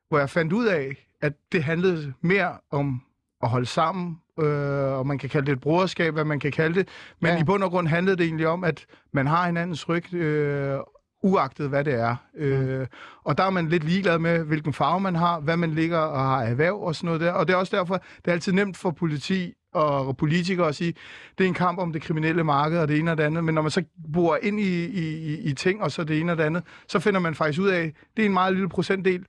hvor 0.10 0.20
jeg 0.20 0.30
fandt 0.30 0.54
ud 0.54 0.66
af, 0.66 1.08
at 1.22 1.34
det 1.52 1.64
handlede 1.64 2.14
mere 2.22 2.58
om 2.72 3.02
at 3.44 3.50
holde 3.50 3.66
sammen, 3.66 4.18
øh, 4.40 4.46
og 4.98 5.08
man 5.08 5.18
kan 5.18 5.30
kalde 5.30 5.46
det 5.46 5.52
et 5.54 5.60
broderskab, 5.62 6.14
hvad 6.14 6.26
man 6.26 6.40
kan 6.40 6.52
kalde 6.52 6.76
det, 6.80 6.88
men 7.22 7.32
Ja. 7.32 7.42
i 7.42 7.44
bund 7.44 7.64
og 7.64 7.70
grund 7.72 7.88
handlede 7.88 8.18
det 8.18 8.26
egentlig 8.26 8.48
om, 8.48 8.64
at 8.64 8.86
man 9.12 9.28
har 9.28 9.46
hinandens 9.46 9.90
ryg, 9.90 10.14
øh, 10.14 10.80
uagtet 11.24 11.70
hvad 11.70 11.84
det 11.84 11.94
er. 11.94 12.16
Øh, 12.38 12.88
og 13.24 13.38
der 13.38 13.44
er 13.44 13.50
man 13.50 13.70
lidt 13.70 13.84
ligeglad 13.84 14.20
med, 14.20 14.40
hvilken 14.44 14.74
farve 14.74 15.00
man 15.00 15.16
har, 15.16 15.40
hvad 15.40 15.58
man 15.58 15.72
ligger 15.72 15.98
og 15.98 16.20
har 16.22 16.44
erhverv 16.44 16.76
og 16.82 16.96
sådan 16.96 17.06
noget 17.06 17.22
der. 17.22 17.32
Og 17.32 17.48
det 17.48 17.54
er 17.54 17.58
også 17.58 17.76
derfor, 17.78 17.96
det 17.96 18.28
er 18.28 18.32
altid 18.32 18.52
nemt 18.54 18.78
for 18.78 18.92
politi 18.92 19.54
og 19.74 20.18
politikere 20.18 20.68
at 20.68 20.76
sige, 20.76 20.94
det 21.38 21.44
er 21.44 21.48
en 21.48 21.54
kamp 21.54 21.80
om 21.80 21.94
det 21.94 22.02
kriminelle 22.02 22.44
marked 22.44 22.80
og 22.80 22.88
det 22.88 23.00
ene 23.00 23.12
og 23.12 23.18
det 23.18 23.24
andet, 23.24 23.44
men 23.44 23.56
når 23.56 23.62
man 23.62 23.72
så 23.72 23.84
bor 24.14 24.38
ind 24.42 24.60
i, 24.60 24.86
i, 24.86 25.34
i- 25.34 25.40
i 25.50 25.54
ting 25.54 25.82
og 25.82 25.92
så 25.92 26.04
det 26.04 26.20
ene 26.20 26.32
og 26.32 26.38
det 26.38 26.44
andet, 26.44 26.64
så 26.88 27.00
finder 27.00 27.20
man 27.20 27.36
faktisk 27.36 27.62
ud 27.62 27.68
af, 27.68 27.94
det 28.18 28.22
er 28.22 28.26
en 28.26 28.34
meget 28.34 28.54
lille 28.54 28.70
procentdel, 28.70 29.26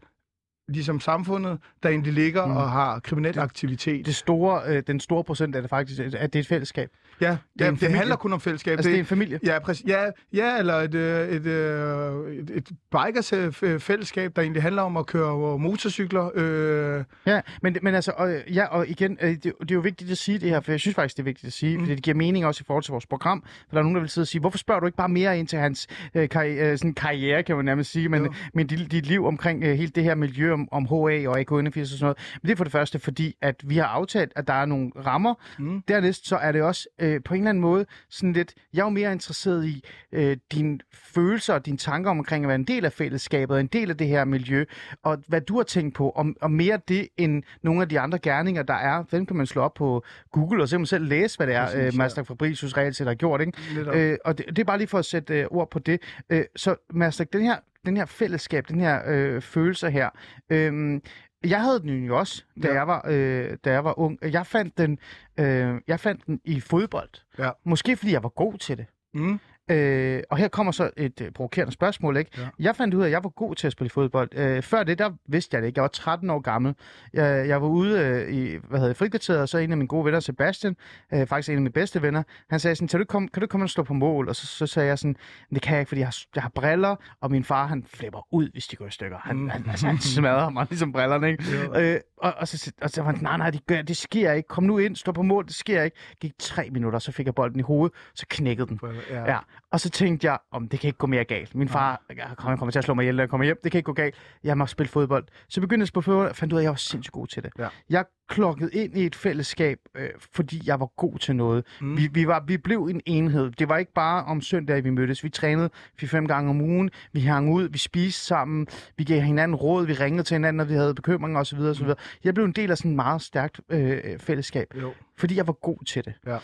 ligesom 0.69 1.01
samfundet, 1.01 1.59
der 1.83 1.89
egentlig 1.89 2.13
ligger 2.13 2.47
Mm. 2.47 2.57
og 2.57 2.71
har 2.71 2.99
kriminel 3.01 3.39
aktivitet. 3.39 4.07
Det 4.07 4.15
store, 4.15 4.61
øh, 4.67 4.83
den 4.87 5.01
store 5.01 5.25
procent 5.25 5.57
er 5.57 5.61
det 5.61 5.71
faktisk, 5.71 6.01
at 6.01 6.13
det 6.33 6.39
er 6.39 6.41
et 6.41 6.47
fællesskab. 6.47 6.91
ja, 7.21 7.27
er 7.27 7.37
ja, 7.61 7.71
det 7.71 7.79
familie. 7.79 7.97
handler 7.97 8.17
kun 8.17 8.33
om 8.33 8.41
fællesskab. 8.41 8.73
Altså, 8.73 8.89
det 8.91 8.95
er 8.97 9.01
en 9.01 9.07
familie. 9.07 9.41
Ja, 9.45 9.59
præcis. 9.59 9.87
Ja, 9.89 10.05
ja 10.33 10.59
eller 10.59 10.75
et, 10.75 10.95
øh, 10.95 11.29
et, 11.29 11.47
øh, 11.47 12.35
et, 12.37 12.51
et 12.55 12.69
bikers-fællesskab, 12.91 14.37
der 14.37 14.43
egentlig 14.43 14.63
handler 14.63 14.83
om 14.83 14.97
at 14.97 15.07
køre 15.07 15.59
motorcykler. 15.59 16.31
Øh, 16.35 17.05
Ja, 17.27 17.41
men, 17.63 17.77
men 17.83 17.95
altså, 17.95 18.13
og, 18.17 18.35
ja, 18.55 18.65
og 18.67 18.89
igen, 18.89 19.19
øh, 19.23 19.29
det, 19.31 19.43
det 19.45 19.71
er 19.71 19.75
jo 19.75 19.81
vigtigt 19.81 20.11
at 20.11 20.19
sige 20.19 20.39
det 20.39 20.51
her, 20.51 20.61
for 20.61 20.73
jeg 20.73 20.81
synes 20.81 20.95
faktisk, 20.95 21.17
det 21.17 21.23
er 21.23 21.25
vigtigt 21.25 21.47
at 21.47 21.53
sige, 21.53 21.77
mm. 21.77 21.83
fordi 21.85 21.95
det 21.95 22.03
giver 22.03 22.17
mening 22.17 22.47
også 22.47 22.63
i 22.63 22.67
forhold 22.67 22.85
til 22.85 22.93
vores 22.93 23.07
program, 23.07 23.43
for 23.47 23.71
der 23.71 23.79
er 23.79 23.83
nogen, 23.83 23.95
der 23.95 24.01
vil 24.01 24.11
sidde 24.11 24.25
og 24.25 24.29
sige, 24.29 24.41
hvorfor 24.41 24.59
spørger 24.59 24.81
du 24.81 24.87
ikke 24.87 24.97
bare 24.97 25.09
mere 25.09 25.39
ind 25.39 25.49
til 25.49 25.59
hans 25.59 25.87
øh, 26.15 26.29
karri- 26.35 26.47
øh, 26.61 26.79
sådan 26.79 26.95
karriere, 26.95 27.43
kan 27.43 27.57
man 27.57 27.65
nærmest 27.65 27.91
sige, 27.93 28.09
men, 28.09 28.25
Jo. 28.25 28.33
men 28.55 28.67
dit, 28.67 28.93
dit 28.93 29.07
liv 29.07 29.27
omkring 29.27 29.65
øh, 29.65 29.75
hele 29.77 29.91
det 29.95 30.03
her 30.05 30.15
miljø 30.15 30.53
om, 30.55 30.69
om 30.73 30.85
HA 30.87 31.29
og 31.29 31.41
AK81 31.41 31.81
og 31.81 31.87
sådan 31.87 31.99
noget. 32.01 32.17
Men 32.43 32.49
det 32.49 32.53
er 32.53 32.57
for 32.57 32.65
det 32.65 32.73
første, 32.73 32.99
fordi 32.99 33.35
at 33.43 33.57
vi 33.65 33.77
har 33.77 33.85
aftalt, 33.85 34.33
at 34.37 34.47
der 34.47 34.53
er 34.53 34.65
nogle 34.65 34.91
rammer. 35.07 35.35
Mm. 35.59 35.83
Dernæst 35.89 36.29
så 36.29 36.37
er 36.37 36.53
det 36.53 36.63
også 36.63 36.89
øh, 36.99 37.21
på 37.25 37.35
en 37.35 37.41
eller 37.41 37.51
anden 37.51 37.63
måde 37.63 37.87
sådan 38.11 38.33
lidt, 38.33 38.55
jeg 38.75 38.81
er 38.81 38.85
jo 38.85 38.91
mere 38.91 39.13
interesseret 39.13 39.67
i 39.67 39.85
øh, 40.13 40.37
dine 40.53 40.79
følelser 40.93 41.55
og 41.55 41.67
dine 41.67 41.79
tanker 41.79 42.11
omkring 42.11 42.45
at 42.45 42.49
være 42.49 42.55
en 42.55 42.65
del 42.65 42.85
af 42.85 42.93
fællesskabet, 42.93 43.61
en 43.61 43.67
del 43.67 43.91
af 43.91 43.97
det 43.97 44.07
her 44.07 44.25
miljø, 44.25 44.65
og 45.03 45.19
hvad 45.29 45.41
du 45.41 45.57
har 45.57 45.63
tænkt 45.63 45.95
på, 45.95 46.09
og, 46.09 46.27
og 46.41 46.51
mere 46.51 46.81
det 46.89 47.09
end 47.17 47.43
nogle 47.63 47.83
af 47.83 47.89
de 47.89 48.01
andre 48.01 48.19
gerninger, 48.19 48.63
der 48.63 48.75
er. 48.75 49.03
Dem 49.03 49.27
kan 49.27 49.37
man 49.37 49.47
slå 49.47 49.63
op 49.63 49.75
på 49.75 50.05
Google, 50.33 50.63
og 50.63 50.69
så 50.69 50.75
kan 50.75 50.81
man 50.81 50.87
selv 50.87 51.05
læse, 51.05 51.37
hvad 51.37 51.47
det 51.47 51.55
er, 51.55 51.87
øh. 51.87 51.93
Master 51.95 52.23
Fabricius 52.23 52.77
reelt 52.77 52.97
set 52.97 53.07
har 53.07 53.15
gjort. 53.15 53.41
Ikke? 53.41 53.53
Øh, 53.93 54.19
og 54.25 54.39
det, 54.39 54.47
det 54.47 54.59
er 54.59 54.65
bare 54.65 54.79
lige 54.79 54.89
for 54.89 54.99
at 54.99 55.05
sætte 55.05 55.41
øh, 55.41 55.47
ord 55.51 55.71
på 55.71 55.79
det. 55.79 56.01
Øh, 56.31 56.45
så 56.57 56.77
Master, 56.91 57.25
den 57.25 57.43
her, 57.43 57.57
den 57.87 57.97
her 57.97 58.05
fællesskab, 58.07 58.69
den 58.69 58.81
her 58.81 59.03
øh, 59.07 59.43
følelse 59.43 59.91
her, 59.91 60.11
øh, 60.51 61.01
jeg 61.45 61.63
havde 61.63 61.81
den 61.81 62.05
jo 62.05 62.19
også, 62.19 62.45
da, 62.63 62.69
Ja. 62.69 62.75
jeg, 62.75 62.87
var, 62.87 63.05
øh, 63.09 63.57
da 63.65 63.73
jeg 63.73 63.85
var 63.85 63.99
ung. 63.99 64.19
Jeg 64.23 64.47
fandt 64.47 64.79
den, 64.79 64.99
øh, 65.41 65.81
jeg 65.89 66.01
fandt 66.01 66.27
den 66.27 66.41
i 66.45 66.61
fodbold. 66.61 67.11
Ja. 67.39 67.51
Måske 67.65 67.97
fordi 67.97 68.13
jeg 68.13 68.23
var 68.23 68.29
god 68.29 68.55
til 68.59 68.77
det. 68.79 68.87
Mm. 69.15 69.41
Øh, 69.71 70.23
og 70.31 70.37
her 70.37 70.49
kommer 70.49 70.73
så 70.73 70.91
et 70.97 71.21
øh, 71.21 71.31
provokerende 71.31 71.73
spørgsmål. 71.73 72.17
Ikke? 72.17 72.31
Ja. 72.39 72.49
Jeg 72.59 72.77
fandt 72.77 72.95
ud 72.95 73.03
af, 73.03 73.07
at 73.07 73.13
jeg 73.13 73.25
var 73.25 73.31
god 73.31 73.55
til 73.55 73.67
at 73.67 73.73
spille 73.73 73.91
fodbold. 73.91 74.29
Øh, 74.39 74.63
før 74.63 74.83
det, 74.83 74.99
der 74.99 75.11
vidste 75.27 75.55
jeg 75.55 75.63
det 75.63 75.67
ikke. 75.69 75.79
Jeg 75.79 75.83
var 75.83 75.89
13 75.89 76.31
år 76.31 76.39
gammel. 76.41 76.75
Jeg, 77.15 77.49
jeg 77.49 77.63
var 77.63 77.69
ude 77.69 77.99
øh, 78.01 78.35
i 78.35 78.57
hvad 78.69 78.81
hedder 78.81 78.95
frikvarteret, 78.95 79.41
og 79.41 79.49
så 79.49 79.59
en 79.59 79.71
af 79.71 79.77
mine 79.77 79.89
gode 79.89 80.05
venner, 80.05 80.21
Sebastian, 80.21 80.77
øh, 81.15 81.27
faktisk 81.27 81.49
en 81.49 81.55
af 81.57 81.61
mine 81.63 81.73
bedste 81.73 82.03
venner, 82.03 82.23
han 82.51 82.61
sagde 82.61 82.77
sådan, 82.77 82.89
kan 82.89 82.99
du, 83.01 83.05
komme, 83.05 83.29
kan 83.29 83.41
du 83.41 83.47
komme 83.47 83.65
og 83.67 83.71
stå 83.71 83.83
på 83.83 83.95
mål? 83.95 84.29
Og 84.29 84.37
så, 84.37 84.47
så 84.47 84.67
sagde 84.67 84.89
jeg 84.89 84.99
sådan, 84.99 85.17
det 85.51 85.63
kan 85.63 85.73
jeg 85.73 85.81
ikke, 85.81 85.89
fordi 85.89 86.01
jeg 86.01 86.07
har, 86.09 86.17
jeg 86.35 86.43
har 86.43 86.51
briller, 86.55 86.97
og 87.21 87.31
min 87.31 87.45
far, 87.45 87.67
han 87.67 87.85
flipper 87.95 88.27
ud, 88.31 88.49
hvis 88.53 88.67
de 88.67 88.77
går 88.77 88.87
i 88.87 88.91
stykker. 88.91 89.19
Han, 89.23 89.37
Mm. 89.37 89.49
han, 89.49 89.65
altså, 89.71 89.87
han 89.87 89.99
smadrer 89.99 90.51
mig 90.51 90.67
ligesom 90.71 90.93
brillerne, 90.93 91.31
ikke? 91.31 91.45
Jo. 91.75 91.81
Øh, 91.81 92.01
og, 92.25 92.35
og, 92.37 92.49
så, 92.49 92.73
og 92.83 92.91
så 92.91 93.03
var 93.03 93.13
han, 93.13 93.23
nej, 93.23 93.37
nej, 93.37 93.51
det, 93.51 93.67
gør, 93.67 93.83
det 93.83 93.97
sker 93.97 94.33
ikke. 94.33 94.49
Kom 94.49 94.65
nu 94.65 94.79
ind, 94.79 94.97
stå 94.97 95.13
på 95.13 95.23
mål, 95.23 95.47
det 95.47 95.55
sker 95.55 95.83
ikke. 95.83 95.97
Gik 96.21 96.33
tre 96.39 96.71
minutter, 96.71 96.99
så 96.99 97.13
fik 97.13 97.27
jeg 97.27 97.35
bolden 97.35 97.61
i 97.61 97.63
hovedet, 97.63 97.97
så 98.15 98.27
knækkede 98.29 98.69
den. 98.69 98.81
Ja. 99.11 99.31
Ja, 99.33 99.39
Og 99.73 99.81
så 99.81 99.91
tænkte 99.91 100.27
jeg, 100.27 100.39
om 100.53 100.69
det 100.69 100.81
kan 100.81 100.89
ikke 100.89 100.99
gå 100.99 101.07
mere 101.07 101.25
galt. 101.25 101.55
Min 101.55 101.69
far 101.69 102.03
kommer, 102.37 102.57
kommer 102.57 102.71
til 102.71 102.79
at 102.79 102.85
slå 102.85 102.95
mig 102.95 103.03
ihjel, 103.03 103.17
når 103.17 103.23
jeg 103.23 103.31
kommer 103.31 103.45
hjem. 103.45 103.57
Det 103.65 103.73
kan 103.73 103.79
ikke 103.79 103.87
gå 103.87 103.93
galt. 103.93 104.15
Jeg 104.45 104.59
må 104.59 104.67
spille 104.67 104.89
fodbold. 104.91 105.25
Så 105.49 105.61
begyndte 105.61 105.81
jeg 105.81 105.85
at 105.85 105.89
spille 105.89 106.03
fodbold, 106.03 106.29
og 106.29 106.37
fandt 106.37 106.53
ud 106.53 106.59
af, 106.59 106.61
at 106.61 106.65
jeg 106.65 106.71
var 106.71 106.77
sindssygt 106.77 107.13
god 107.13 107.27
til 107.27 107.43
det. 107.43 107.51
Ja. 107.59 107.69
Jeg 107.91 108.05
klokkede 108.29 108.71
ind 108.73 108.97
i 108.99 109.07
et 109.07 109.15
fællesskab, 109.15 109.79
øh, 109.95 110.09
fordi 110.35 110.63
jeg 110.67 110.81
var 110.81 110.87
god 110.87 111.19
til 111.19 111.37
noget. 111.37 111.65
Mm. 111.81 111.97
Vi, 111.97 112.09
vi, 112.13 112.27
var, 112.27 112.45
vi 112.47 112.57
blev 112.57 112.85
en 112.85 113.01
enhed. 113.07 113.51
Det 113.51 113.69
var 113.69 113.77
ikke 113.79 113.93
bare 113.93 114.25
om 114.25 114.41
søndag, 114.41 114.85
vi 114.85 114.91
mødtes. 114.91 115.25
Vi 115.25 115.29
trænede 115.29 115.71
4-5 116.03 116.27
gange 116.27 116.51
om 116.51 116.61
ugen. 116.61 116.91
Vi 117.13 117.21
hang 117.21 117.53
ud, 117.53 117.69
vi 117.69 117.79
spiste 117.79 118.21
sammen. 118.27 118.67
Vi 118.97 119.05
gav 119.05 119.21
hinanden 119.21 119.55
råd. 119.55 119.87
Vi 119.87 119.93
ringede 119.93 120.23
til 120.23 120.35
hinanden, 120.35 120.57
når 120.57 120.65
vi 120.65 120.75
havde 120.75 120.95
bekymringer 120.95 121.41
osv. 121.41 121.59
osv. 121.61 121.87
Mm. 121.87 121.95
Jeg 122.25 122.35
blev 122.35 122.45
en 122.45 122.53
del 122.53 122.71
af 122.71 122.79
sådan 122.79 122.91
et 122.91 122.97
meget 122.97 123.23
stærkt 123.23 123.61
øh, 123.69 124.19
fællesskab, 124.19 124.67
Jo. 124.81 124.93
fordi 125.19 125.37
jeg 125.37 125.47
var 125.47 125.53
god 125.53 125.85
til 125.85 126.05
det 126.05 126.15
Ja. 126.27 126.39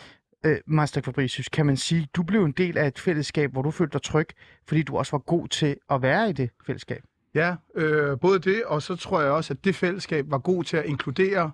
øh, 0.45 0.57
Master 0.67 1.01
Fabricius, 1.01 1.49
kan 1.49 1.67
man 1.67 1.77
sige, 1.77 2.09
du 2.17 2.23
blev 2.23 2.45
en 2.45 2.53
del 2.53 2.79
af 2.79 2.87
et 2.87 2.99
fællesskab, 2.99 3.53
hvor 3.53 3.63
du 3.63 3.71
følte 3.71 3.93
dig 3.93 4.03
tryg, 4.03 4.27
fordi 4.69 4.83
du 4.83 4.97
også 4.97 5.11
var 5.13 5.19
god 5.19 5.49
til 5.49 5.77
at 5.91 6.03
være 6.03 6.31
i 6.31 6.33
det 6.33 6.51
fællesskab. 6.67 7.03
Ja, 7.35 7.55
øh, 7.75 8.19
både 8.21 8.39
det, 8.39 8.63
og 8.67 8.83
så 8.83 8.97
tror 8.97 9.21
jeg 9.21 9.31
også, 9.31 9.55
at 9.55 9.65
det 9.65 9.75
fællesskab 9.75 10.25
var 10.31 10.39
god 10.39 10.65
til 10.65 10.77
at 10.77 10.85
inkludere 10.85 11.51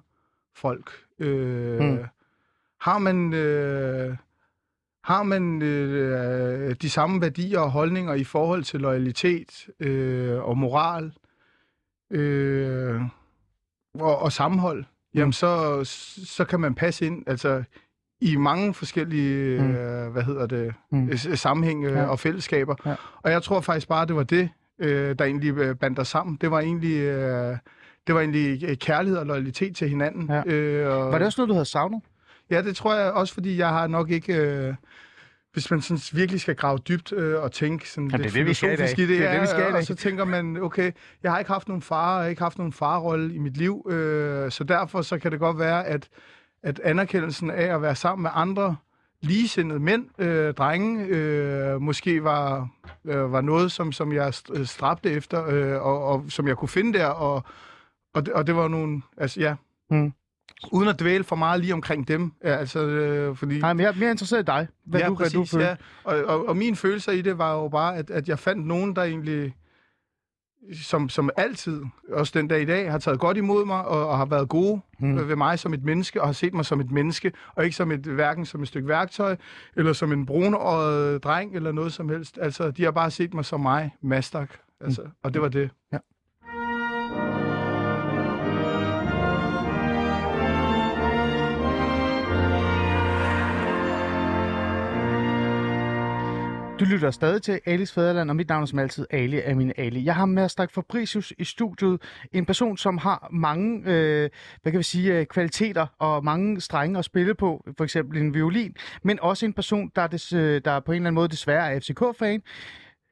folk. 0.57 0.91
Øh, 1.19 1.81
Mm. 1.81 1.99
Har 2.81 2.99
man, 2.99 3.33
øh, 3.35 4.17
har 5.05 5.23
man 5.23 5.63
øh, 5.63 6.75
de 6.83 6.91
samme 6.91 7.21
værdier 7.21 7.59
og 7.61 7.71
holdninger 7.71 8.15
i 8.15 8.25
forhold 8.25 8.63
til 8.65 8.81
loyalitet 8.81 9.67
øh, 9.81 10.39
og 10.49 10.59
moral 10.59 11.13
øh, 12.11 13.01
og, 13.95 14.19
og 14.19 14.33
sammenhold, 14.33 14.79
mm. 14.79 15.19
jamen 15.19 15.33
så, 15.33 15.81
så 16.25 16.45
kan 16.45 16.61
man 16.61 16.75
passe 16.75 17.07
ind 17.07 17.25
altså, 17.27 17.63
i 18.21 18.37
mange 18.37 18.75
forskellige 18.75 19.63
Mm. 19.63 19.71
øh, 19.71 20.13
hvad 20.13 20.23
hedder 20.23 20.47
det, 20.47 20.75
Mm. 20.91 20.99
mm. 20.99 21.17
sammenhænge 21.17 21.89
Ja. 21.91 21.99
ja. 21.99 22.07
og 22.07 22.19
fællesskaber. 22.19 22.75
Ja. 22.87 22.95
Og 23.23 23.31
jeg 23.31 23.43
tror 23.43 23.61
faktisk 23.61 23.89
bare, 23.89 24.07
det 24.07 24.17
var 24.17 24.23
det, 24.23 24.51
øh, 24.79 25.19
der 25.19 25.25
egentlig 25.25 25.57
øh, 25.59 25.77
bandt 25.77 25.99
os 25.99 26.09
sammen. 26.09 26.39
Det 26.41 26.51
var 26.51 26.61
egentlig, 26.61 26.99
øh, 27.01 27.57
det 28.07 28.15
var 28.15 28.21
egentlig 28.21 28.65
øh, 28.65 28.77
kærlighed 28.77 29.19
og 29.19 29.27
loyalitet 29.27 29.77
til 29.77 29.89
hinanden. 29.89 30.31
Ja. 30.31 30.43
Øh, 30.55 30.97
og, 30.97 31.13
Var 31.13 31.19
det 31.19 31.27
også 31.27 31.41
noget, 31.41 31.49
du 31.49 31.55
havde 31.55 31.65
savnet? 31.65 32.03
Ja, 32.51 32.63
det 32.63 32.77
tror 32.77 32.95
jeg 32.95 33.13
også, 33.13 33.35
fordi 33.35 33.59
jeg 33.59 33.69
har 33.69 33.87
nok 33.87 34.11
ikke... 34.11 34.35
Øh, 34.37 34.75
hvis 35.53 35.71
man 35.71 35.81
sådan 35.81 36.01
virkelig 36.13 36.41
skal 36.41 36.57
grave 36.57 36.79
dybt 36.79 37.13
øh, 37.13 37.43
og 37.43 37.53
tænke 37.53 37.91
sådan 37.91 38.11
Jamen, 38.11 38.21
lidt 38.25 38.35
det 38.35 38.41
er 38.41 38.45
det, 38.45 38.47
vi 38.47 38.51
i 38.51 38.55
filosofisk 38.55 38.99
i 38.99 39.03
det, 39.03 39.09
Det 39.09 39.27
er 39.27 39.33
det, 39.33 39.41
vi 39.43 39.47
skal 39.47 39.61
i 39.61 39.65
dag. 39.65 39.75
og 39.75 39.85
så 39.85 39.95
tænker 39.95 40.25
man, 40.25 40.57
okay, 40.57 40.93
jeg 41.23 41.31
har 41.33 41.39
ikke 41.39 41.51
haft 41.53 41.69
nogen 41.69 41.83
far, 41.83 42.15
jeg 42.15 42.23
har 42.23 42.29
ikke 42.29 42.43
haft 42.43 42.59
nogen 42.59 42.73
farrolle 42.73 43.35
i 43.35 43.39
mit 43.39 43.57
liv, 43.57 43.87
øh, 43.91 44.51
så 44.51 44.65
derfor 44.65 45.03
så 45.03 45.19
kan 45.19 45.33
det 45.33 45.41
godt 45.41 45.59
være, 45.59 45.87
at, 45.87 46.09
at 46.63 46.81
anerkendelsen 46.85 47.51
af 47.51 47.75
at 47.75 47.83
være 47.83 47.95
sammen 47.95 48.23
med 48.23 48.31
andre 48.35 48.77
ligesindede 49.23 49.81
mænd, 49.81 50.05
øh, 50.21 50.55
drenge, 50.55 51.05
øh, 51.07 51.81
måske 51.81 52.25
var, 52.25 52.69
øh, 53.05 53.33
var 53.33 53.41
noget, 53.41 53.73
som, 53.73 53.93
som 53.93 54.13
jeg 54.13 54.29
st- 54.29 54.65
stræbte 54.65 55.11
efter, 55.11 55.47
øh, 55.49 55.87
og, 55.87 56.05
og 56.05 56.25
som 56.29 56.49
jeg 56.49 56.57
kunne 56.57 56.69
finde 56.69 56.99
der, 56.99 57.07
og, 57.07 57.43
og, 58.17 58.27
det, 58.27 58.35
og 58.35 58.47
det 58.47 58.57
var 58.57 58.69
nogle, 58.69 59.03
altså 59.17 59.41
ja, 59.41 59.55
Mm. 59.91 60.13
uden 60.73 60.89
at 60.89 61.01
dvæle 61.01 61.25
for 61.25 61.37
meget 61.37 61.61
lige 61.61 61.73
omkring 61.75 62.09
dem, 62.09 62.33
ja, 62.45 62.57
altså, 62.57 62.81
øh, 62.87 63.37
fordi... 63.37 63.59
Nej, 63.61 63.73
men 63.73 63.81
jeg 63.81 63.89
er 63.89 63.99
mere 63.99 64.11
interesseret 64.11 64.43
i 64.43 64.45
dig. 64.45 64.69
Hvad 64.87 65.01
ja, 65.01 65.07
du, 65.09 65.15
præcis, 65.15 65.33
hvad 65.33 65.41
du 65.43 65.47
følte. 65.47 65.67
ja. 65.67 65.77
Og, 66.05 66.25
og, 66.25 66.47
og 66.49 66.57
mine 66.57 66.77
følelser 66.77 67.13
i 67.13 67.23
det 67.23 67.39
var 67.39 67.55
jo 67.55 67.69
bare, 67.69 67.97
at, 67.97 68.11
at 68.11 68.29
jeg 68.29 68.39
fandt 68.39 68.67
nogen, 68.67 68.97
der 68.97 69.03
egentlig, 69.03 69.55
som, 70.83 71.09
som 71.09 71.31
altid, 71.37 71.83
også 72.13 72.33
den 72.39 72.49
dag 72.49 72.63
i 72.63 72.65
dag, 72.65 72.91
har 72.91 72.99
taget 72.99 73.21
godt 73.21 73.37
imod 73.37 73.65
mig, 73.67 73.85
og, 73.85 74.09
og 74.09 74.19
har 74.19 74.25
været 74.27 74.49
gode 74.49 74.81
Mm. 74.99 75.09
mm. 75.09 75.29
ved 75.29 75.37
mig 75.37 75.59
som 75.59 75.75
et 75.75 75.85
menneske, 75.85 76.21
og 76.21 76.29
har 76.29 76.33
set 76.33 76.55
mig 76.55 76.65
som 76.65 76.81
et 76.81 76.91
menneske, 76.91 77.33
og 77.55 77.65
ikke 77.65 77.77
som 77.77 77.93
et, 77.93 78.01
hverken 78.01 78.47
som 78.47 78.63
et 78.63 78.69
stykke 78.69 78.89
værktøj, 78.89 79.37
eller 79.77 79.93
som 79.93 80.13
en 80.13 80.27
brunåret 80.27 81.25
dreng, 81.25 81.57
eller 81.57 81.73
noget 81.73 81.93
som 81.93 82.09
helst. 82.09 82.39
Altså, 82.43 82.71
de 82.71 82.85
har 82.85 82.91
bare 82.91 83.11
set 83.11 83.35
mig 83.35 83.45
som 83.45 83.61
mig, 83.61 83.95
Mastak. 84.03 84.51
Altså, 84.81 85.03
Mm. 85.03 85.11
og 85.23 85.35
det 85.35 85.43
var 85.43 85.49
det. 85.49 85.71
Du 96.81 96.85
lytter 96.85 97.11
stadig 97.11 97.43
til 97.43 97.61
Alis 97.67 97.93
Fæderland, 97.93 98.31
og 98.31 98.37
mit 98.37 98.49
navn 98.49 98.63
er 98.63 98.67
som 98.67 98.79
altid 98.79 99.07
Ali 99.11 99.41
Amin 99.41 99.73
Ali. 99.77 100.05
Jeg 100.05 100.15
har 100.15 100.27
med 100.27 100.49
Stak 100.49 100.71
Fabricius 100.71 101.33
i 101.39 101.45
studiet. 101.45 102.03
En 102.33 102.47
person, 102.47 102.77
som 102.77 102.99
har 102.99 103.29
mange 103.33 103.83
øh, 103.87 104.31
hvad 104.63 104.73
kan 104.73 104.79
vi 104.79 104.83
sige, 104.83 105.19
øh, 105.19 105.27
kvaliteter 105.27 105.87
og 105.99 106.25
mange 106.25 106.61
strenge 106.61 106.99
at 106.99 107.05
spille 107.05 107.35
på. 107.35 107.65
For 107.77 107.85
eksempel 107.85 108.21
en 108.21 108.35
violin. 108.35 108.77
Men 109.03 109.21
også 109.21 109.47
en 109.47 109.53
person, 109.53 109.93
der, 109.97 110.03
er 110.03 110.07
des, 110.07 110.33
øh, 110.33 110.61
der 110.65 110.81
på 110.81 110.93
en 110.93 110.97
eller 110.97 111.07
anden 111.07 111.15
måde 111.15 111.29
desværre 111.29 111.73
er 111.73 111.81
FCK-fan. 111.81 112.43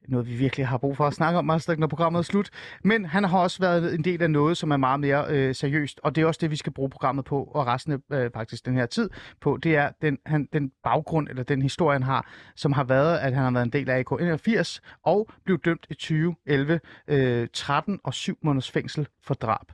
Noget, 0.08 0.26
vi 0.28 0.34
virkelig 0.34 0.66
har 0.66 0.78
brug 0.78 0.96
for 0.96 1.06
at 1.06 1.14
snakke 1.14 1.38
om, 1.38 1.44
Master, 1.44 1.76
når 1.76 1.86
programmet 1.86 2.18
er 2.18 2.22
slut. 2.22 2.50
Men 2.84 3.04
han 3.04 3.24
har 3.24 3.38
også 3.38 3.58
været 3.60 3.94
en 3.94 4.04
del 4.04 4.22
af 4.22 4.30
noget, 4.30 4.56
som 4.56 4.70
er 4.70 4.76
meget 4.76 5.00
mere 5.00 5.26
øh, 5.28 5.54
seriøst. 5.54 6.00
Og 6.02 6.14
det 6.14 6.22
er 6.22 6.26
også 6.26 6.38
det, 6.38 6.50
vi 6.50 6.56
skal 6.56 6.72
bruge 6.72 6.90
programmet 6.90 7.24
på, 7.24 7.44
og 7.44 7.66
resten 7.66 7.92
af 7.92 8.24
øh, 8.24 8.30
faktisk 8.34 8.66
den 8.66 8.74
her 8.74 8.86
tid 8.86 9.10
på. 9.40 9.58
Det 9.62 9.76
er 9.76 9.90
den, 10.02 10.18
han, 10.26 10.48
den 10.52 10.70
baggrund, 10.84 11.28
eller 11.28 11.42
den 11.42 11.62
historie, 11.62 11.94
han 11.94 12.02
har, 12.02 12.30
som 12.56 12.72
har 12.72 12.84
været, 12.84 13.18
at 13.18 13.34
han 13.34 13.44
har 13.44 13.50
været 13.50 13.64
en 13.64 13.72
del 13.72 13.90
af 13.90 13.98
AK 13.98 14.12
81 14.12 14.80
og 15.04 15.28
blev 15.44 15.58
dømt 15.58 15.86
i 15.90 15.94
2011 15.94 16.80
øh, 17.08 17.48
13 17.52 18.00
og 18.04 18.14
7 18.14 18.38
måneders 18.42 18.70
fængsel 18.70 19.08
for 19.22 19.34
drab. 19.34 19.72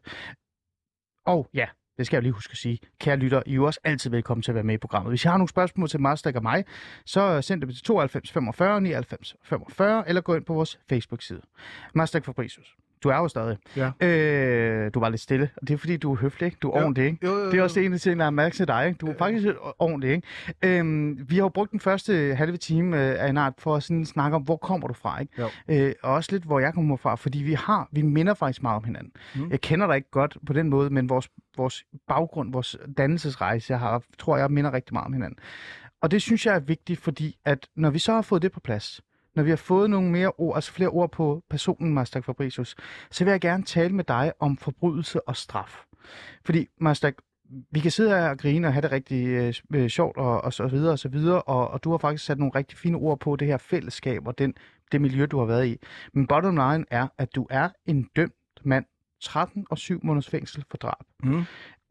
Og 1.26 1.48
ja, 1.54 1.66
det 2.01 2.07
skal 2.07 2.16
jeg 2.16 2.22
lige 2.22 2.32
huske 2.32 2.51
at 2.53 2.57
sige. 2.57 2.78
Kære 2.98 3.16
lytter, 3.16 3.42
I 3.46 3.51
er 3.51 3.55
jo 3.55 3.64
også 3.64 3.80
altid 3.84 4.11
velkommen 4.11 4.42
til 4.42 4.51
at 4.51 4.55
være 4.55 4.64
med 4.64 4.74
i 4.74 4.78
programmet. 4.78 5.11
Hvis 5.11 5.24
I 5.24 5.28
har 5.28 5.36
nogle 5.36 5.48
spørgsmål 5.48 5.88
til 5.88 6.01
Marstak 6.01 6.34
og 6.34 6.42
mig, 6.42 6.64
så 7.05 7.42
send 7.42 7.61
dem 7.61 7.70
til 7.70 7.82
92 7.82 8.32
45 8.32 8.80
99 8.80 9.36
45, 9.42 10.09
eller 10.09 10.20
gå 10.20 10.34
ind 10.34 10.44
på 10.44 10.55
vores 10.55 10.78
Facebook-side. 10.88 11.40
Marstak 11.94 12.24
Fabricius, 12.24 12.76
du 13.03 13.09
er 13.09 13.16
jo 13.16 13.28
stadig. 13.28 13.57
Ja. 13.76 14.07
Øh, 14.07 14.90
du 14.94 15.01
var 15.01 15.09
lidt 15.09 15.20
stille, 15.20 15.51
og 15.57 15.68
det 15.68 15.74
er 15.74 15.78
fordi, 15.78 15.96
du 15.96 16.12
er 16.12 16.16
høflig, 16.16 16.46
ikke? 16.46 16.59
Du 16.62 16.70
er 16.70 16.78
Jo. 16.78 16.84
ordentlig, 16.84 17.07
ikke? 17.07 17.26
Jo, 17.26 17.32
jo, 17.36 17.51
Det 17.51 17.59
er 17.59 17.62
også 17.62 17.80
en 17.80 17.84
af 17.86 17.90
de 17.90 17.98
ting, 17.98 18.20
der 18.20 18.26
er 18.26 18.30
mærke 18.30 18.57
til 18.57 18.68
dig. 18.68 18.86
Ikke? 18.86 18.98
Du 18.98 19.07
er 19.07 19.14
faktisk 19.18 19.44
lidt 19.46 19.57
ordentlig. 19.78 20.11
Ikke? 20.11 20.78
Øhm, 20.78 21.30
vi 21.30 21.34
har 21.34 21.42
jo 21.42 21.48
brugt 21.48 21.70
den 21.70 21.80
første 21.80 22.34
halve 22.34 22.57
time 22.57 22.96
øh, 22.96 23.24
af 23.24 23.28
en 23.28 23.36
art 23.36 23.53
for 23.59 23.76
at 23.76 23.82
sådan 23.82 24.05
snakke 24.07 24.34
om, 24.36 24.42
hvor 24.42 24.57
kommer 24.57 24.88
du 24.88 24.94
fra? 24.94 25.20
Ikke? 25.20 25.32
Jo. 25.38 25.48
Øh, 25.68 25.92
og 26.03 26.12
også 26.14 26.32
lidt, 26.32 26.44
hvor 26.44 26.61
jeg 26.61 26.74
kommer 26.74 26.96
fra, 26.96 27.14
fordi 27.14 27.38
vi 27.38 27.53
har, 27.53 27.88
vi 27.92 28.03
minder 28.03 28.34
faktisk 28.34 28.62
meget 28.62 28.76
om 28.76 28.84
hinanden. 28.84 29.12
Mm. 29.34 29.51
Jeg 29.51 29.61
kender 29.61 29.86
dig 29.86 29.96
ikke 29.96 30.11
godt 30.11 30.36
på 30.46 30.53
den 30.53 30.68
måde, 30.68 30.90
men 30.90 31.09
vores, 31.09 31.28
vores 31.57 31.84
baggrund, 32.09 32.53
vores 32.53 32.76
dannelsesrejse, 32.96 33.72
jeg 33.72 33.80
har, 33.80 34.03
tror 34.18 34.36
jeg, 34.36 34.51
minder 34.51 34.72
rigtig 34.72 34.94
meget 34.94 35.07
om 35.07 35.12
hinanden. 35.12 35.38
Og 36.03 36.11
det 36.11 36.22
synes 36.22 36.46
jeg 36.46 36.55
er 36.55 36.61
vigtigt, 36.61 37.01
fordi 37.01 37.36
at 37.44 37.66
når 37.76 37.90
vi 37.90 37.98
så 37.98 38.12
har 38.12 38.22
fået 38.22 38.42
det 38.42 38.53
på 38.53 38.61
plads, 38.61 39.01
når 39.34 39.42
vi 39.42 39.50
har 39.50 39.56
fået 39.56 39.90
nogle 39.90 40.10
mere 40.10 40.32
ord, 40.38 40.56
altså 40.56 40.72
flere 40.72 40.88
ord 40.88 41.12
på 41.12 41.42
personen, 41.50 41.94
Mastak 41.94 42.24
Fabricius, 42.24 42.76
så 43.10 43.24
vil 43.24 43.30
jeg 43.30 43.40
gerne 43.40 43.62
tale 43.62 43.94
med 43.94 44.04
dig 44.04 44.32
om 44.38 44.56
forbrydelse 44.56 45.28
og 45.28 45.36
straf. 45.36 45.84
Fordi, 46.44 46.66
Mastak, 46.80 47.14
vi 47.70 47.80
kan 47.80 47.90
sidde 47.90 48.10
her 48.10 48.28
og 48.28 48.38
grine 48.38 48.66
og 48.66 48.72
have 48.72 48.82
det 48.82 48.92
rigtig 48.92 49.26
øh, 49.26 49.54
øh, 49.74 49.88
sjovt 49.88 50.16
og, 50.16 50.40
og 50.44 50.52
så 50.52 50.66
videre 50.66 50.92
og 50.92 50.98
så 50.98 51.08
videre, 51.08 51.42
og, 51.42 51.70
og 51.70 51.84
du 51.84 51.90
har 51.90 51.98
faktisk 51.98 52.24
sat 52.24 52.38
nogle 52.38 52.54
rigtig 52.54 52.78
fine 52.78 52.96
ord 52.96 53.20
på 53.20 53.36
det 53.36 53.48
her 53.48 53.56
fællesskab 53.56 54.26
og 54.26 54.38
den, 54.38 54.54
det 54.92 55.00
miljø, 55.00 55.26
du 55.26 55.38
har 55.38 55.46
været 55.46 55.66
i. 55.66 55.76
Men 56.12 56.26
bottom 56.26 56.56
line 56.56 56.84
er, 56.90 57.08
at 57.18 57.34
du 57.34 57.46
er 57.50 57.68
en 57.86 58.08
dømt 58.16 58.34
mand, 58.64 58.84
13 59.22 59.66
og 59.70 59.78
7 59.78 60.00
måneders 60.02 60.28
fængsel 60.28 60.64
for 60.70 60.76
drab. 60.76 61.04
Mm. 61.22 61.44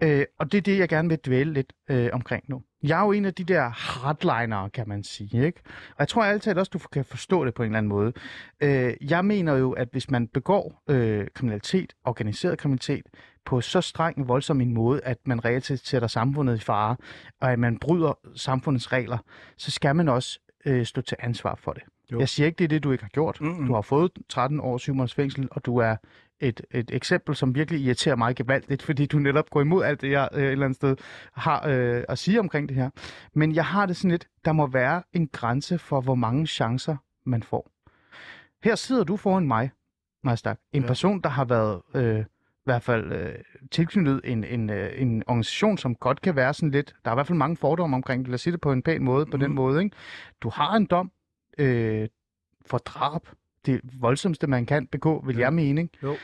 Øh, 0.04 0.26
og 0.40 0.52
det 0.52 0.58
er 0.58 0.62
det, 0.62 0.80
jeg 0.80 0.90
gerne 0.90 1.10
vil 1.10 1.18
dvæle 1.26 1.54
lidt 1.54 1.74
øh, 1.90 2.10
omkring 2.14 2.44
nu. 2.48 2.62
Jeg 2.84 3.00
er 3.00 3.06
jo 3.06 3.12
en 3.12 3.26
af 3.26 3.34
de 3.34 3.44
der 3.44 3.70
hardlinere, 3.70 4.70
kan 4.70 4.90
man 4.90 5.04
sige, 5.04 5.46
ikke? 5.46 5.62
Og 5.90 5.96
jeg 6.00 6.08
tror 6.08 6.24
altid 6.24 6.58
også, 6.58 6.70
du 6.74 6.80
kan 6.80 7.06
forstå 7.06 7.46
det 7.46 7.54
på 7.54 7.64
en 7.64 7.68
eller 7.68 7.78
anden 7.78 7.90
måde. 7.90 8.14
Øh, 8.62 8.94
jeg 9.02 9.26
mener 9.26 9.56
jo, 9.56 9.72
at 9.72 9.88
hvis 9.92 10.12
man 10.12 10.28
begår 10.28 10.84
øh, 10.90 11.28
kriminalitet, 11.36 11.94
organiseret 12.06 12.58
kriminalitet, 12.58 13.06
på 13.46 13.62
så 13.62 13.82
streng 13.82 14.28
voldsom 14.28 14.62
en 14.62 14.74
måde, 14.74 15.02
at 15.04 15.18
man 15.26 15.46
reelt 15.46 15.66
set 15.66 15.88
sætter 15.88 16.08
samfundet 16.08 16.56
i 16.56 16.60
fare, 16.60 16.96
og 17.42 17.52
at 17.52 17.60
man 17.60 17.80
bryder 17.80 18.20
samfundets 18.36 18.92
regler, 18.92 19.18
så 19.58 19.72
skal 19.72 19.96
man 19.96 20.10
også 20.10 20.40
øh, 20.66 20.86
stå 20.86 21.02
til 21.02 21.18
ansvar 21.20 21.56
for 21.56 21.74
det. 21.74 21.84
Jo. 22.12 22.20
Jeg 22.20 22.30
siger 22.30 22.48
ikke, 22.48 22.58
det 22.58 22.64
er 22.64 22.68
det, 22.68 22.84
du 22.84 22.92
ikke 22.92 23.04
har 23.04 23.10
gjort. 23.10 23.42
Mm-mm. 23.42 23.68
Du 23.68 23.74
har 23.74 23.82
fået 23.82 24.12
13 24.30 24.60
år 24.60 24.78
7 24.78 24.94
måneders 24.94 25.14
fængsel, 25.14 25.48
og 25.52 25.66
du 25.66 25.78
er 25.78 25.96
et, 26.40 26.62
et 26.72 26.92
eksempel, 26.94 27.36
som 27.36 27.56
virkelig 27.56 27.82
irriterer 27.82 28.16
mig 28.16 28.36
gevaldigt, 28.36 28.82
fordi 28.82 29.06
du 29.06 29.20
netop 29.20 29.50
går 29.50 29.62
imod 29.62 29.84
alt 29.84 30.02
det, 30.02 30.12
jeg 30.12 30.30
øh, 30.34 30.44
et 30.44 30.52
eller 30.52 30.66
andet 30.66 30.76
sted 30.76 30.96
har 31.34 31.68
øh, 31.68 32.04
at 32.10 32.18
sige 32.20 32.40
omkring 32.40 32.70
det 32.70 32.78
her. 32.78 32.90
Men 33.34 33.56
jeg 33.56 33.66
har 33.66 33.86
det 33.86 33.96
sådan 33.96 34.12
lidt, 34.12 34.28
der 34.46 34.52
må 34.52 34.68
være 34.68 35.04
en 35.14 35.28
grænse 35.28 35.78
for, 35.80 36.02
hvor 36.02 36.16
mange 36.16 36.48
chancer 36.48 36.96
man 37.26 37.44
får. 37.44 37.72
Her 38.64 38.76
sidder 38.76 39.04
du 39.04 39.18
foran 39.18 39.48
mig, 39.48 39.72
Majstak. 40.24 40.60
En 40.74 40.82
Ja. 40.82 40.88
person, 40.88 41.22
der 41.22 41.30
har 41.30 41.46
været 41.46 41.82
øh, 41.96 42.20
i 42.20 42.72
hvert 42.72 42.84
fald 42.84 43.12
øh, 43.12 43.36
tilknyttet 43.72 44.22
en, 44.24 44.44
en, 44.44 44.70
øh, 44.70 45.02
en 45.02 45.24
organisation, 45.28 45.78
som 45.78 45.96
godt 45.96 46.22
kan 46.22 46.36
være 46.36 46.54
sådan 46.54 46.72
lidt... 46.72 46.96
Der 47.06 47.12
er 47.12 47.16
i 47.16 47.18
hvert 47.18 47.28
fald 47.28 47.38
mange 47.38 47.58
fordomme 47.58 47.96
omkring 47.96 48.20
det. 48.22 48.28
Lad 48.30 48.34
os 48.36 48.42
sige 48.42 48.52
det 48.54 48.62
på 48.62 48.72
en 48.72 48.84
pæn 48.84 49.04
måde, 49.04 49.26
på 49.26 49.38
den 49.38 49.46
Mhm. 49.48 49.56
måde. 49.56 49.84
Ikke? 49.84 49.96
Du 50.42 50.50
har 50.50 50.76
en 50.76 50.86
dom 50.86 51.12
øh, 51.58 52.08
for 52.66 52.78
drab. 52.78 53.22
Det 53.66 53.82
voldsomste, 54.00 54.48
man 54.48 54.66
kan 54.66 54.88
begå, 54.88 55.24
vil 55.26 55.36
Ja. 55.36 55.42
jeg 55.42 55.54
mene. 55.54 55.90
Jo. 56.04 56.16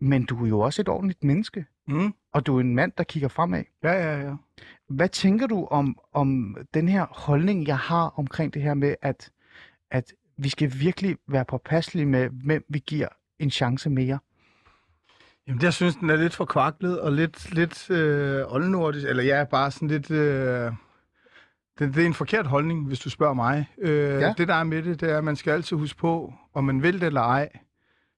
Men 0.00 0.24
du 0.24 0.44
er 0.44 0.48
jo 0.48 0.60
også 0.60 0.82
et 0.82 0.88
ordentligt 0.88 1.24
menneske. 1.24 1.64
Mm. 1.88 2.14
Og 2.32 2.46
du 2.46 2.56
er 2.56 2.60
en 2.60 2.74
mand, 2.74 2.92
der 2.98 3.04
kigger 3.04 3.28
fremad. 3.28 3.64
Ja, 3.82 3.92
ja, 3.92 4.20
ja. 4.28 4.34
Hvad 4.88 5.08
tænker 5.08 5.46
du 5.46 5.66
om, 5.70 5.98
om 6.12 6.56
den 6.74 6.88
her 6.88 7.06
holdning, 7.10 7.66
jeg 7.66 7.78
har 7.78 8.14
omkring 8.18 8.54
det 8.54 8.62
her 8.62 8.74
med, 8.74 8.94
at, 9.02 9.30
at 9.90 10.12
vi 10.36 10.48
skal 10.48 10.72
virkelig 10.80 11.16
være 11.28 11.44
påpasselige 11.44 12.06
med, 12.06 12.28
hvem 12.44 12.64
vi 12.68 12.78
giver 12.86 13.08
en 13.38 13.50
chance 13.50 13.90
mere? 13.90 14.18
Jamen, 15.46 15.58
det, 15.58 15.64
jeg 15.64 15.72
synes, 15.72 15.96
den 15.96 16.10
er 16.10 16.16
lidt 16.16 16.34
for 16.34 16.44
kvaklet 16.44 17.00
og 17.00 17.12
lidt, 17.12 17.54
lidt 17.54 17.90
øh, 17.90 18.52
oldnordisk, 18.54 19.06
eller 19.06 19.22
ja, 19.22 19.44
bare 19.44 19.70
sådan 19.70 19.88
lidt... 19.88 20.10
Øh, 20.10 20.72
det, 21.78 21.94
det 21.94 22.02
er 22.02 22.06
en 22.06 22.14
forkert 22.14 22.46
holdning, 22.46 22.86
hvis 22.86 22.98
du 23.00 23.10
spørger 23.10 23.34
mig. 23.34 23.66
Øh, 23.78 24.20
Ja. 24.20 24.34
Det, 24.38 24.48
der 24.48 24.54
er 24.54 24.64
med 24.64 24.82
det, 24.82 25.00
det 25.00 25.10
er, 25.10 25.18
at 25.18 25.24
man 25.24 25.36
skal 25.36 25.50
altid 25.50 25.76
huske 25.76 25.98
på, 25.98 26.32
om 26.54 26.64
man 26.64 26.82
vil 26.82 27.00
det 27.00 27.06
eller 27.06 27.20
ej. 27.20 27.48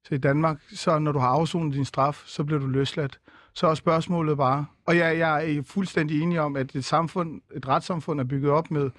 Så 0.05 0.15
i 0.15 0.19
Danmark, 0.19 0.61
så 0.73 0.99
når 0.99 1.13
du 1.13 1.19
har 1.19 1.29
afsonet 1.29 1.75
din 1.75 1.85
straf, 1.85 2.23
så 2.27 2.45
bliver 2.45 2.61
du 2.61 2.67
løsladt. 2.67 3.21
Så 3.55 3.67
er 3.67 3.75
spørgsmålet 3.75 4.37
bare, 4.37 4.67
og 4.87 4.97
jeg, 4.97 5.19
jeg 5.19 5.51
er 5.51 5.63
fuldstændig 5.67 6.23
enig 6.23 6.41
om, 6.41 6.57
at 6.57 6.75
et 6.75 6.85
samfund, 6.85 7.41
et 7.55 7.69
retssamfund 7.69 8.21
er 8.21 8.25
bygget 8.25 8.51
op 8.51 8.71
med, 8.71 8.91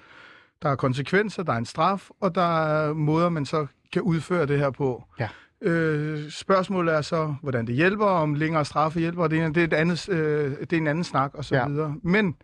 der 0.62 0.68
er 0.68 0.74
konsekvenser, 0.76 1.42
der 1.42 1.52
er 1.52 1.56
en 1.56 1.64
straf, 1.64 2.08
og 2.20 2.34
der 2.34 2.66
er 2.66 2.92
måder, 2.92 3.28
man 3.28 3.46
så 3.46 3.66
kan 3.92 4.02
udføre 4.02 4.46
det 4.46 4.58
her 4.58 4.70
på. 4.70 5.04
Ja. 5.20 5.28
Øh, 5.62 6.30
spørgsmålet 6.30 6.94
er 6.94 7.00
så, 7.00 7.34
hvordan 7.42 7.66
det 7.66 7.74
hjælper, 7.74 8.06
om 8.06 8.34
længere 8.34 8.64
straffe 8.64 9.00
hjælper, 9.00 9.28
det 9.28 9.40
er, 9.40 9.48
det 9.48 9.60
er, 9.60 9.64
et 9.64 9.72
andet, 9.72 10.08
øh, 10.08 10.50
det 10.60 10.72
er 10.72 10.76
en 10.76 10.86
anden 10.86 11.04
snak, 11.04 11.30
og 11.34 11.44
så 11.44 11.56
ja. 11.56 11.68
videre. 11.68 11.94
Men 12.02 12.36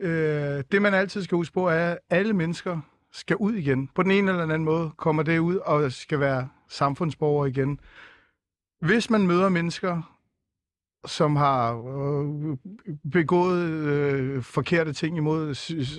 øh, 0.00 0.64
det, 0.72 0.82
man 0.82 0.94
altid 0.94 1.22
skal 1.22 1.36
huske 1.36 1.54
på, 1.54 1.68
er, 1.68 1.90
at 1.90 1.98
alle 2.10 2.32
mennesker 2.32 2.80
skal 3.12 3.36
ud 3.36 3.52
igen. 3.52 3.88
På 3.94 4.02
den 4.02 4.10
ene 4.10 4.30
eller 4.30 4.42
anden 4.42 4.64
måde 4.64 4.90
kommer 4.96 5.22
det 5.22 5.38
ud 5.38 5.56
og 5.56 5.92
skal 5.92 6.20
være 6.20 6.48
samfundsborgere 6.68 7.48
igen. 7.48 7.80
Hvis 8.80 9.10
man 9.10 9.26
møder 9.26 9.48
mennesker, 9.48 10.14
som 11.06 11.36
har 11.36 11.72
øh, 11.72 12.56
begået 13.12 13.62
øh, 13.68 14.42
forkerte 14.42 14.92
ting 14.92 15.16
imod 15.16 15.48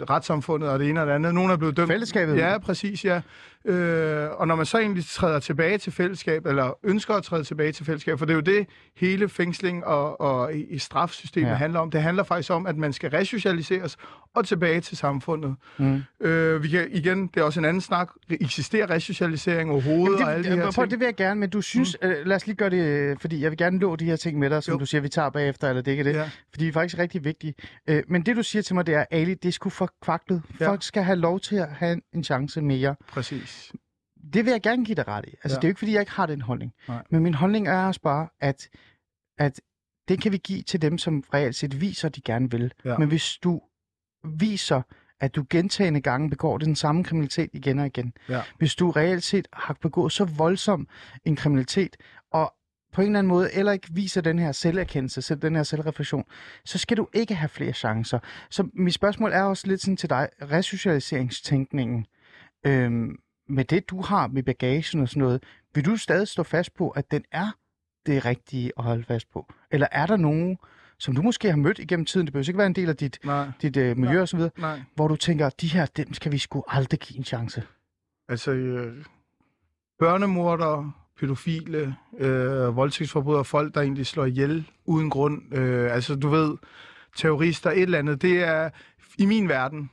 retssamfundet 0.09 0.69
og 0.69 0.79
det 0.79 0.89
ene 0.89 1.01
og 1.01 1.07
det 1.07 1.13
andet. 1.13 1.33
Nogle 1.33 1.53
er 1.53 1.57
blevet 1.57 1.77
dømt. 1.77 1.87
Fællesskabet? 1.87 2.37
Ja, 2.37 2.57
præcis, 2.57 3.05
ja. 3.05 3.21
Øh, 3.65 4.29
og 4.31 4.47
når 4.47 4.55
man 4.55 4.65
så 4.65 4.77
egentlig 4.79 5.05
træder 5.05 5.39
tilbage 5.39 5.77
til 5.77 5.91
fællesskab, 5.93 6.45
eller 6.45 6.77
ønsker 6.83 7.13
at 7.13 7.23
træde 7.23 7.43
tilbage 7.43 7.71
til 7.71 7.85
fællesskab, 7.85 8.19
for 8.19 8.25
det 8.25 8.33
er 8.33 8.35
jo 8.35 8.41
det, 8.41 8.67
hele 8.97 9.29
fængsling 9.29 9.85
og, 9.85 10.21
og 10.21 10.53
i, 10.55 10.63
i 10.65 10.77
strafsystemet 10.77 11.49
Ja. 11.49 11.53
handler 11.55 11.79
om. 11.79 11.91
Det 11.91 12.01
handler 12.01 12.23
faktisk 12.23 12.51
om, 12.51 12.67
at 12.67 12.77
man 12.77 12.93
skal 12.93 13.09
resocialiseres 13.09 13.97
og 14.35 14.45
tilbage 14.47 14.81
til 14.81 14.97
samfundet. 14.97 15.55
Mm. 15.77 16.01
Øh, 16.21 16.63
vi 16.63 16.67
kan, 16.69 16.87
igen, 16.91 17.27
det 17.27 17.39
er 17.39 17.43
også 17.43 17.59
en 17.59 17.65
anden 17.65 17.81
snak. 17.81 18.09
Eksisterer 18.29 18.89
resocialisering 18.89 19.71
overhovedet 19.71 20.21
og 20.25 20.33
alle 20.33 20.51
de 20.51 20.55
her 20.55 20.63
prøv, 20.63 20.71
ting? 20.71 20.91
det 20.91 20.99
vil 20.99 21.05
jeg 21.05 21.15
gerne, 21.15 21.39
men 21.39 21.49
du 21.49 21.61
synes, 21.61 21.97
mm. 22.01 22.07
øh, 22.09 22.25
lad 22.25 22.35
os 22.35 22.45
lige 22.47 22.55
gøre 22.55 22.69
det, 22.69 22.77
øh, 22.85 23.17
fordi 23.21 23.41
jeg 23.41 23.51
vil 23.51 23.57
gerne 23.57 23.77
nå 23.77 23.95
de 23.95 24.05
her 24.05 24.15
ting 24.15 24.39
med 24.39 24.49
dig, 24.49 24.63
som 24.63 24.71
Jo. 24.73 24.79
du 24.79 24.85
siger, 24.85 25.01
vi 25.01 25.09
tager 25.09 25.29
bagefter, 25.29 25.69
eller 25.69 25.81
det 25.81 25.91
ikke 25.91 26.01
er 26.01 26.03
det, 26.03 26.13
Ja. 26.15 26.29
fordi 26.51 26.63
de 26.63 26.69
er 26.69 26.73
faktisk 26.73 26.99
rigtig 26.99 27.23
vigtige. 27.23 27.53
Øh, 27.89 28.03
men 28.07 28.21
det 28.21 28.35
du 28.35 28.43
siger 28.43 28.61
til 28.63 28.75
mig, 28.75 28.87
det 28.87 28.95
er, 28.95 29.05
Ali, 29.11 29.33
det 29.33 29.47
er 29.47 29.51
sgu 29.51 29.69
for 29.69 29.89
kvaklet. 30.01 30.41
Ja. 30.59 30.69
Folk 30.69 30.83
skal 30.83 31.03
have 31.03 31.15
lov 31.15 31.39
til 31.39 31.55
at 31.55 31.67
have 31.69 32.01
en 32.13 32.23
chance 32.23 32.61
mere. 32.61 32.95
Præcis. 33.11 33.54
Det 34.33 34.45
vil 34.45 34.51
jeg 34.51 34.61
gerne 34.61 34.85
give 34.85 34.95
dig 34.95 35.07
ret 35.07 35.25
i. 35.27 35.33
Altså, 35.43 35.49
ja. 35.49 35.55
Det 35.55 35.63
er 35.63 35.67
jo 35.67 35.69
ikke, 35.69 35.79
fordi 35.79 35.91
jeg 35.93 35.99
ikke 35.99 36.11
har 36.11 36.25
den 36.25 36.41
holdning. 36.41 36.73
Nej. 36.87 37.03
Men 37.09 37.23
min 37.23 37.33
holdning 37.33 37.67
er 37.67 37.85
også 37.87 38.01
bare, 38.01 38.27
at, 38.39 38.69
at 39.37 39.61
det 40.07 40.21
kan 40.21 40.31
vi 40.31 40.37
give 40.37 40.61
til 40.61 40.81
dem, 40.81 40.97
som 40.97 41.23
reelt 41.33 41.55
set 41.55 41.81
viser, 41.81 42.07
at 42.07 42.15
de 42.15 42.21
gerne 42.21 42.51
vil. 42.51 42.73
Ja. 42.85 42.97
Men 42.97 43.07
hvis 43.07 43.37
du 43.43 43.61
viser, 44.23 44.81
at 45.19 45.35
du 45.35 45.45
gentagende 45.49 46.01
gange 46.01 46.29
begår 46.29 46.57
den 46.57 46.75
samme 46.75 47.03
kriminalitet 47.03 47.49
igen 47.53 47.79
og 47.79 47.85
igen, 47.85 48.13
Ja. 48.29 48.41
hvis 48.57 48.75
du 48.75 48.91
reelt 48.91 49.23
set 49.23 49.47
har 49.53 49.73
begået 49.81 50.11
så 50.11 50.25
voldsom 50.25 50.87
en 51.25 51.35
kriminalitet, 51.35 51.97
og 52.31 52.53
på 52.93 53.01
en 53.01 53.07
eller 53.07 53.19
anden 53.19 53.29
måde 53.29 53.53
eller 53.53 53.71
ikke 53.71 53.87
viser 53.91 54.21
den 54.21 54.39
her 54.39 54.51
selverkendelse, 54.51 55.21
selv 55.21 55.41
den 55.41 55.55
her 55.55 55.63
selvreflektion, 55.63 56.23
så 56.65 56.77
skal 56.77 56.97
du 56.97 57.07
ikke 57.13 57.35
have 57.35 57.49
flere 57.49 57.73
chancer. 57.73 58.19
Så 58.49 58.67
mit 58.73 58.93
spørgsmål 58.93 59.31
er 59.31 59.41
også 59.43 59.67
lidt 59.67 59.81
sådan 59.81 59.97
til 59.97 60.09
dig, 60.09 60.29
resocialiseringstænkningen, 60.41 62.05
øhm, 62.65 63.15
med 63.47 63.65
det 63.65 63.89
du 63.89 64.01
har 64.01 64.27
med 64.27 64.43
bagagen 64.43 65.01
og 65.01 65.09
sådan 65.09 65.23
noget, 65.23 65.43
vil 65.75 65.85
du 65.85 65.97
stadig 65.97 66.27
stå 66.27 66.43
fast 66.43 66.73
på, 66.73 66.89
at 66.89 67.11
den 67.11 67.23
er 67.31 67.47
det 68.05 68.25
rigtige 68.25 68.71
at 68.77 68.83
holde 68.83 69.03
fast 69.03 69.31
på? 69.33 69.53
Eller 69.71 69.87
er 69.91 70.05
der 70.05 70.17
nogen, 70.17 70.57
som 70.97 71.15
du 71.15 71.21
måske 71.21 71.49
har 71.49 71.57
mødt 71.57 71.79
igennem 71.79 72.05
tiden, 72.05 72.27
det 72.27 72.33
behøver 72.33 72.49
ikke 72.49 72.57
være 72.57 72.67
en 72.67 72.75
del 72.75 72.89
af 72.89 72.97
dit, 72.97 73.19
Nej, 73.23 73.51
dit 73.61 73.77
øh, 73.77 73.97
miljø 73.97 74.13
Nej. 74.13 74.21
og 74.21 74.27
så 74.27 74.37
videre, 74.37 74.51
nej. 74.57 74.81
hvor 74.95 75.07
du 75.07 75.15
tænker, 75.15 75.49
de 75.49 75.67
her, 75.67 75.85
dem 75.85 76.13
skal 76.13 76.31
vi 76.31 76.37
sgu 76.37 76.63
aldrig 76.67 76.99
give 76.99 77.17
en 77.17 77.23
chance. 77.23 77.63
Altså, 78.29 78.51
øh, 78.51 79.05
børnemordere, 79.99 80.91
pædofile, 81.19 81.95
øh, 82.17 82.75
voldtægtsforbrydere, 82.75 83.45
folk, 83.45 83.75
der 83.75 83.81
egentlig 83.81 84.05
slår 84.05 84.25
ihjel 84.25 84.69
uden 84.85 85.09
grund. 85.09 85.55
Øh, 85.55 85.93
altså, 85.93 86.15
du 86.15 86.29
ved, 86.29 86.57
terrorister, 87.15 87.71
et 87.71 87.81
eller 87.81 87.99
andet. 87.99 88.21
Det 88.21 88.43
er, 88.43 88.69
i 89.17 89.25
min 89.25 89.49
verden, 89.49 89.89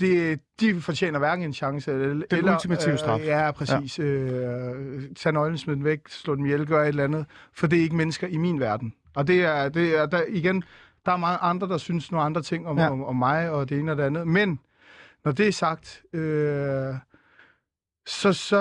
det, 0.00 0.40
de 0.60 0.80
fortjener 0.80 1.18
hverken 1.18 1.44
en 1.44 1.54
chance. 1.54 1.92
Eller, 1.92 2.06
Den 2.06 2.38
eller, 2.38 2.54
ultimative 2.54 2.98
straf. 2.98 3.20
Øh, 3.20 3.26
ja, 3.26 3.50
præcis. 3.50 3.98
Ja. 3.98 4.04
Øh, 4.04 5.02
tag 5.16 5.32
nøglen, 5.32 5.58
smid 5.58 5.76
den 5.76 5.84
væk, 5.84 6.00
slå 6.08 6.34
dem 6.34 6.44
ihjel, 6.44 6.66
gør 6.66 6.82
et 6.82 6.88
eller 6.88 7.04
andet. 7.04 7.26
For 7.54 7.66
det 7.66 7.78
er 7.78 7.82
ikke 7.82 7.96
mennesker 7.96 8.26
i 8.26 8.36
min 8.36 8.60
verden. 8.60 8.94
Og 9.14 9.26
det 9.26 9.44
er, 9.44 9.68
det 9.68 9.98
er 9.98 10.06
der, 10.06 10.22
igen, 10.28 10.64
der 11.06 11.12
er 11.12 11.16
mange 11.16 11.38
andre, 11.38 11.68
der 11.68 11.78
synes 11.78 12.12
nogle 12.12 12.24
andre 12.24 12.42
ting 12.42 12.66
om, 12.66 12.78
ja. 12.78 12.90
om, 12.90 13.04
om 13.04 13.16
mig 13.16 13.50
og 13.50 13.68
det 13.68 13.78
ene 13.78 13.92
og 13.92 13.96
det 13.96 14.02
andet. 14.02 14.26
Men 14.26 14.60
når 15.24 15.32
det 15.32 15.48
er 15.48 15.52
sagt, 15.52 16.02
øh, 16.12 16.94
så, 18.06 18.32
så 18.32 18.58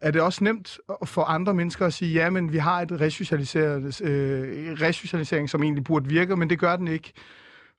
er 0.00 0.10
det 0.10 0.22
også 0.22 0.44
nemt 0.44 0.78
for 1.04 1.22
andre 1.22 1.54
mennesker 1.54 1.86
at 1.86 1.92
sige, 1.92 2.12
ja, 2.12 2.30
men 2.30 2.52
vi 2.52 2.58
har 2.58 2.80
et 2.80 3.00
resocialisering, 3.00 4.02
øh, 4.02 4.72
resocialisering, 4.80 5.50
som 5.50 5.62
egentlig 5.62 5.84
burde 5.84 6.08
virke, 6.08 6.36
men 6.36 6.50
det 6.50 6.58
gør 6.58 6.76
den 6.76 6.88
ikke. 6.88 7.12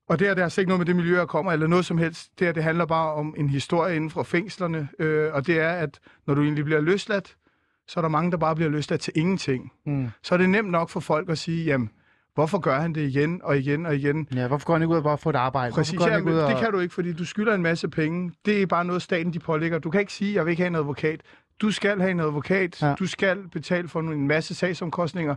Og 0.10 0.20
det 0.20 0.28
her, 0.28 0.34
det 0.34 0.42
har 0.42 0.46
altså 0.46 0.62
ikke 0.62 0.70
noget 0.70 0.80
med 0.80 0.86
det 0.86 0.96
miljø, 0.96 1.18
jeg 1.18 1.28
kommer, 1.28 1.52
eller 1.52 1.68
noget 1.68 1.86
som 1.86 1.98
helst. 1.98 2.40
Det 2.40 2.48
her, 2.48 2.52
det 2.52 2.64
handler 2.64 2.86
bare 2.86 3.14
om 3.14 3.36
en 3.38 3.50
historie 3.50 3.96
inden 3.96 4.10
for 4.10 4.24
fængslerne, 4.24 4.90
øh, 5.00 5.34
og 5.34 5.48
det 5.48 5.60
er, 5.60 5.70
at 5.72 6.00
når 6.28 6.34
du 6.34 6.44
egentlig 6.44 6.66
bliver 6.66 6.82
løsladt, 6.82 7.36
så 7.88 8.00
er 8.00 8.02
der 8.02 8.10
mange, 8.10 8.32
der 8.32 8.38
bare 8.38 8.56
bliver 8.56 8.70
løsladt 8.70 9.02
til 9.02 9.14
ingenting. 9.16 9.72
Mm. 9.86 10.08
Så 10.24 10.34
er 10.36 10.38
det 10.38 10.50
nemt 10.50 10.72
nok 10.72 10.90
for 10.90 11.00
folk 11.00 11.30
at 11.30 11.38
sige, 11.38 11.66
jamen, 11.66 11.90
hvorfor 12.34 12.60
gør 12.60 12.80
han 12.80 12.96
det 12.96 13.02
igen 13.02 13.42
og 13.44 13.58
igen 13.58 13.86
og 13.86 13.96
igen? 13.96 14.28
Ja, 14.36 14.48
hvorfor 14.48 14.66
går 14.66 14.74
han 14.74 14.82
ikke 14.82 14.92
ud 14.92 14.98
og 14.98 15.04
bare 15.04 15.18
få 15.18 15.30
et 15.30 15.36
arbejde? 15.36 15.74
Præcis, 15.74 15.94
hvorfor 15.94 16.06
går 16.06 16.12
ja, 16.12 16.20
han 16.20 16.28
ikke 16.28 16.32
ud 16.32 16.40
og... 16.40 16.52
det 16.52 16.60
kan 16.60 16.72
du 16.72 16.80
ikke, 16.80 16.94
fordi 16.94 17.14
du 17.14 17.26
skylder 17.26 17.56
en 17.56 17.62
masse 17.62 17.90
penge. 17.90 18.32
Det 18.46 18.62
er 18.62 18.66
bare 18.66 18.86
noget, 18.86 19.02
staten 19.02 19.34
de 19.34 19.40
pålægger. 19.40 19.80
Du 19.80 19.90
kan 19.90 20.00
ikke 20.00 20.14
sige, 20.14 20.36
jeg 20.36 20.46
vil 20.46 20.52
ikke 20.52 20.64
have 20.64 20.68
en 20.68 20.76
advokat. 20.76 21.22
Du 21.62 21.72
skal 21.72 22.00
have 22.00 22.12
en 22.12 22.20
advokat. 22.20 22.82
Ja. 22.82 22.96
Du 23.00 23.08
skal 23.08 23.38
betale 23.52 23.88
for 23.88 24.00
en 24.00 24.28
masse 24.28 24.56
sagsomkostninger, 24.56 25.36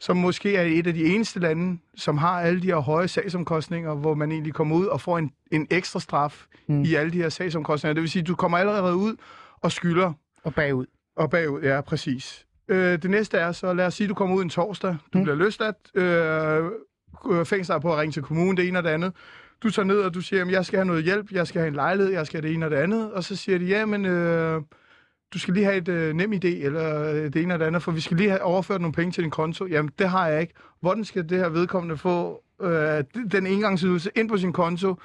som 0.00 0.16
måske 0.16 0.56
er 0.56 0.62
et 0.62 0.86
af 0.86 0.94
de 0.94 1.04
eneste 1.04 1.40
lande, 1.40 1.78
som 1.96 2.18
har 2.18 2.40
alle 2.40 2.60
de 2.62 2.66
her 2.66 2.76
høje 2.76 3.08
sagsomkostninger, 3.08 3.94
hvor 3.94 4.14
man 4.14 4.32
egentlig 4.32 4.54
kommer 4.54 4.76
ud 4.76 4.86
og 4.86 5.00
får 5.00 5.18
en, 5.18 5.30
en 5.52 5.66
ekstra 5.70 6.00
straf 6.00 6.44
Mm. 6.68 6.82
i 6.82 6.94
alle 6.94 7.12
de 7.12 7.16
her 7.18 7.28
sagsomkostninger. 7.28 7.94
Det 7.94 8.00
vil 8.00 8.10
sige, 8.10 8.22
du 8.22 8.34
kommer 8.34 8.58
allerede 8.58 8.96
ud 8.96 9.16
og 9.60 9.72
skylder 9.72 10.12
Og 10.44 10.54
bagud. 10.54 10.86
og 11.16 11.30
bagud, 11.30 11.60
ja, 11.62 11.80
præcis. 11.80 12.46
Øh, 12.68 13.02
det 13.02 13.10
næste 13.10 13.38
er 13.38 13.52
så, 13.52 13.72
lad 13.72 13.86
os 13.86 13.94
sige, 13.94 14.08
du 14.08 14.14
kommer 14.14 14.36
ud 14.36 14.42
en 14.42 14.50
torsdag, 14.50 14.96
du 15.12 15.18
Mm. 15.18 15.24
bliver 15.24 15.36
løsladt, 15.36 15.76
øh, 15.94 17.44
fængsler 17.46 17.74
er 17.76 17.78
på 17.80 17.92
at 17.92 17.98
ringe 17.98 18.12
til 18.12 18.22
kommunen, 18.22 18.56
det 18.56 18.68
ene 18.68 18.78
og 18.78 18.84
det 18.84 18.90
andet. 18.90 19.12
Du 19.62 19.70
tager 19.70 19.86
ned, 19.86 19.98
og 20.00 20.14
du 20.14 20.20
siger, 20.20 20.44
at 20.44 20.50
jeg 20.50 20.66
skal 20.66 20.76
have 20.76 20.86
noget 20.86 21.04
hjælp, 21.04 21.32
jeg 21.32 21.46
skal 21.46 21.58
have 21.60 21.68
en 21.68 21.74
lejlighed, 21.74 22.12
jeg 22.12 22.26
skal 22.26 22.40
have 22.40 22.48
det 22.48 22.54
ene 22.54 22.66
og 22.66 22.70
det 22.70 22.76
andet. 22.76 23.12
Og 23.12 23.24
så 23.24 23.36
siger 23.36 23.58
de, 23.58 23.64
ja, 23.64 23.86
men 23.86 24.04
øh, 24.06 24.62
du 25.34 25.38
skal 25.38 25.54
lige 25.54 25.64
have 25.64 25.76
et 25.76 25.88
øh, 25.88 26.14
nem 26.14 26.32
idé, 26.32 26.46
eller 26.64 27.10
øh, 27.10 27.16
det 27.16 27.36
ene 27.36 27.54
det 27.54 27.62
andet, 27.62 27.82
for 27.82 27.92
vi 27.92 28.00
skal 28.00 28.16
lige 28.16 28.30
have 28.30 28.42
overført 28.42 28.80
nogle 28.80 28.92
penge 28.92 29.12
til 29.12 29.22
din 29.22 29.30
konto. 29.30 29.66
Jamen, 29.66 29.90
det 29.98 30.08
har 30.08 30.26
jeg 30.28 30.40
ikke. 30.40 30.54
Hvordan 30.80 31.04
skal 31.04 31.28
det 31.28 31.38
her 31.38 31.48
vedkommende 31.48 31.96
få 31.96 32.42
øh, 32.62 33.04
den 33.32 33.46
engangsydelse 33.46 34.10
ind 34.16 34.28
på 34.28 34.36
sin 34.38 34.52
konto? 34.52 34.96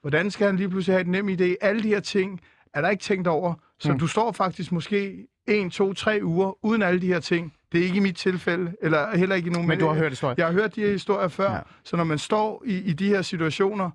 Hvordan 0.00 0.30
skal 0.30 0.46
han 0.46 0.56
lige 0.56 0.68
pludselig 0.68 0.94
have 0.94 1.00
et 1.00 1.08
nem 1.08 1.28
idé? 1.28 1.54
Alle 1.60 1.82
de 1.82 1.88
her 1.88 2.00
ting 2.00 2.40
er 2.74 2.80
der 2.80 2.88
ikke 2.88 3.02
tænkt 3.02 3.28
over. 3.28 3.54
Så 3.78 3.92
Mm. 3.92 3.98
du 3.98 4.06
står 4.06 4.32
faktisk 4.32 4.72
måske 4.72 5.26
en, 5.48 5.70
to, 5.70 5.92
tre 5.92 6.20
uger 6.22 6.64
uden 6.64 6.82
alle 6.82 7.00
de 7.00 7.06
her 7.06 7.20
ting. 7.20 7.54
Det 7.72 7.80
er 7.80 7.84
ikke 7.84 7.96
i 7.96 8.00
mit 8.00 8.16
tilfælde, 8.16 8.72
eller 8.82 9.16
heller 9.16 9.36
ikke 9.36 9.48
i 9.48 9.52
nogen... 9.52 9.68
Men 9.68 9.78
du 9.78 9.86
har 9.86 9.94
hørt 9.94 10.10
historien. 10.12 10.38
Jeg 10.38 10.46
har 10.46 10.52
hørt 10.52 10.76
de 10.76 10.80
her 10.80 10.90
historier 10.90 11.28
før, 11.28 11.52
ja. 11.52 11.58
så 11.84 11.96
når 11.96 12.04
man 12.04 12.18
står 12.18 12.62
i, 12.66 12.76
i 12.78 12.92
de 12.92 13.08
her 13.08 13.22
situationer, 13.22 13.90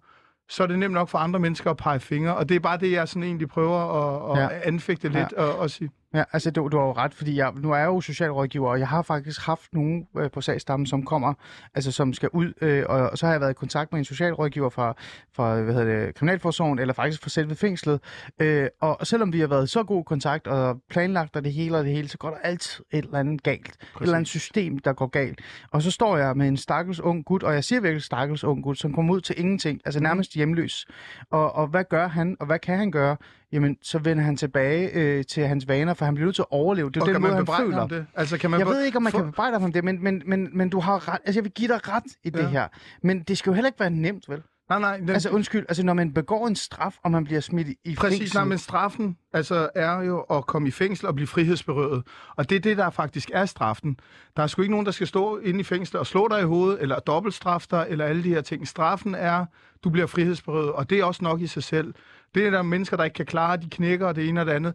så 0.50 0.64
er 0.64 0.68
det 0.68 0.80
nemt 0.80 0.94
nok 0.94 1.10
for 1.10 1.18
andre 1.18 1.40
mennesker 1.40 1.72
at 1.72 1.78
pege 1.78 2.00
fingre, 2.00 2.36
og 2.36 2.50
det 2.50 2.56
er 2.56 2.60
bare 2.60 2.78
det, 2.78 2.92
jeg 2.92 3.08
sådan 3.08 3.24
egentlig 3.24 3.50
prøver 3.50 3.78
at, 3.80 4.38
at 4.38 4.44
Ja. 4.44 4.56
ja. 4.56 4.60
anfægte 4.68 5.10
lidt 5.10 5.34
og, 5.34 5.58
og 5.60 5.70
sige. 5.70 5.90
Ja, 6.14 6.24
altså 6.34 6.52
du, 6.52 6.68
du 6.68 6.78
har 6.78 6.86
jo 6.86 6.92
ret, 6.92 7.14
fordi 7.14 7.36
jeg, 7.36 7.54
nu 7.56 7.72
er 7.72 7.78
jeg 7.78 7.86
jo 7.86 8.02
socialrådgiver, 8.02 8.70
og 8.70 8.80
jeg 8.80 8.88
har 8.88 9.02
faktisk 9.02 9.42
haft 9.42 9.74
nogen 9.74 10.08
øh, 10.18 10.32
på 10.32 10.42
sagstammen, 10.42 10.88
som 10.88 11.06
kommer, 11.06 11.34
altså 11.76 11.92
som 11.92 12.14
skal 12.14 12.30
ud, 12.34 12.54
øh, 12.62 12.84
og, 12.90 13.10
og 13.10 13.18
så 13.18 13.26
har 13.26 13.34
jeg 13.34 13.42
været 13.42 13.52
i 13.52 13.54
kontakt 13.54 13.92
med 13.92 14.00
en 14.00 14.06
socialrådgiver 14.06 14.70
fra, 14.70 14.94
fra 15.36 15.62
hvad 15.62 15.74
hedder 15.74 16.06
det, 16.06 16.16
Kriminalforsorgen, 16.16 16.80
eller 16.80 16.94
faktisk 16.94 17.22
fra 17.22 17.30
selve 17.30 17.56
fængslet, 17.56 18.00
øh, 18.40 18.68
og 18.82 19.08
selvom 19.08 19.34
vi 19.34 19.40
har 19.40 19.48
været 19.48 19.64
i 19.64 19.72
så 19.72 19.84
god 19.84 20.04
kontakt 20.04 20.48
og 20.48 20.82
planlagt 20.90 21.36
og 21.36 21.44
det 21.44 21.54
hele 21.54 21.78
og 21.78 21.84
det 21.84 21.94
hele, 21.94 22.08
så 22.08 22.18
går 22.18 22.30
der 22.30 22.38
altid 22.38 22.86
et 22.92 23.06
eller 23.06 23.20
andet 23.20 23.44
galt. 23.44 23.68
Et 23.68 24.02
eller 24.02 24.16
andet 24.16 24.30
system, 24.30 24.80
der 24.80 24.94
går 24.94 25.08
galt. 25.08 25.42
Og 25.72 25.82
så 25.82 25.92
står 25.92 26.18
jeg 26.18 26.38
med 26.38 26.48
en 26.48 26.58
stakkels 26.58 27.00
ung 27.00 27.26
gut, 27.26 27.44
og 27.44 27.54
jeg 27.54 27.64
siger 27.64 27.82
virkelig 27.82 28.04
stakkels 28.04 28.44
ung 28.44 28.64
gut, 28.64 28.78
som 28.78 28.94
kommer 28.94 29.14
ud 29.14 29.22
til 29.22 29.40
ingenting, 29.40 29.82
altså 29.86 30.00
nærmest 30.00 30.34
hjemløs. 30.34 30.88
Og, 31.32 31.56
og 31.56 31.68
hvad 31.68 31.84
gør 31.90 32.08
han, 32.08 32.38
og 32.40 32.46
hvad 32.46 32.60
kan 32.60 32.78
han 32.78 32.92
gøre? 32.92 33.18
Jamen, 33.52 33.78
så 33.82 34.00
vender 34.00 34.24
han 34.24 34.38
tilbage 34.38 34.90
øh, 34.94 35.26
til 35.26 35.44
hans 35.48 35.68
vaner, 35.68 35.94
for 35.94 36.06
han 36.06 36.16
bliver 36.16 36.26
nødt 36.26 36.36
til 36.36 36.42
at 36.42 36.48
overleve. 36.52 36.90
Det 36.90 36.98
er 36.98 37.02
Og 37.02 37.08
den 37.08 37.22
måde, 37.22 37.34
man 37.34 37.48
han 37.48 37.56
føler. 37.66 37.80
ham 37.80 37.90
det? 37.90 38.06
Altså, 38.16 38.38
kan 38.38 38.50
man 38.52 38.60
Jeg 38.60 38.68
ved 38.68 38.84
ikke, 38.86 38.98
om 38.98 39.04
man 39.04 39.12
få- 39.12 39.18
kan 39.18 39.26
bebrejde 39.26 39.60
ham 39.60 39.72
det, 39.72 39.84
men, 39.84 40.04
men, 40.04 40.22
men, 40.26 40.50
men 40.54 40.70
du 40.70 40.80
har 40.80 41.08
ret. 41.08 41.20
Altså, 41.26 41.40
jeg 41.40 41.44
vil 41.44 41.52
give 41.52 41.68
dig 41.68 41.88
ret 41.90 42.04
i 42.24 42.30
det 42.30 42.40
Ja. 42.40 42.48
her. 42.48 42.68
Men 43.04 43.24
det 43.24 43.38
skal 43.38 43.50
jo 43.50 43.54
heller 43.54 43.68
ikke 43.68 43.80
være 43.80 43.90
nemt, 43.90 44.30
vel? 44.30 44.42
Nej, 44.70 44.80
nej. 44.80 44.98
Den, 44.98 45.10
Altså 45.10 45.30
undskyld, 45.30 45.66
altså 45.70 45.84
når 45.86 45.94
man 45.94 46.14
begår 46.14 46.48
en 46.48 46.56
straf, 46.56 46.96
og 47.04 47.12
man 47.12 47.24
bliver 47.24 47.42
smidt 47.42 47.68
i, 47.86 47.96
Præcis, 47.96 48.20
fængsel. 48.20 48.38
nej, 48.38 48.44
men 48.46 48.58
straffen 48.58 49.18
altså, 49.34 49.70
er 49.76 50.02
jo 50.02 50.20
at 50.20 50.46
komme 50.46 50.68
i 50.68 50.72
fængsel 50.72 51.08
og 51.08 51.16
blive 51.16 51.28
frihedsberøvet. 51.28 52.04
Og 52.36 52.50
det 52.50 52.56
er 52.56 52.60
det, 52.60 52.78
der 52.78 52.90
faktisk 52.90 53.30
er 53.34 53.46
straffen. 53.46 53.98
Der 54.38 54.44
er 54.44 54.48
sgu 54.48 54.62
ikke 54.62 54.72
nogen, 54.72 54.86
der 54.86 54.92
skal 54.92 55.08
stå 55.08 55.38
inde 55.38 55.60
i 55.60 55.64
fængsel 55.64 55.98
og 55.98 56.08
slå 56.08 56.28
dig 56.28 56.40
i 56.42 56.44
hovedet, 56.44 56.82
eller 56.82 57.00
dobbeltstraffe 57.00 57.68
dig, 57.72 57.86
eller 57.90 58.06
alle 58.06 58.24
de 58.24 58.30
her 58.30 58.42
ting. 58.42 58.68
Straffen 58.68 59.16
er, 59.16 59.46
du 59.84 59.90
bliver 59.90 60.08
frihedsberøvet, 60.08 60.72
og 60.72 60.90
det 60.90 61.00
er 61.00 61.04
også 61.04 61.24
nok 61.24 61.42
i 61.42 61.48
sig 61.48 61.64
selv. 61.64 61.94
Det 62.36 62.46
er 62.46 62.50
der 62.52 62.62
mennesker, 62.62 62.98
der 62.98 63.04
ikke 63.04 63.16
kan 63.16 63.26
klare, 63.26 63.58
de 63.58 63.70
knækker 63.70 64.08
og 64.08 64.16
det 64.16 64.30
ene 64.30 64.40
og 64.40 64.46
det 64.46 64.52
andet. 64.52 64.74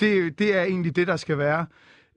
Det, 0.00 0.38
det 0.38 0.56
er 0.56 0.62
egentlig 0.62 0.96
det, 0.96 1.06
der 1.06 1.16
skal 1.16 1.38
være. 1.38 1.66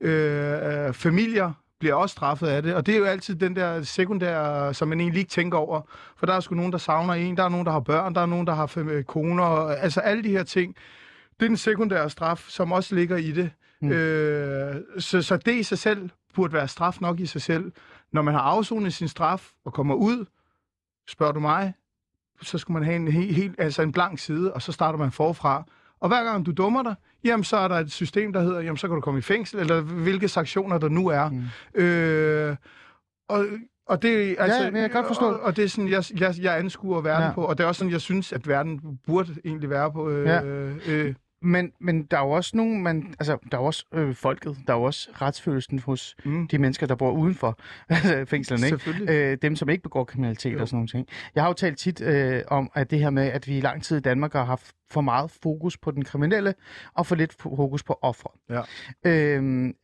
Øh, 0.00 0.86
øh, 0.86 0.94
familier 0.94 1.52
bliver 1.80 1.94
også 1.94 2.12
straffet 2.12 2.46
af 2.46 2.62
det, 2.62 2.74
og 2.74 2.86
det 2.86 2.94
er 2.94 2.98
jo 2.98 3.04
altid 3.04 3.34
den 3.34 3.56
der 3.56 3.82
sekundære, 3.82 4.74
som 4.74 4.88
man 4.88 5.00
egentlig 5.00 5.20
ikke 5.20 5.30
tænker 5.30 5.58
over. 5.58 5.80
For 6.16 6.26
der 6.26 6.32
er 6.32 6.40
sgu 6.40 6.54
nogen, 6.54 6.72
der 6.72 6.78
savner 6.78 7.14
en, 7.14 7.36
der 7.36 7.44
er 7.44 7.48
nogen, 7.48 7.66
der 7.66 7.72
har 7.72 7.80
børn, 7.80 8.14
der 8.14 8.20
er 8.20 8.26
nogen, 8.26 8.46
der 8.46 8.54
har 8.54 8.66
fem- 8.66 8.88
øh, 8.88 9.04
koner, 9.04 9.44
og, 9.44 9.78
altså 9.78 10.00
alle 10.00 10.22
de 10.22 10.28
her 10.28 10.42
ting. 10.42 10.76
Det 11.40 11.46
er 11.46 11.48
den 11.48 11.56
sekundære 11.56 12.10
straf, 12.10 12.44
som 12.48 12.72
også 12.72 12.94
ligger 12.94 13.16
i 13.16 13.32
det. 13.32 13.50
Mm. 13.80 13.90
Øh, 13.92 14.80
så, 14.98 15.22
så 15.22 15.36
det 15.36 15.54
i 15.54 15.62
sig 15.62 15.78
selv 15.78 16.10
burde 16.34 16.52
være 16.52 16.68
straf 16.68 17.00
nok 17.00 17.20
i 17.20 17.26
sig 17.26 17.42
selv. 17.42 17.72
Når 18.12 18.22
man 18.22 18.34
har 18.34 18.40
afsonet 18.40 18.94
sin 18.94 19.08
straf 19.08 19.50
og 19.64 19.72
kommer 19.72 19.94
ud, 19.94 20.24
spørger 21.08 21.32
du 21.32 21.40
mig, 21.40 21.74
så 22.42 22.58
skulle 22.58 22.74
man 22.74 22.84
have 22.84 22.96
en, 22.96 23.08
helt, 23.08 23.36
helt, 23.36 23.54
altså 23.58 23.82
en 23.82 23.92
blank 23.92 24.18
side, 24.18 24.52
og 24.52 24.62
så 24.62 24.72
starter 24.72 24.98
man 24.98 25.12
forfra. 25.12 25.64
Og 26.00 26.08
hver 26.08 26.24
gang 26.24 26.46
du 26.46 26.50
dummer 26.52 26.82
dig, 26.82 26.94
jamen 27.24 27.44
så 27.44 27.56
er 27.56 27.68
der 27.68 27.74
et 27.76 27.92
system, 27.92 28.32
der 28.32 28.40
hedder, 28.40 28.60
jamen 28.60 28.76
så 28.76 28.88
kan 28.88 28.94
du 28.94 29.00
komme 29.00 29.18
i 29.18 29.22
fængsel, 29.22 29.58
eller 29.60 29.80
hvilke 29.80 30.28
sanktioner 30.28 30.78
der 30.78 30.88
nu 30.88 31.06
er. 31.08 31.28
Mm. 31.28 31.80
Øh, 31.80 32.56
og, 33.28 33.44
og 33.86 34.02
det, 34.02 34.36
altså, 34.38 34.64
men 34.72 34.82
jeg 34.82 34.90
kan 34.90 34.96
godt 35.00 35.06
forstå 35.06 35.26
og, 35.26 35.32
det. 35.34 35.40
og 35.40 35.56
det 35.56 35.64
er 35.64 35.68
sådan, 35.68 35.90
jeg, 35.90 36.04
jeg, 36.20 36.34
jeg 36.40 36.58
anskuer 36.58 37.00
verden 37.00 37.22
Ja. 37.22 37.26
ja. 37.28 37.32
på, 37.34 37.44
og 37.44 37.58
det 37.58 37.64
er 37.64 37.68
også 37.68 37.78
sådan, 37.78 37.92
jeg 37.92 38.00
synes, 38.00 38.32
at 38.32 38.48
verden 38.48 38.80
burde 39.06 39.36
egentlig 39.44 39.70
være 39.70 39.92
på. 39.92 40.08
Øh, 40.10 40.26
Ja. 40.26 40.44
øh, 40.44 41.14
Men, 41.42 41.72
men 41.80 42.02
der 42.02 42.16
er 42.18 42.22
jo 42.24 42.30
også 42.30 42.56
nogen, 42.56 42.82
man, 42.82 43.14
altså, 43.18 43.38
der 43.52 43.58
er 43.58 43.62
også 43.62 43.84
øh, 43.94 44.14
folket, 44.14 44.56
der 44.66 44.72
er 44.72 44.76
jo 44.78 44.82
også 44.82 45.10
retsfølelsen 45.22 45.78
hos 45.78 46.16
Mm. 46.24 46.48
de 46.48 46.58
mennesker, 46.58 46.86
der 46.86 46.94
bor 46.94 47.10
uden 47.12 47.34
for 47.34 47.58
altså, 47.88 48.24
fængslerne, 48.30 48.66
ikke? 48.66 49.30
Øh, 49.30 49.38
dem, 49.42 49.56
som 49.56 49.68
ikke 49.68 49.82
begår 49.82 50.04
kriminalitet 50.04 50.52
Jo. 50.52 50.60
og 50.60 50.68
sådan 50.68 50.76
nogle 50.76 50.88
ting. 50.88 51.08
Jeg 51.34 51.42
har 51.42 51.48
jo 51.48 51.54
talt 51.54 51.78
tit 51.78 52.00
øh, 52.00 52.42
om, 52.48 52.70
at 52.74 52.90
det 52.90 52.98
her 52.98 53.10
med, 53.10 53.26
at 53.28 53.48
vi 53.48 53.56
i 53.58 53.60
lang 53.60 53.82
tid 53.82 53.96
i 53.96 54.00
Danmark 54.00 54.32
har 54.32 54.44
haft 54.44 54.72
for 54.90 55.00
meget 55.00 55.30
fokus 55.42 55.78
på 55.78 55.90
den 55.90 56.04
kriminelle, 56.04 56.54
og 56.94 57.06
for 57.06 57.14
lidt 57.14 57.32
fokus 57.42 57.82
på 57.82 57.98
ofre. 58.02 58.30
Ja. 58.50 58.60
Øhm, 59.10 59.74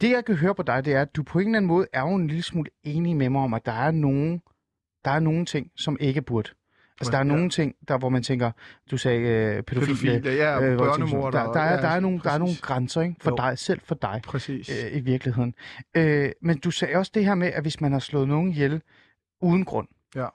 det, 0.00 0.10
jeg 0.10 0.24
kan 0.24 0.34
høre 0.34 0.54
på 0.54 0.62
dig, 0.62 0.84
det 0.84 0.92
er, 0.94 1.00
at 1.02 1.16
du 1.16 1.22
på 1.22 1.38
en 1.38 1.46
eller 1.46 1.56
anden 1.56 1.68
måde 1.68 1.86
er 1.92 2.00
jo 2.00 2.14
en 2.14 2.26
lille 2.26 2.42
smule 2.42 2.70
enig 2.84 3.16
med 3.16 3.28
mig 3.28 3.40
om, 3.42 3.54
at 3.54 3.66
der 3.66 3.72
er 3.72 3.90
nogen, 3.90 4.42
der 5.04 5.10
er 5.10 5.20
nogle 5.20 5.44
ting, 5.46 5.70
som 5.76 5.96
ikke 6.00 6.22
burde. 6.22 6.50
Altså, 7.00 7.10
der 7.12 7.18
er 7.18 7.24
Ja. 7.24 7.28
nogle 7.28 7.50
ting, 7.50 7.74
der, 7.88 7.98
hvor 7.98 8.08
man 8.08 8.22
tænker, 8.22 8.50
du 8.90 8.96
sagde 8.96 9.20
øh, 9.20 9.62
pædofile, 9.62 9.96
Pædofile, 9.96 10.30
ja, 10.34 10.60
øh, 10.62 10.78
børnemorder, 10.78 11.42
Der, 11.44 11.52
der, 11.52 11.60
er, 11.60 11.74
ja, 11.74 11.80
der, 11.82 11.88
er 11.88 12.00
nogle, 12.00 12.20
der 12.24 12.30
er 12.30 12.38
nogle 12.38 12.54
grænser, 12.62 13.00
ikke? 13.00 13.14
For 13.20 13.30
Jo. 13.30 13.36
dig, 13.36 13.58
selv 13.58 13.80
for 13.84 13.94
dig 13.94 14.20
Præcis. 14.24 14.84
øh, 14.84 14.96
i 14.96 15.00
virkeligheden. 15.00 15.54
Øh, 15.96 16.30
men 16.42 16.58
du 16.58 16.70
sagde 16.70 16.96
også 16.96 17.10
det 17.14 17.24
her 17.24 17.34
med, 17.34 17.48
at 17.52 17.62
hvis 17.62 17.80
man 17.80 17.92
har 17.92 17.98
slået 17.98 18.28
nogen 18.28 18.50
ihjel 18.50 18.82
uden 19.40 19.64
grund. 19.64 19.88
Ja. 20.14 20.26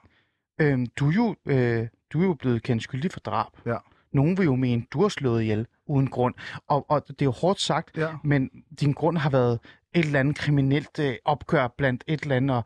Øh, 0.60 0.78
du, 0.96 1.08
er 1.10 1.14
jo, 1.14 1.36
øh, 1.46 1.86
du 2.12 2.20
er 2.20 2.24
jo 2.24 2.34
blevet 2.34 2.62
kendt 2.62 2.82
skyldig 2.82 3.12
for 3.12 3.20
drab. 3.20 3.52
Ja. 3.66 3.76
Nogen 4.12 4.38
vil 4.38 4.44
jo 4.44 4.54
mene, 4.56 4.84
du 4.92 5.02
har 5.02 5.08
slået 5.08 5.42
ihjel 5.42 5.66
uden 5.86 6.06
grund. 6.10 6.34
Og, 6.68 6.90
og 6.90 7.08
det 7.08 7.22
er 7.22 7.26
jo 7.26 7.30
hårdt 7.30 7.60
sagt, 7.60 7.96
Ja. 7.96 8.08
men 8.24 8.50
din 8.80 8.92
grund 8.92 9.18
har 9.18 9.30
været 9.30 9.58
et 9.94 10.04
eller 10.04 10.20
andet 10.20 10.36
kriminelt 10.38 10.98
øh, 10.98 11.14
opgør 11.24 11.68
blandt 11.78 12.04
et 12.06 12.20
eller 12.22 12.36
andet. 12.36 12.56
Og 12.56 12.64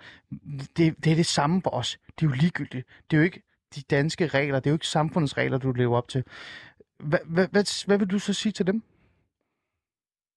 det, 0.76 0.94
det 1.04 1.12
er 1.12 1.16
det 1.16 1.26
samme 1.26 1.62
for 1.62 1.70
os. 1.70 1.98
Det 2.20 2.26
er 2.26 2.30
jo 2.30 2.34
ligegyldigt. 2.36 2.86
Det 3.10 3.16
er 3.16 3.18
jo 3.18 3.24
ikke 3.24 3.42
de 3.76 3.82
danske 3.90 4.26
regler, 4.26 4.60
det 4.60 4.66
er 4.66 4.70
jo 4.70 4.74
ikke 4.74 4.86
samfundets 4.86 5.36
regler, 5.36 5.58
du 5.58 5.72
lever 5.72 5.96
op 5.96 6.08
til. 6.08 6.24
Hvad, 6.98 7.18
hvad, 7.26 7.48
hvad, 7.50 7.86
hvad 7.86 7.98
vil 7.98 8.08
du 8.10 8.18
så 8.18 8.32
sige 8.32 8.52
til 8.52 8.66
dem? 8.66 8.82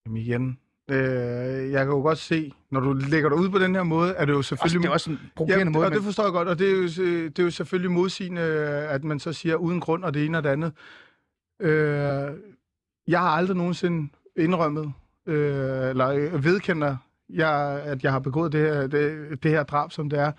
Jamen 0.06 0.18
igen, 0.22 0.60
øh, 0.92 1.72
jeg 1.72 1.86
kan 1.86 1.94
jo 1.94 2.02
godt 2.02 2.18
se, 2.18 2.52
når 2.72 2.80
du 2.80 2.94
lægger 2.94 3.30
dig 3.30 3.38
ud 3.38 3.50
på 3.50 3.60
den 3.60 3.76
her 3.76 3.84
måde, 3.84 4.14
er 4.14 4.26
det 4.26 4.34
jo 4.34 4.38
Også, 4.38 4.48
selvfølgelig... 4.48 4.82
det 4.84 4.90
er 4.90 4.94
også 4.94 5.12
en 5.12 5.20
provokerende 5.36 5.72
måde. 5.72 5.86
og 5.86 5.90
men- 5.92 5.98
det 5.98 6.06
forstår 6.06 6.24
jeg 6.24 6.32
godt, 6.32 6.48
og 6.48 6.60
det 6.60 6.68
er 6.70 6.76
jo, 6.76 6.84
det 7.30 7.40
er 7.40 7.44
jo 7.44 7.50
selvfølgelig 7.52 7.92
modsigende, 7.92 8.42
at 8.90 9.04
man 9.04 9.20
så 9.20 9.34
siger 9.34 9.56
uden 9.56 9.80
grund, 9.80 10.04
og 10.04 10.14
det 10.14 10.26
ene 10.26 10.38
og 10.38 10.44
det 10.44 10.50
andet. 10.50 10.74
Øh, 11.62 12.34
jeg 13.08 13.20
har 13.20 13.30
aldrig 13.30 13.58
nogensinde 13.58 14.10
indrømmet, 14.36 14.94
øh, 15.28 15.90
eller 15.90 16.08
øh, 16.08 16.44
vedkender, 16.44 16.98
jeg, 17.30 17.82
at 17.86 18.04
jeg 18.04 18.12
har 18.12 18.20
begået 18.20 18.52
det 18.52 18.62
her, 18.62 18.88
det, 18.88 19.44
det 19.44 19.52
her 19.52 19.64
drab, 19.64 19.92
som 19.92 20.10
det 20.10 20.20
er. 20.20 20.32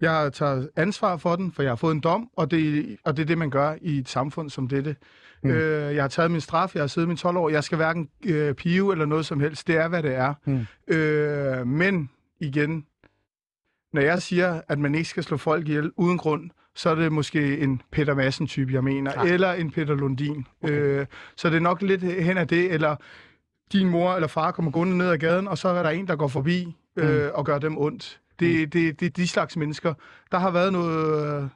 Jeg 0.00 0.32
tager 0.32 0.66
ansvar 0.76 1.16
for 1.16 1.36
den, 1.36 1.52
for 1.52 1.62
jeg 1.62 1.70
har 1.70 1.76
fået 1.76 1.94
en 1.94 2.00
dom, 2.00 2.30
og 2.36 2.50
det, 2.50 2.96
og 3.04 3.16
det 3.16 3.22
er 3.22 3.26
det, 3.26 3.38
man 3.38 3.50
gør 3.50 3.74
i 3.82 3.98
et 3.98 4.08
samfund 4.08 4.50
som 4.50 4.68
dette. 4.68 4.96
Mm. 5.42 5.50
Mm. 5.50 5.56
Øh, 5.56 5.94
jeg 5.94 6.02
har 6.02 6.08
taget 6.08 6.30
min 6.30 6.40
straf, 6.40 6.74
jeg 6.74 6.82
har 6.82 6.86
siddet 6.86 7.08
min 7.08 7.16
12 7.16 7.36
år, 7.36 7.48
jeg 7.48 7.64
skal 7.64 7.76
hverken 7.76 8.08
øh, 8.26 8.54
pive 8.54 8.92
eller 8.92 9.06
noget 9.06 9.26
som 9.26 9.40
helst. 9.40 9.66
Det 9.66 9.76
er, 9.76 9.88
hvad 9.88 10.02
det 10.02 10.14
er. 10.14 10.34
Mm. 10.44 10.66
Øh, 10.94 11.66
men 11.66 12.10
igen, 12.40 12.86
når 13.92 14.00
jeg 14.02 14.22
siger, 14.22 14.60
at 14.68 14.78
man 14.78 14.94
ikke 14.94 15.08
skal 15.08 15.22
slå 15.22 15.36
folk 15.36 15.68
ihjel 15.68 15.92
uden 15.96 16.18
grund, 16.18 16.50
så 16.74 16.90
er 16.90 16.94
det 16.94 17.12
måske 17.12 17.58
en 17.58 17.82
Peter 17.92 18.14
Madsen-type, 18.14 18.72
jeg 18.72 18.84
mener, 18.84 19.12
Ah. 19.16 19.30
eller 19.30 19.52
en 19.52 19.70
Peter 19.70 19.94
Lundin. 19.94 20.46
Okay. 20.62 20.74
Øh, 20.74 21.06
så 21.36 21.50
det 21.50 21.56
er 21.56 21.60
nok 21.60 21.82
lidt 21.82 22.02
hen 22.02 22.38
af 22.38 22.48
det, 22.48 22.72
eller 22.72 22.96
din 23.72 23.88
mor 23.88 24.14
eller 24.14 24.28
far 24.28 24.50
kommer 24.50 24.70
gående 24.70 24.96
ned 24.98 25.08
ad 25.08 25.18
gaden, 25.18 25.48
og 25.48 25.58
så 25.58 25.68
er 25.68 25.82
der 25.82 25.90
en, 25.90 26.06
der 26.08 26.16
går 26.16 26.28
forbi 26.28 26.76
øh, 26.96 27.28
og 27.34 27.46
gør 27.46 27.58
dem 27.58 27.78
ondt. 27.78 28.20
Det, 28.40 28.72
det, 28.72 29.00
det 29.00 29.06
er 29.06 29.10
de 29.10 29.28
slags 29.28 29.56
mennesker. 29.56 29.94
Der 30.32 30.38
har 30.38 30.50
været 30.50 30.72
noget... 30.72 31.50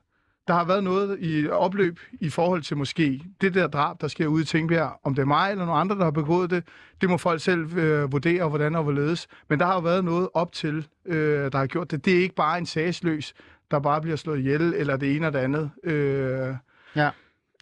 Der 0.49 0.55
har 0.57 0.65
været 0.65 0.85
noget 0.85 1.17
i 1.21 1.49
opløb 1.49 1.99
i 2.21 2.29
forhold 2.31 2.63
til 2.63 2.77
måske 2.77 3.23
det 3.41 3.55
der 3.55 3.67
drab, 3.67 4.01
der 4.01 4.09
sker 4.09 4.27
ude 4.27 4.43
i 4.43 4.45
Tingbjerg. 4.45 5.01
Om 5.05 5.15
det 5.15 5.23
er 5.23 5.27
mig 5.27 5.51
eller 5.51 5.65
nogen 5.65 5.81
andre, 5.81 5.97
der 5.97 6.05
har 6.05 6.11
begået 6.11 6.51
det, 6.51 6.65
det 7.01 7.11
må 7.11 7.17
folk 7.17 7.41
selv 7.41 7.79
øh, 7.79 8.13
vurdere, 8.13 8.49
hvordan 8.49 8.75
og 8.75 8.83
hvorledes. 8.83 9.27
Men 9.49 9.59
der 9.61 9.67
har 9.67 9.75
jo 9.75 9.81
været 9.81 10.05
noget 10.05 10.29
op 10.35 10.53
til, 10.53 10.87
øh, 11.07 11.53
der 11.53 11.59
har 11.59 11.67
gjort 11.67 11.91
det. 11.91 12.05
Det 12.05 12.17
er 12.17 12.23
ikke 12.23 12.35
bare 12.35 12.59
en 12.59 12.67
sagsløs, 12.67 13.35
der 13.71 13.79
bare 13.79 14.01
bliver 14.01 14.17
slået 14.17 14.39
ihjel, 14.39 14.75
eller 14.77 14.97
det 14.97 15.17
ene 15.17 15.27
og 15.27 15.33
det 15.33 15.39
andet. 15.39 15.71
Øh, 15.85 16.55
Ja. 16.97 17.11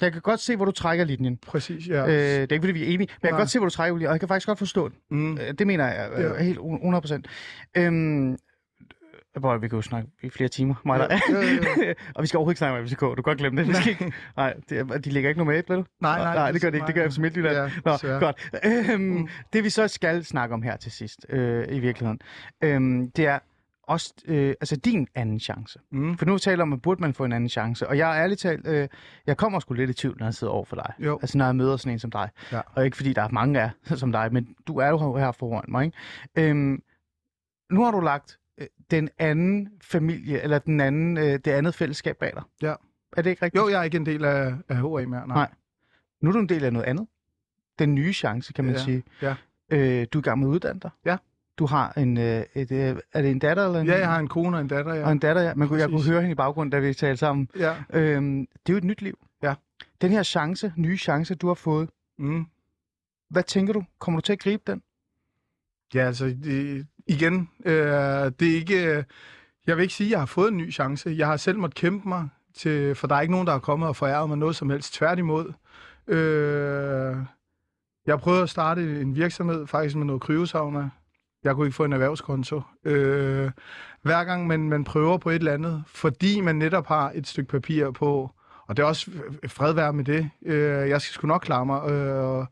Jeg 0.00 0.12
kan 0.12 0.20
godt 0.22 0.40
se, 0.40 0.56
hvor 0.56 0.64
du 0.64 0.70
trækker 0.72 1.04
linjen. 1.04 1.36
præcis, 1.46 1.88
ja. 1.88 2.02
Øh, 2.06 2.08
det 2.12 2.38
er 2.38 2.40
ikke, 2.42 2.62
fordi 2.62 2.72
vi 2.72 2.82
er 2.82 2.86
enige, 2.86 2.98
men 2.98 3.08
jeg 3.22 3.28
kan 3.28 3.32
Nej. 3.32 3.40
godt 3.40 3.50
se, 3.50 3.58
hvor 3.58 3.66
du 3.68 3.74
trækker 3.74 3.96
linjen, 3.96 4.08
og 4.08 4.12
jeg 4.12 4.20
kan 4.20 4.28
faktisk 4.28 4.46
godt 4.46 4.58
forstå 4.58 4.88
det. 4.88 4.96
mm. 5.10 5.32
Øh, 5.38 5.54
Det 5.58 5.66
mener 5.66 5.86
jeg 5.86 6.10
øh, 6.16 6.20
Ja. 6.38 6.42
helt 6.42 6.58
100%. 6.58 7.22
Øhm, 7.76 8.36
Boy, 9.40 9.58
vi 9.60 9.68
kan 9.68 9.76
jo 9.76 9.82
snakke 9.82 10.08
i 10.22 10.30
flere 10.30 10.48
timer, 10.48 10.74
mig. 10.84 10.98
Ja, 11.10 11.20
ja, 11.30 11.40
ja. 11.40 11.92
og 12.14 12.22
vi 12.22 12.26
skal 12.26 12.38
overhovedet 12.38 12.52
ikke 12.52 12.58
snakke 12.58 12.80
om 12.80 12.86
FCK. 12.88 13.00
Du 13.00 13.14
kan 13.14 13.22
godt 13.22 13.38
glemme 13.38 13.60
det. 13.60 13.68
Vi 13.68 13.74
skal 13.74 13.88
ikke, 13.88 14.12
nej, 14.36 14.54
det, 14.68 15.04
de 15.04 15.10
ligger 15.10 15.30
ikke 15.30 15.38
nummer 15.38 15.54
et, 15.54 15.68
vel? 15.68 15.84
Nej, 16.00 16.18
nej, 16.18 16.34
nej, 16.34 16.52
det 16.52 16.62
gør 16.62 16.70
det 16.70 16.76
ikke. 16.76 16.86
Det 16.86 16.94
gør. 16.94 17.08
FC 17.08 17.18
Midtjylland. 17.18 17.56
Ja, 17.56 17.70
Nå, 17.84 18.18
godt. 18.20 18.50
Øhm, 18.64 19.00
Mm. 19.02 19.28
Det 19.52 19.64
vi 19.64 19.70
så 19.70 19.88
skal 19.88 20.24
snakke 20.24 20.54
om 20.54 20.62
her 20.62 20.76
til 20.76 20.92
sidst, 20.92 21.26
øh, 21.28 21.66
i 21.70 21.78
virkeligheden, 21.78 22.20
øhm, 22.64 23.10
det 23.10 23.26
er 23.26 23.38
også 23.82 24.14
øh, 24.26 24.48
altså 24.48 24.76
din 24.76 25.08
anden 25.14 25.40
chance. 25.40 25.78
Mm. 25.92 26.18
For 26.18 26.26
nu 26.26 26.38
taler 26.38 26.62
om, 26.62 26.72
at 26.72 26.82
burde 26.82 27.00
man 27.00 27.14
få 27.14 27.24
en 27.24 27.32
anden 27.32 27.48
chance. 27.48 27.88
Og 27.88 27.98
jeg 27.98 28.16
er 28.16 28.22
ærligt 28.22 28.40
talt, 28.40 28.66
øh, 28.66 28.88
jeg 29.26 29.36
kommer 29.36 29.58
sgu 29.60 29.74
lidt 29.74 29.90
i 29.90 29.94
tvivl, 29.94 30.16
når 30.18 30.26
jeg 30.26 30.34
sidder 30.34 30.52
over 30.52 30.64
for 30.64 30.76
dig. 30.76 30.92
Jo. 30.98 31.18
Altså 31.22 31.38
når 31.38 31.44
jeg 31.44 31.56
møder 31.56 31.76
sådan 31.76 31.92
en 31.92 31.98
som 31.98 32.10
dig. 32.10 32.28
Ja. 32.52 32.60
Og 32.74 32.84
ikke 32.84 32.96
fordi 32.96 33.12
der 33.12 33.22
er 33.22 33.28
mange 33.28 33.60
af 33.60 33.70
som 33.84 34.12
dig, 34.12 34.32
men 34.32 34.48
du 34.66 34.76
er 34.78 34.88
jo 34.88 35.16
her 35.16 35.32
foran 35.32 35.64
mig. 35.68 35.84
Ikke? 35.84 36.50
Øhm, 36.50 36.82
nu 37.70 37.84
har 37.84 37.90
du 37.90 38.00
lagt 38.00 38.30
øh, 38.32 38.38
den 38.90 39.08
anden 39.18 39.68
familie, 39.82 40.40
eller 40.42 40.58
den 40.58 40.80
anden, 40.80 41.16
øh, 41.16 41.24
det 41.24 41.46
andet 41.48 41.74
fællesskab 41.74 42.16
bag 42.16 42.32
dig. 42.34 42.42
Ja. 42.62 42.74
Er 43.16 43.22
det 43.22 43.30
ikke 43.30 43.44
rigtigt? 43.44 43.62
Jo, 43.62 43.68
jeg 43.68 43.78
er 43.80 43.82
ikke 43.84 43.96
en 43.96 44.06
del 44.06 44.24
af, 44.24 44.54
af 44.68 44.76
HA 44.76 44.82
mere. 44.82 45.06
Nej. 45.06 45.26
Nej. 45.26 45.50
Nu 46.20 46.28
er 46.28 46.32
du 46.32 46.38
en 46.38 46.48
del 46.48 46.64
af 46.64 46.72
noget 46.72 46.86
andet. 46.86 47.06
Den 47.78 47.94
nye 47.94 48.12
chance, 48.12 48.52
kan 48.52 48.64
man 48.64 48.74
Ja, 48.74 48.80
sige. 48.80 49.02
ja. 49.22 49.34
Øh, 49.70 50.06
du 50.12 50.18
er 50.18 50.22
i 50.22 50.24
gang 50.24 50.38
med 50.38 50.48
at 50.48 50.50
uddanne 50.52 50.80
dig. 50.80 50.90
Ja. 51.04 51.16
Du 51.58 51.66
har 51.66 51.92
en, 51.92 52.16
øh, 52.18 52.44
et, 52.54 52.72
øh, 52.72 52.96
er 53.12 53.22
det 53.22 53.30
en 53.30 53.38
datter 53.38 53.64
eller 53.66 53.80
en, 53.80 53.86
Ja, 53.86 53.98
jeg 53.98 54.08
har 54.08 54.18
en 54.18 54.28
kone 54.28 54.56
og 54.56 54.60
en 54.60 54.68
datter, 54.68 54.94
ja. 54.94 55.04
og 55.06 55.12
en 55.12 55.18
datter, 55.18 55.42
ja. 55.42 55.54
Man 55.54 55.68
kunne, 55.68 55.80
jeg 55.80 55.88
kunne 55.88 56.04
høre 56.10 56.20
hende 56.20 56.32
i 56.32 56.34
baggrunden, 56.34 56.70
da 56.70 56.78
vi 56.78 56.94
talte 56.94 57.16
sammen. 57.16 57.48
Ja. 57.58 57.76
Øhm, 57.90 58.46
det 58.66 58.68
er 58.68 58.72
jo 58.72 58.76
et 58.76 58.84
nyt 58.84 59.02
liv. 59.02 59.18
Ja. 59.42 59.54
Den 60.00 60.10
her 60.10 60.22
chance, 60.22 60.72
nye 60.76 60.96
chance, 60.96 61.34
du 61.34 61.46
har 61.46 61.54
fået, 61.54 61.90
Mm. 62.18 62.46
hvad 63.30 63.42
tænker 63.42 63.72
du? 63.72 63.84
Kommer 63.98 64.20
du 64.20 64.24
til 64.24 64.32
at 64.32 64.38
gribe 64.38 64.62
den? 64.66 64.82
Ja, 65.94 66.00
altså, 66.06 66.26
det, 66.26 66.86
igen, 67.08 67.48
øh, 67.64 67.74
det 68.40 68.42
er 68.42 68.54
ikke... 68.54 68.86
Øh, 68.86 69.04
jeg 69.66 69.76
vil 69.76 69.82
ikke 69.82 69.94
sige, 69.94 70.06
at 70.06 70.10
jeg 70.10 70.18
har 70.18 70.26
fået 70.26 70.50
en 70.50 70.56
ny 70.56 70.72
chance. 70.72 71.14
Jeg 71.18 71.26
har 71.26 71.36
selv 71.36 71.58
måttet 71.58 71.78
kæmpe 71.78 72.08
mig, 72.08 72.28
til, 72.54 72.94
for 72.94 73.06
der 73.06 73.14
er 73.14 73.20
ikke 73.20 73.32
nogen, 73.32 73.46
der 73.46 73.52
er 73.52 73.58
kommet 73.58 73.88
og 73.88 73.96
foræret 73.96 74.28
mig 74.28 74.38
noget 74.38 74.56
som 74.56 74.70
helst. 74.70 74.94
Tværtimod. 74.94 75.52
Øh, 76.08 77.16
jeg 78.06 78.12
har 78.12 78.16
prøvet 78.16 78.42
at 78.42 78.50
starte 78.50 79.00
en 79.00 79.16
virksomhed, 79.16 79.66
faktisk 79.66 79.96
med 79.96 80.06
noget 80.06 80.22
kryvesavner. 80.22 80.88
Jeg 81.44 81.54
kunne 81.54 81.66
ikke 81.66 81.76
få 81.76 81.84
en 81.84 81.92
erhvervskonto. 81.92 82.62
Øh, 82.84 83.50
hver 84.02 84.24
gang 84.24 84.46
man, 84.46 84.68
man 84.68 84.84
prøver 84.84 85.18
på 85.18 85.30
et 85.30 85.34
eller 85.34 85.52
andet, 85.52 85.84
fordi 85.86 86.40
man 86.40 86.56
netop 86.56 86.86
har 86.86 87.12
et 87.14 87.26
stykke 87.26 87.50
papir 87.50 87.90
på, 87.90 88.30
og 88.66 88.76
det 88.76 88.82
er 88.82 88.86
også 88.86 89.10
fred 89.48 89.72
være 89.72 89.92
med 89.92 90.04
det. 90.04 90.30
Øh, 90.46 90.88
jeg 90.88 91.00
skal 91.00 91.12
sgu 91.12 91.26
nok 91.26 91.40
klare 91.40 91.66
mig. 91.66 91.90
Øh, 91.90 92.46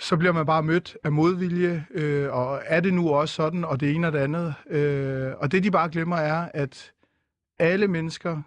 så 0.00 0.16
bliver 0.16 0.32
man 0.32 0.46
bare 0.46 0.62
mødt 0.62 0.96
af 1.04 1.12
modvilje, 1.12 1.86
øh, 1.90 2.32
og 2.32 2.60
er 2.66 2.80
det 2.80 2.94
nu 2.94 3.08
også 3.10 3.34
sådan, 3.34 3.64
og 3.64 3.80
det 3.80 3.90
ene 3.94 4.06
og 4.06 4.12
det 4.12 4.18
andet. 4.18 4.54
Øh, 4.70 5.32
og 5.38 5.52
det, 5.52 5.62
de 5.64 5.70
bare 5.70 5.88
glemmer, 5.90 6.16
er, 6.16 6.48
at 6.54 6.92
alle 7.58 7.88
mennesker 7.88 8.42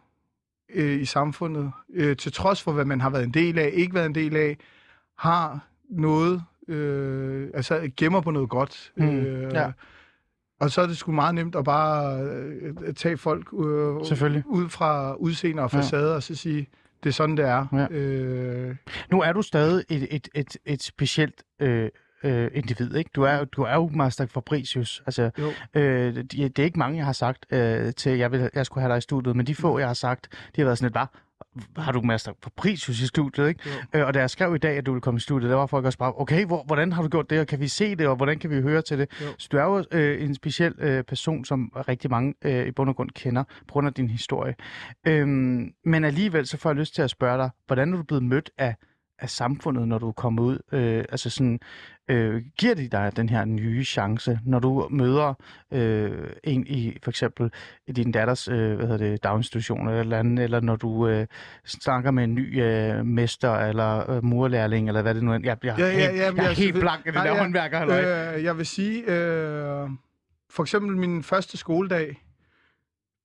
øh, 0.74 1.02
i 1.02 1.06
samfundet, 1.06 1.72
øh, 1.94 2.18
til 2.18 2.32
trods 2.34 2.62
for, 2.62 2.72
hvad 2.72 2.86
man 2.86 3.02
har 3.02 3.10
været 3.10 3.24
en 3.24 3.34
del 3.34 3.60
af, 3.60 3.70
ikke 3.74 3.94
været 3.94 4.06
en 4.06 4.16
del 4.16 4.36
af, 4.36 4.58
har 5.18 5.60
noget, 5.90 6.44
øh, 6.68 7.50
altså 7.54 7.92
gemmer 7.98 8.22
på 8.22 8.32
noget 8.32 8.50
godt. 8.50 8.92
Mm, 8.98 9.04
Øh, 9.10 9.54
ja. 9.54 9.72
Og 10.60 10.72
så 10.72 10.82
er 10.82 10.88
det 10.88 10.98
sgu 10.98 11.12
meget 11.12 11.36
nemt 11.36 11.56
at 11.56 11.64
bare 11.64 12.22
øh, 12.24 12.94
tage 12.94 13.18
folk 13.18 13.48
øh, 13.54 13.96
ud 14.46 14.70
fra 14.70 15.14
udseende 15.16 15.64
og 15.64 15.70
Ja. 15.74 15.78
facade, 15.80 16.16
og 16.16 16.24
så 16.24 16.36
sige, 16.36 16.68
det 17.04 17.10
er 17.10 17.14
sådan, 17.14 17.38
det 17.38 17.46
er. 17.46 17.66
Ja. 17.74 17.88
Øh, 17.98 18.76
Nu 19.12 19.22
er 19.22 19.34
du 19.34 19.42
stadig 19.42 19.86
et, 19.90 20.08
et, 20.16 20.30
et, 20.36 20.58
et 20.66 20.84
specielt 20.84 21.44
øh, 21.60 21.90
øh, 22.24 22.52
individ, 22.54 22.96
ikke? 22.96 23.10
Du 23.16 23.24
er, 23.24 23.44
du 23.44 23.62
er 23.62 23.74
jo 23.74 23.90
Master 23.94 24.26
Fabricius. 24.26 25.04
Altså, 25.06 25.30
jo. 25.40 25.52
øh, 25.82 26.16
det, 26.16 26.32
det 26.32 26.60
er 26.60 26.64
ikke 26.64 26.80
mange, 26.80 26.98
jeg 26.98 27.06
har 27.06 27.14
sagt 27.14 27.46
øh, 27.52 27.94
til, 27.94 28.18
jeg, 28.18 28.32
vil, 28.32 28.50
jeg 28.54 28.66
skulle 28.66 28.82
have 28.82 28.92
dig 28.92 28.98
i 28.98 29.02
studiet, 29.02 29.36
men 29.36 29.48
de 29.48 29.56
få, 29.56 29.80
jeg 29.80 29.88
har 29.88 29.94
sagt, 29.94 30.28
de 30.56 30.62
har 30.62 30.66
været 30.66 30.78
sådan 30.78 30.86
lidt, 30.86 30.94
bare, 30.94 31.08
har 31.78 31.92
du 31.92 32.02
Master 32.02 32.32
Fabricius 32.44 33.02
i 33.02 33.08
studiet, 33.08 33.48
ikke? 33.48 33.62
Øh, 33.94 34.08
og 34.08 34.14
da 34.14 34.20
jeg 34.20 34.30
skrev 34.30 34.56
i 34.56 34.58
dag, 34.58 34.78
at 34.78 34.86
du 34.86 34.92
ville 34.92 35.02
komme 35.02 35.18
i 35.18 35.22
studiet, 35.22 35.50
der 35.50 35.56
var 35.56 35.66
folk 35.66 35.86
også 35.86 35.98
bare, 35.98 36.14
okay, 36.16 36.46
hvor, 36.46 36.64
hvordan 36.64 36.92
har 36.92 37.02
du 37.02 37.08
gjort 37.08 37.30
det, 37.30 37.40
og 37.40 37.48
kan 37.48 37.60
vi 37.60 37.68
se 37.68 37.96
det, 37.96 38.08
og 38.08 38.16
hvordan 38.16 38.40
kan 38.40 38.50
vi 38.50 38.62
høre 38.62 38.82
til 38.82 39.00
det? 39.00 39.22
Jo. 39.22 39.28
Så 39.38 39.48
du 39.52 39.58
er 39.58 39.64
jo 39.64 39.84
øh, 39.92 40.24
en 40.24 40.36
speciel 40.36 40.74
øh, 40.78 41.04
person, 41.04 41.46
som 41.46 41.72
rigtig 41.88 42.10
mange 42.12 42.34
øh, 42.46 42.68
i 42.68 42.72
bund 42.72 42.90
og 42.90 42.96
grund 42.96 43.10
kender, 43.10 43.44
på 43.44 43.72
grund 43.72 43.88
af 43.88 43.94
din 43.94 44.10
historie. 44.10 44.56
Øhm, 45.08 45.74
men 45.86 46.04
alligevel 46.04 46.48
så 46.48 46.58
får 46.58 46.70
jeg 46.70 46.78
lyst 46.78 46.96
til 46.96 47.02
at 47.02 47.10
spørge 47.10 47.38
dig, 47.38 47.50
hvordan 47.68 47.94
er 47.94 47.98
du 47.98 48.04
blevet 48.04 48.24
mødt 48.24 48.50
af, 48.58 48.76
af 49.20 49.30
samfundet, 49.30 49.88
når 49.88 49.98
du 49.98 50.08
er 50.08 50.12
kommet 50.12 50.44
ud? 50.44 50.60
Øh, 50.72 51.06
altså 51.10 51.30
sådan, 51.30 51.60
øh, 52.10 52.42
giver 52.58 52.76
de 52.76 52.88
dig 52.88 53.12
den 53.16 53.30
her 53.30 53.46
nye 53.46 53.84
chance, 53.84 54.40
når 54.46 54.60
du 54.60 54.88
møder 54.92 55.34
øh, 55.74 56.30
en 56.44 56.68
i 56.68 56.98
for 57.04 57.12
eksempel 57.12 57.52
i 57.88 57.92
din 57.92 58.12
datters 58.12 58.48
øh, 58.48 58.76
hvad 58.76 58.88
hedder 58.88 58.98
det, 59.10 59.24
daginstitution 59.24 59.88
eller, 59.88 60.00
eller 60.02 60.20
andet, 60.20 60.44
eller 60.44 60.60
når 60.60 60.76
du 60.76 61.08
øh, 61.08 61.28
snakker 61.66 62.12
med 62.12 62.24
en 62.24 62.36
ny 62.36 62.62
øh, 62.64 63.06
mester 63.06 63.56
eller 63.56 64.12
øh, 64.12 64.24
murlærling, 64.26 64.88
eller 64.88 65.02
hvad 65.02 65.16
det 65.16 65.24
nu 65.24 65.32
er. 65.34 65.40
Jeg, 65.44 65.58
jeg, 65.64 65.76
Ja, 65.80 65.86
ja, 65.88 65.92
ja, 65.94 66.00
helt, 66.00 66.12
men 66.12 66.38
jeg 66.38 66.44
er 66.44 66.48
jeg- 66.48 66.58
helt 66.58 66.80
blank 66.80 67.00
af 67.06 67.14
det 67.14 67.14
Nej, 67.14 67.24
der 67.28 67.34
ja. 67.36 67.42
håndværker. 67.42 67.82
Øh, 67.84 68.34
Øh, 68.38 68.44
jeg 68.44 68.58
vil 68.58 68.66
sige, 68.66 69.00
øh, 69.12 69.90
for 70.50 70.64
eksempel 70.64 70.98
min 70.98 71.24
første 71.24 71.58
skoledag, 71.58 72.18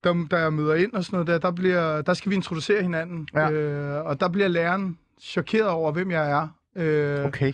der, 0.04 0.26
da 0.30 0.36
jeg 0.36 0.52
møder 0.52 0.74
ind 0.74 0.92
og 0.92 1.04
sådan 1.04 1.16
noget 1.16 1.26
der, 1.26 1.38
der, 1.50 1.56
bliver, 1.56 2.02
der 2.02 2.14
skal 2.14 2.30
vi 2.30 2.36
introducere 2.36 2.82
hinanden. 2.82 3.28
Ja. 3.34 3.50
Øh, 3.50 4.04
og 4.06 4.20
der 4.20 4.28
bliver 4.28 4.48
læreren 4.48 4.98
chokeret 5.20 5.68
over, 5.68 5.92
hvem 5.92 6.10
jeg 6.10 6.30
er. 6.30 6.48
Øh, 6.76 7.24
okay. 7.24 7.52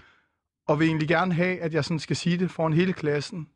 Og 0.68 0.80
vil 0.80 0.86
egentlig 0.88 1.08
gerne 1.08 1.34
have, 1.34 1.60
at 1.60 1.74
jeg 1.74 1.84
sådan 1.84 1.98
skal 1.98 2.16
sige 2.16 2.38
det 2.38 2.50
foran 2.50 2.72
hele 2.72 2.92
klassen. 2.92 3.48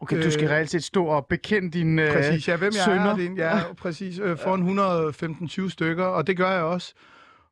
okay, 0.00 0.22
du 0.24 0.30
skal 0.30 0.44
øh, 0.44 0.50
reelt 0.50 0.70
set 0.70 0.84
stå 0.84 1.04
og 1.06 1.26
bekende 1.26 1.70
din 1.70 1.98
øh, 1.98 2.12
Præcis, 2.12 2.48
ja, 2.48 2.56
hvem 2.56 2.72
jeg 2.76 2.84
sønner. 2.84 3.10
er. 3.12 3.16
Det, 3.16 3.36
ja, 3.38 3.60
præcis. 3.78 4.18
Øh, 4.18 4.38
foran 4.38 5.64
115-20 5.66 5.70
stykker, 5.70 6.04
og 6.04 6.26
det 6.26 6.36
gør 6.36 6.50
jeg 6.50 6.62
også. 6.62 6.94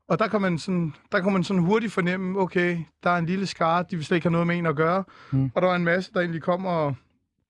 Og 0.09 0.19
der 0.19 0.29
kan, 0.29 0.41
man 0.43 0.59
sådan, 0.59 0.95
der 1.13 1.21
kan 1.21 1.33
man 1.33 1.45
sådan 1.45 1.63
hurtigt 1.63 1.93
fornemme, 1.93 2.41
okay, 2.41 2.79
der 3.03 3.11
er 3.11 3.17
en 3.19 3.27
lille 3.27 3.47
skare, 3.47 3.85
de 3.91 3.97
vil 3.97 4.05
slet 4.05 4.17
ikke 4.17 4.25
have 4.25 4.33
noget 4.33 4.47
med 4.47 4.57
en 4.57 4.67
at 4.67 4.77
gøre. 4.77 5.05
Mm. 5.31 5.51
Og 5.55 5.63
der 5.63 5.69
er 5.69 5.75
en 5.75 5.85
masse, 5.85 6.13
der 6.13 6.21
egentlig 6.21 6.43
kommer 6.43 6.71
og 6.71 6.95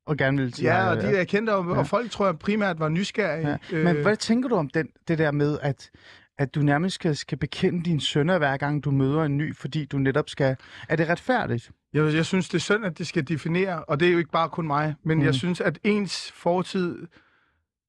og 0.07 0.17
gerne 0.17 0.43
vil 0.43 0.55
sige 0.55 0.75
Ja, 0.77 0.91
og 0.91 1.03
de 1.03 1.07
er 1.17 1.25
kendte, 1.25 1.55
og, 1.55 1.65
Ja. 1.73 1.79
og 1.79 1.87
folk 1.87 2.11
tror 2.11 2.27
jeg 2.27 2.39
primært 2.39 2.79
var 2.81 2.89
nysgerrige. 2.89 3.59
Ja. 3.73 3.85
Men 3.85 3.97
hvad 4.03 4.17
tænker 4.17 4.49
du 4.49 4.55
om 4.55 4.69
den, 4.69 4.89
det 5.09 5.19
der 5.19 5.31
med, 5.31 5.59
at, 5.63 5.91
at 6.39 6.55
du 6.55 6.61
nærmest 6.61 6.95
skal, 6.95 7.17
skal 7.17 7.39
bekende 7.39 7.85
dine 7.85 8.01
sønner, 8.01 8.39
hver 8.39 8.57
gang 8.57 8.85
du 8.85 8.91
møder 8.91 9.23
en 9.25 9.37
ny, 9.37 9.57
fordi 9.57 9.85
du 9.85 9.99
netop 9.99 10.29
skal... 10.31 10.57
Er 10.89 10.97
det 10.97 11.09
retfærdigt? 11.09 11.71
jeg, 11.95 12.15
jeg 12.15 12.27
synes, 12.27 12.49
det 12.49 12.55
er 12.55 12.61
synd, 12.61 12.85
at 12.85 12.99
det 12.99 13.07
skal 13.07 13.29
definere, 13.29 13.85
og 13.85 14.01
det 14.01 14.09
er 14.09 14.13
jo 14.13 14.19
ikke 14.19 14.31
bare 14.31 14.49
kun 14.49 14.67
mig, 14.67 14.95
men 15.05 15.19
Mm. 15.19 15.25
jeg 15.25 15.35
synes, 15.35 15.61
at 15.61 15.79
ens 15.85 16.33
fortid, 16.33 17.07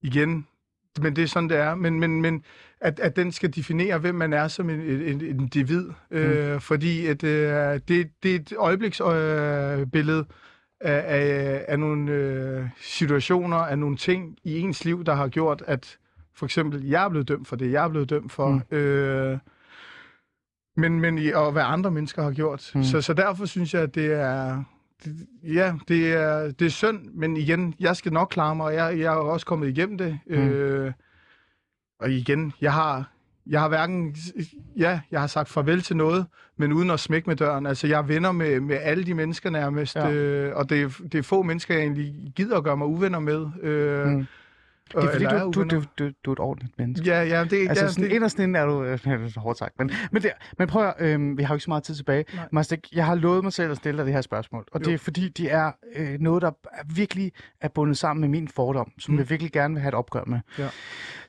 igen, 0.02 0.46
men 1.00 1.16
det 1.16 1.24
er 1.24 1.28
sådan, 1.28 1.48
det 1.48 1.56
er, 1.56 1.74
men, 1.74 2.00
men, 2.00 2.22
men 2.22 2.44
at, 2.80 3.00
at 3.00 3.16
den 3.16 3.32
skal 3.32 3.54
definere, 3.56 3.98
hvem 3.98 4.14
man 4.14 4.32
er 4.32 4.48
som 4.48 4.70
en, 4.70 4.80
en, 4.80 5.00
en 5.02 5.20
individ, 5.20 5.84
mm. 6.10 6.16
øh, 6.16 6.60
fordi 6.60 7.06
at, 7.06 7.24
øh, 7.24 7.80
det, 7.88 8.10
det 8.22 8.30
er 8.30 8.36
et 8.36 8.52
øjebliksbillede 8.58 9.78
øh, 9.80 9.86
billede 9.86 10.24
af, 10.80 11.04
af, 11.06 11.64
af 11.68 11.78
nogle 11.78 12.12
øh, 12.12 12.66
situationer, 12.80 13.56
af 13.56 13.78
nogle 13.78 13.96
ting 13.96 14.36
i 14.44 14.58
ens 14.58 14.84
liv, 14.84 15.04
der 15.04 15.14
har 15.14 15.28
gjort, 15.28 15.62
at 15.66 15.98
for 16.38 16.44
eksempel, 16.46 16.84
jeg 16.86 17.04
er 17.04 17.08
blevet 17.08 17.28
dømt 17.28 17.48
for 17.48 17.56
det, 17.56 17.72
jeg 17.72 17.84
er 17.84 17.88
blevet 17.88 18.10
dømt 18.10 18.32
for. 18.32 18.48
Mm. 18.70 18.76
Øh, 18.76 19.38
men, 20.76 21.00
men 21.00 21.18
i- 21.18 21.30
og 21.32 21.52
hvad 21.52 21.62
andre 21.66 21.90
mennesker 21.90 22.22
har 22.22 22.30
gjort. 22.32 22.70
Mm. 22.74 22.82
Så, 22.82 23.00
så 23.00 23.12
derfor 23.14 23.46
synes 23.46 23.74
jeg, 23.74 23.82
at 23.82 23.94
det 23.94 24.12
er... 24.12 24.64
Det, 25.04 25.26
ja, 25.42 25.74
det 25.88 26.12
er, 26.12 26.50
det 26.50 26.66
er 26.66 26.70
synd, 26.70 27.00
men 27.14 27.36
igen, 27.36 27.74
jeg 27.80 27.96
skal 27.96 28.12
nok 28.12 28.28
klare 28.30 28.54
mig, 28.56 28.66
og 28.66 28.74
jeg, 28.74 28.98
jeg 28.98 29.04
er 29.14 29.16
også 29.16 29.46
kommet 29.46 29.68
igennem 29.68 29.98
det. 29.98 30.18
Mm. 30.26 30.34
Øh, 30.36 30.92
og 32.00 32.10
igen, 32.10 32.52
jeg 32.60 32.72
har, 32.72 33.10
jeg 33.46 33.60
har 33.60 33.68
hverken... 33.68 34.16
Ja, 34.76 35.00
jeg 35.10 35.20
har 35.20 35.26
sagt 35.26 35.48
farvel 35.48 35.82
til 35.82 35.96
noget, 35.96 36.26
men 36.56 36.72
uden 36.72 36.90
at 36.90 37.00
smække 37.00 37.30
med 37.30 37.36
døren. 37.36 37.66
Altså, 37.66 37.86
jeg 37.86 37.98
er 37.98 38.02
venner 38.02 38.32
med, 38.32 38.60
med 38.60 38.76
alle 38.82 39.04
de 39.06 39.14
mennesker 39.14 39.50
nærmest, 39.50 39.96
Ja. 39.96 40.06
ja. 40.08 40.14
øh, 40.14 40.56
og 40.56 40.70
det, 40.70 40.82
er- 40.82 41.02
det 41.12 41.18
er 41.18 41.22
få 41.22 41.42
mennesker, 41.42 41.74
jeg 41.74 41.82
egentlig 41.82 42.32
gider 42.36 42.56
at 42.56 42.64
gøre 42.64 42.76
mig 42.76 42.86
uvenner 42.86 43.18
med. 43.20 43.46
Øh, 43.62 44.06
Mm. 44.06 44.26
Det 44.92 45.04
er 45.04 45.12
fordi, 45.12 45.24
du, 45.24 45.50
du, 45.52 45.62
du, 45.64 45.82
du, 45.98 46.10
du 46.24 46.30
er 46.30 46.32
et 46.32 46.38
ordentligt 46.40 46.78
menneske. 46.78 47.06
Ja, 47.06 47.22
ja, 47.22 47.44
det, 47.44 47.68
Altså 47.68 47.84
ja, 47.84 47.90
sådan 47.90 48.04
det, 48.04 48.12
inderst 48.12 48.38
inde 48.38 48.58
er 48.58 48.66
du, 48.66 48.84
øh, 48.84 48.98
hårdt 49.36 49.58
sagt, 49.58 49.78
men, 49.78 49.90
men, 50.12 50.22
det, 50.22 50.30
men 50.58 50.68
prøv 50.68 50.86
at, 50.86 50.94
øh, 50.98 51.38
vi 51.38 51.42
har 51.42 51.54
jo 51.54 51.56
ikke 51.56 51.64
så 51.64 51.70
meget 51.70 51.82
tid 51.82 51.94
tilbage. 51.94 52.24
Nej. 52.34 52.48
Mastik, 52.52 52.88
jeg 52.94 53.06
har 53.06 53.14
lovet 53.14 53.42
mig 53.44 53.52
selv 53.52 53.70
at 53.70 53.76
stille 53.76 53.98
dig 53.98 54.06
det 54.06 54.14
her 54.14 54.20
spørgsmål, 54.20 54.64
og 54.72 54.80
Jo. 54.80 54.84
det 54.84 54.94
er 54.94 54.98
fordi, 54.98 55.28
det 55.28 55.52
er 55.52 55.72
øh, 55.96 56.20
noget, 56.20 56.42
der 56.42 56.50
er 56.72 56.82
virkelig 56.94 57.32
er 57.60 57.68
bundet 57.68 57.98
sammen 57.98 58.20
med 58.20 58.28
min 58.28 58.48
fordom, 58.48 58.92
som 58.98 59.14
Mm. 59.14 59.18
jeg 59.18 59.30
virkelig 59.30 59.52
gerne 59.52 59.74
vil 59.74 59.80
have 59.80 59.88
et 59.88 59.94
opgør 59.94 60.24
med. 60.26 60.38
Ja. 60.58 60.68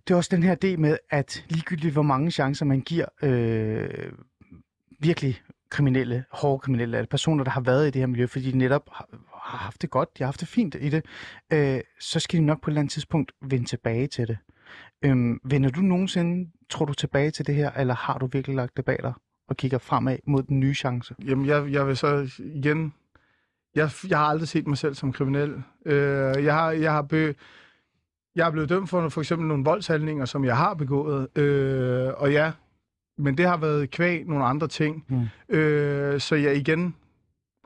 Det 0.08 0.14
er 0.14 0.18
også 0.18 0.30
den 0.36 0.44
her 0.44 0.56
idé 0.66 0.78
med, 0.78 0.98
at 1.10 1.46
ligegyldigt 1.50 1.94
hvor 1.94 2.02
mange 2.02 2.32
chancer 2.32 2.66
man 2.66 2.82
giver 2.82 3.06
øh, 3.24 3.90
virkelig 5.00 5.42
kriminelle, 5.70 6.24
hårde 6.32 6.60
kriminelle, 6.60 6.98
eller 6.98 7.08
personer, 7.08 7.44
der 7.44 7.52
har 7.52 7.62
været 7.62 7.88
i 7.88 7.92
det 7.92 8.00
her 8.02 8.08
miljø, 8.08 8.26
fordi 8.28 8.52
de 8.52 8.58
netop 8.58 8.90
har, 9.44 9.58
haft 9.58 9.82
det 9.82 9.90
godt, 9.90 10.18
de 10.18 10.24
har 10.24 10.28
haft 10.28 10.40
det 10.40 10.48
fint 10.48 10.76
i 10.80 10.90
det, 10.90 11.06
øh, 11.54 11.82
så 12.00 12.20
skal 12.20 12.40
de 12.40 12.46
nok 12.46 12.62
på 12.62 12.70
et 12.70 12.72
eller 12.72 12.82
andet 12.82 12.94
tidspunkt 12.94 13.32
vende 13.42 13.66
tilbage 13.66 14.08
til 14.08 14.28
det. 14.28 14.38
Øhm, 15.06 15.40
vender 15.44 15.70
du 15.70 15.82
nogensinde, 15.82 16.52
tror 16.70 16.86
du, 16.86 16.94
tilbage 16.94 17.32
til 17.32 17.48
det 17.48 17.56
her, 17.56 17.72
eller 17.72 17.94
har 17.94 18.18
du 18.18 18.26
virkelig 18.26 18.56
lagt 18.56 18.78
det 18.78 18.86
bag 18.86 19.00
dig 19.04 19.14
og 19.50 19.58
kigger 19.58 19.78
fremad 19.78 20.18
mod 20.28 20.44
den 20.44 20.60
nye 20.60 20.74
chance? 20.74 21.16
Jamen, 21.26 21.46
jeg, 21.46 21.72
jeg 21.72 21.88
vil 21.88 21.98
så 21.98 22.30
igen... 22.40 22.94
Jeg, 23.76 23.90
jeg 24.10 24.18
har 24.18 24.26
aldrig 24.26 24.48
set 24.48 24.68
mig 24.68 24.78
selv 24.78 24.96
som 24.96 25.14
kriminel. 25.14 25.64
Øh, 25.86 26.44
jeg, 26.44 26.54
har, 26.54 26.72
jeg, 26.72 26.92
har 26.92 27.02
be, 27.02 27.36
jeg 28.36 28.48
er 28.48 28.52
blevet 28.52 28.70
dømt 28.70 28.90
for 28.90 29.10
for 29.10 29.22
eksempel 29.22 29.48
nogle 29.48 29.64
voldshandlinger, 29.64 30.26
som 30.26 30.46
jeg 30.46 30.58
har 30.58 30.74
begået. 30.74 31.38
Øh, 31.38 32.14
og 32.18 32.32
ja, 32.32 32.52
men 33.18 33.38
det 33.38 33.46
har 33.46 33.58
været 33.58 33.92
kvæg 33.92 34.26
nogle 34.26 34.46
andre 34.46 34.68
ting. 34.68 35.06
Mm. 35.08 35.56
Øh, 35.56 36.20
så 36.20 36.36
jeg 36.36 36.56
igen... 36.56 36.96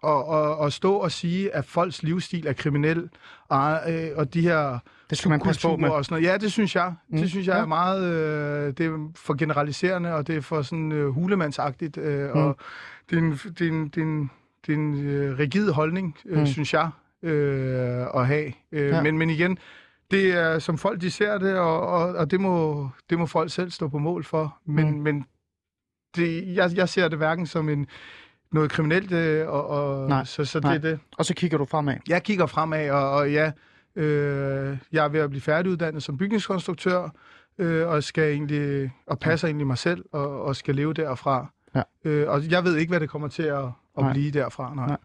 Og, 0.03 0.25
og, 0.27 0.57
og 0.57 0.73
stå 0.73 0.93
og 0.95 1.11
sige, 1.11 1.55
at 1.55 1.65
folks 1.65 2.03
livsstil 2.03 2.47
er 2.47 2.53
kriminel, 2.53 3.09
og, 3.49 3.79
øh, 3.93 4.09
og 4.15 4.33
de 4.33 4.41
her 4.41 4.79
Det 5.09 5.17
skal 5.17 5.29
man 5.29 5.39
passe 5.41 5.61
på 5.61 5.77
med. 5.77 5.89
og 5.89 6.05
sådan 6.05 6.15
noget. 6.21 6.33
Ja, 6.33 6.37
det 6.37 6.51
synes 6.51 6.75
jeg. 6.75 6.93
Mm. 7.09 7.17
Det 7.17 7.29
synes 7.29 7.47
jeg 7.47 7.55
Ja. 7.55 7.61
er 7.61 7.65
meget... 7.65 8.03
Øh, 8.13 8.73
det 8.77 8.85
er 8.85 9.11
for 9.15 9.33
generaliserende, 9.33 10.13
og 10.13 10.27
det 10.27 10.35
er 10.35 10.41
for 10.41 10.61
sådan 10.61 10.91
øh, 10.91 11.09
hulemandsagtigt. 11.09 11.97
Øh, 11.97 12.29
Mm. 12.35 12.41
Og 12.41 12.57
det 13.09 13.15
er 13.17 13.21
en, 13.21 13.31
det 13.31 13.61
er 13.61 13.67
en, 13.71 13.87
det 13.87 13.97
er 13.97 14.05
en, 14.05 14.31
det 14.67 14.73
er 14.73 14.77
en 14.77 15.05
øh, 15.05 15.39
rigid 15.39 15.69
holdning, 15.71 16.17
øh, 16.25 16.39
Mm. 16.39 16.45
synes 16.45 16.73
jeg, 16.73 16.89
øh, 17.23 18.05
at 18.15 18.27
have. 18.27 18.53
Øh, 18.71 18.89
Ja. 18.89 19.01
men, 19.01 19.17
men 19.17 19.29
igen, 19.29 19.57
det 20.11 20.31
er 20.33 20.59
som 20.59 20.77
folk 20.77 21.01
de 21.01 21.11
ser 21.11 21.37
det, 21.37 21.57
og, 21.57 21.87
og, 21.87 22.01
og 22.15 22.31
det, 22.31 22.39
må, 22.41 22.89
det 23.09 23.19
må 23.19 23.25
folk 23.25 23.51
selv 23.51 23.71
stå 23.71 23.87
på 23.87 23.97
mål 23.97 24.23
for. 24.23 24.57
Men, 24.65 24.91
mm. 24.91 25.01
men 25.01 25.25
det, 26.15 26.55
jeg, 26.55 26.71
jeg 26.75 26.89
ser 26.89 27.07
det 27.07 27.17
hverken 27.17 27.47
som 27.47 27.69
en 27.69 27.87
noget 28.53 28.71
kriminelt, 28.71 29.11
øh, 29.11 29.47
og, 29.47 29.67
og 29.67 30.09
Nej, 30.09 30.23
så, 30.25 30.45
så 30.45 30.59
det 30.59 30.63
nej. 30.63 30.75
er 30.75 30.79
det. 30.79 30.99
Og 31.17 31.25
så 31.25 31.33
kigger 31.33 31.57
du 31.57 31.65
fremad. 31.65 31.95
Jeg 32.07 32.23
kigger 32.23 32.45
fremad, 32.45 32.89
og, 32.89 33.11
og 33.11 33.31
ja, 33.31 33.51
øh, 33.95 34.77
jeg 34.91 35.05
er 35.05 35.09
ved 35.09 35.19
at 35.19 35.29
blive 35.29 35.41
færdiguddannet 35.41 36.03
som 36.03 36.17
bygningskonstruktør, 36.17 37.09
øh, 37.57 37.87
og 37.87 38.03
skal 38.03 38.31
egentlig, 38.31 38.91
og 39.07 39.19
passer 39.19 39.47
egentlig 39.47 39.67
mig 39.67 39.77
selv, 39.77 40.05
og, 40.11 40.41
og 40.43 40.55
skal 40.55 40.75
leve 40.75 40.93
derfra. 40.93 41.51
Ja. 41.75 41.81
Øh, 42.05 42.29
og 42.29 42.51
jeg 42.51 42.63
ved 42.63 42.77
ikke, 42.77 42.91
hvad 42.91 42.99
det 42.99 43.09
kommer 43.09 43.27
til 43.27 43.43
at, 43.43 43.63
at 43.63 43.71
Nej. 43.97 44.13
blive 44.13 44.31
derfra. 44.31 44.73
Nej. 44.75 44.87
Nej. 44.87 44.97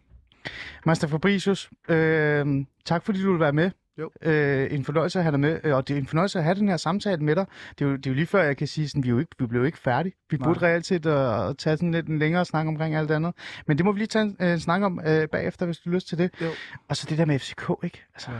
Master 0.86 1.08
Fabricius, 1.08 1.70
øh, 1.88 2.46
tak 2.84 3.04
fordi 3.04 3.22
du 3.22 3.30
vil 3.30 3.40
være 3.40 3.52
med. 3.52 3.70
Jo. 3.98 4.10
Øh, 4.22 4.72
en 4.72 4.84
fornøjelse 4.84 5.18
at 5.18 5.22
have 5.22 5.32
dig 5.32 5.40
med, 5.40 5.60
øh, 5.64 5.74
og 5.74 5.88
det 5.88 5.94
er 5.94 5.98
en 5.98 6.06
fornøjelse 6.06 6.38
at 6.38 6.44
have 6.44 6.54
den 6.54 6.68
her 6.68 6.76
samtale 6.76 7.22
med 7.22 7.36
dig. 7.36 7.46
Det 7.78 7.84
er 7.84 7.88
jo, 7.88 7.96
det 7.96 8.06
er 8.06 8.10
jo 8.10 8.14
lige 8.14 8.26
før, 8.26 8.42
jeg 8.42 8.56
kan 8.56 8.66
sige, 8.66 8.88
sådan, 8.88 9.02
vi, 9.02 9.08
er 9.08 9.12
jo 9.12 9.18
ikke, 9.18 9.30
vi 9.38 9.46
blev 9.46 9.66
ikke 9.66 9.78
færdige. 9.78 10.14
Vi 10.30 10.36
Nej. 10.36 10.48
burde 10.48 10.62
reelt 10.62 10.86
set 10.86 11.06
uh, 11.06 11.12
tage 11.58 11.76
sådan 11.76 11.92
lidt 11.92 12.06
en 12.06 12.18
længere 12.18 12.44
snak 12.44 12.66
omkring 12.66 12.94
alt 12.94 13.10
andet. 13.10 13.34
Men 13.66 13.78
det 13.78 13.84
må 13.84 13.92
vi 13.92 13.98
lige 13.98 14.06
tage 14.06 14.24
en 14.24 14.52
uh, 14.52 14.58
snak 14.58 14.82
om 14.82 14.98
uh, 14.98 15.28
bagefter, 15.32 15.66
hvis 15.66 15.78
du 15.78 15.90
har 15.90 15.94
lyst 15.94 16.08
til 16.08 16.18
det. 16.18 16.30
Jo. 16.40 16.50
Og 16.88 16.96
så 16.96 17.06
det 17.08 17.18
der 17.18 17.24
med 17.24 17.38
FCK, 17.38 17.70
ikke? 17.84 18.04
Altså, 18.14 18.30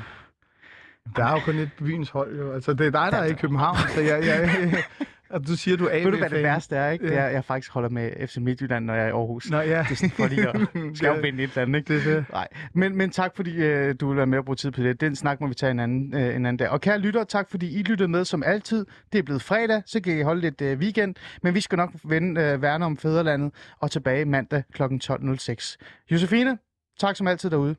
Der 1.17 1.25
er 1.25 1.33
jo 1.33 1.41
kun 1.41 1.57
et 1.59 1.71
byens 1.79 2.11
hold, 2.11 2.39
jo. 2.39 2.53
Altså, 2.53 2.73
det 2.73 2.87
er 2.87 2.91
dig, 2.91 3.13
der 3.13 3.19
er 3.19 3.25
i 3.25 3.33
København, 3.33 3.77
så 3.95 4.01
jeg, 4.01 4.25
jeg, 4.27 4.75
Og 5.31 5.47
du 5.47 5.57
siger, 5.57 5.77
du 5.77 5.87
er 5.87 6.05
Ved 6.05 6.13
du, 6.13 6.19
hvad 6.19 6.31
det 6.31 6.43
værste 6.43 6.77
er, 6.77 6.91
ikke? 6.91 7.07
Det 7.09 7.17
er, 7.17 7.25
at 7.25 7.33
jeg 7.33 7.45
faktisk 7.45 7.73
holder 7.73 7.89
med 7.89 8.29
FC 8.29 8.37
Midtjylland, 8.37 8.85
når 8.85 8.95
jeg 8.95 9.05
er 9.05 9.09
i 9.09 9.11
Aarhus. 9.11 9.51
Nå 9.51 9.61
ja. 9.61 9.79
Det 9.83 9.91
er 9.91 9.95
sådan 9.95 10.11
for 10.11 10.27
lige 10.27 10.49
at 10.49 10.97
skal 10.97 11.09
jo 11.09 11.21
vinde 11.23 11.43
et 11.43 11.51
eller 11.51 11.63
andet, 11.63 11.79
ikke? 11.79 11.95
Det 11.95 12.07
er 12.07 12.15
det. 12.15 12.25
Nej, 12.33 12.49
men, 12.75 12.97
men 12.97 13.11
tak 13.11 13.37
fordi 13.37 13.57
øh, 13.57 13.95
du 14.01 14.09
vil 14.09 14.17
være 14.17 14.27
med 14.27 14.39
og 14.39 14.45
bruge 14.45 14.57
tid 14.57 14.71
på 14.71 14.83
det. 14.83 15.01
Den 15.01 15.17
snak 15.17 15.41
må 15.41 15.47
vi 15.47 15.55
tage 15.55 15.71
en 15.71 15.81
anden, 15.81 16.15
øh, 16.15 16.21
en 16.21 16.47
anden 16.47 16.57
dag. 16.57 16.69
Og 16.69 16.81
kære 16.81 16.99
lyttere, 16.99 17.25
tak 17.25 17.51
fordi 17.51 17.79
I 17.79 17.83
lyttede 17.83 18.09
med 18.09 18.25
som 18.25 18.43
altid. 18.43 18.87
Det 19.13 19.19
er 19.19 19.23
blevet 19.23 19.43
fredag, 19.43 19.83
så 19.87 20.01
kan 20.01 20.19
I 20.19 20.23
holde 20.23 20.41
lidt 20.41 20.61
øh, 20.61 20.79
weekend. 20.79 21.15
Men 21.43 21.55
vi 21.55 21.61
skal 21.61 21.77
nok 21.77 21.91
vende, 22.05 22.41
øh, 22.41 22.63
værne 22.63 22.85
om 22.85 22.97
fædrelandet 22.97 23.53
og 23.81 23.91
tilbage 23.91 24.25
mandag 24.25 24.63
kl. 24.73 24.83
12.06. 24.83 25.77
Josefine, 26.11 26.59
tak 27.01 27.17
som 27.17 27.27
altid 27.27 27.51
derude. 27.51 27.77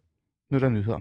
Nu 0.51 0.55
er 0.55 0.59
der 0.59 0.69
nyheder. 0.69 0.99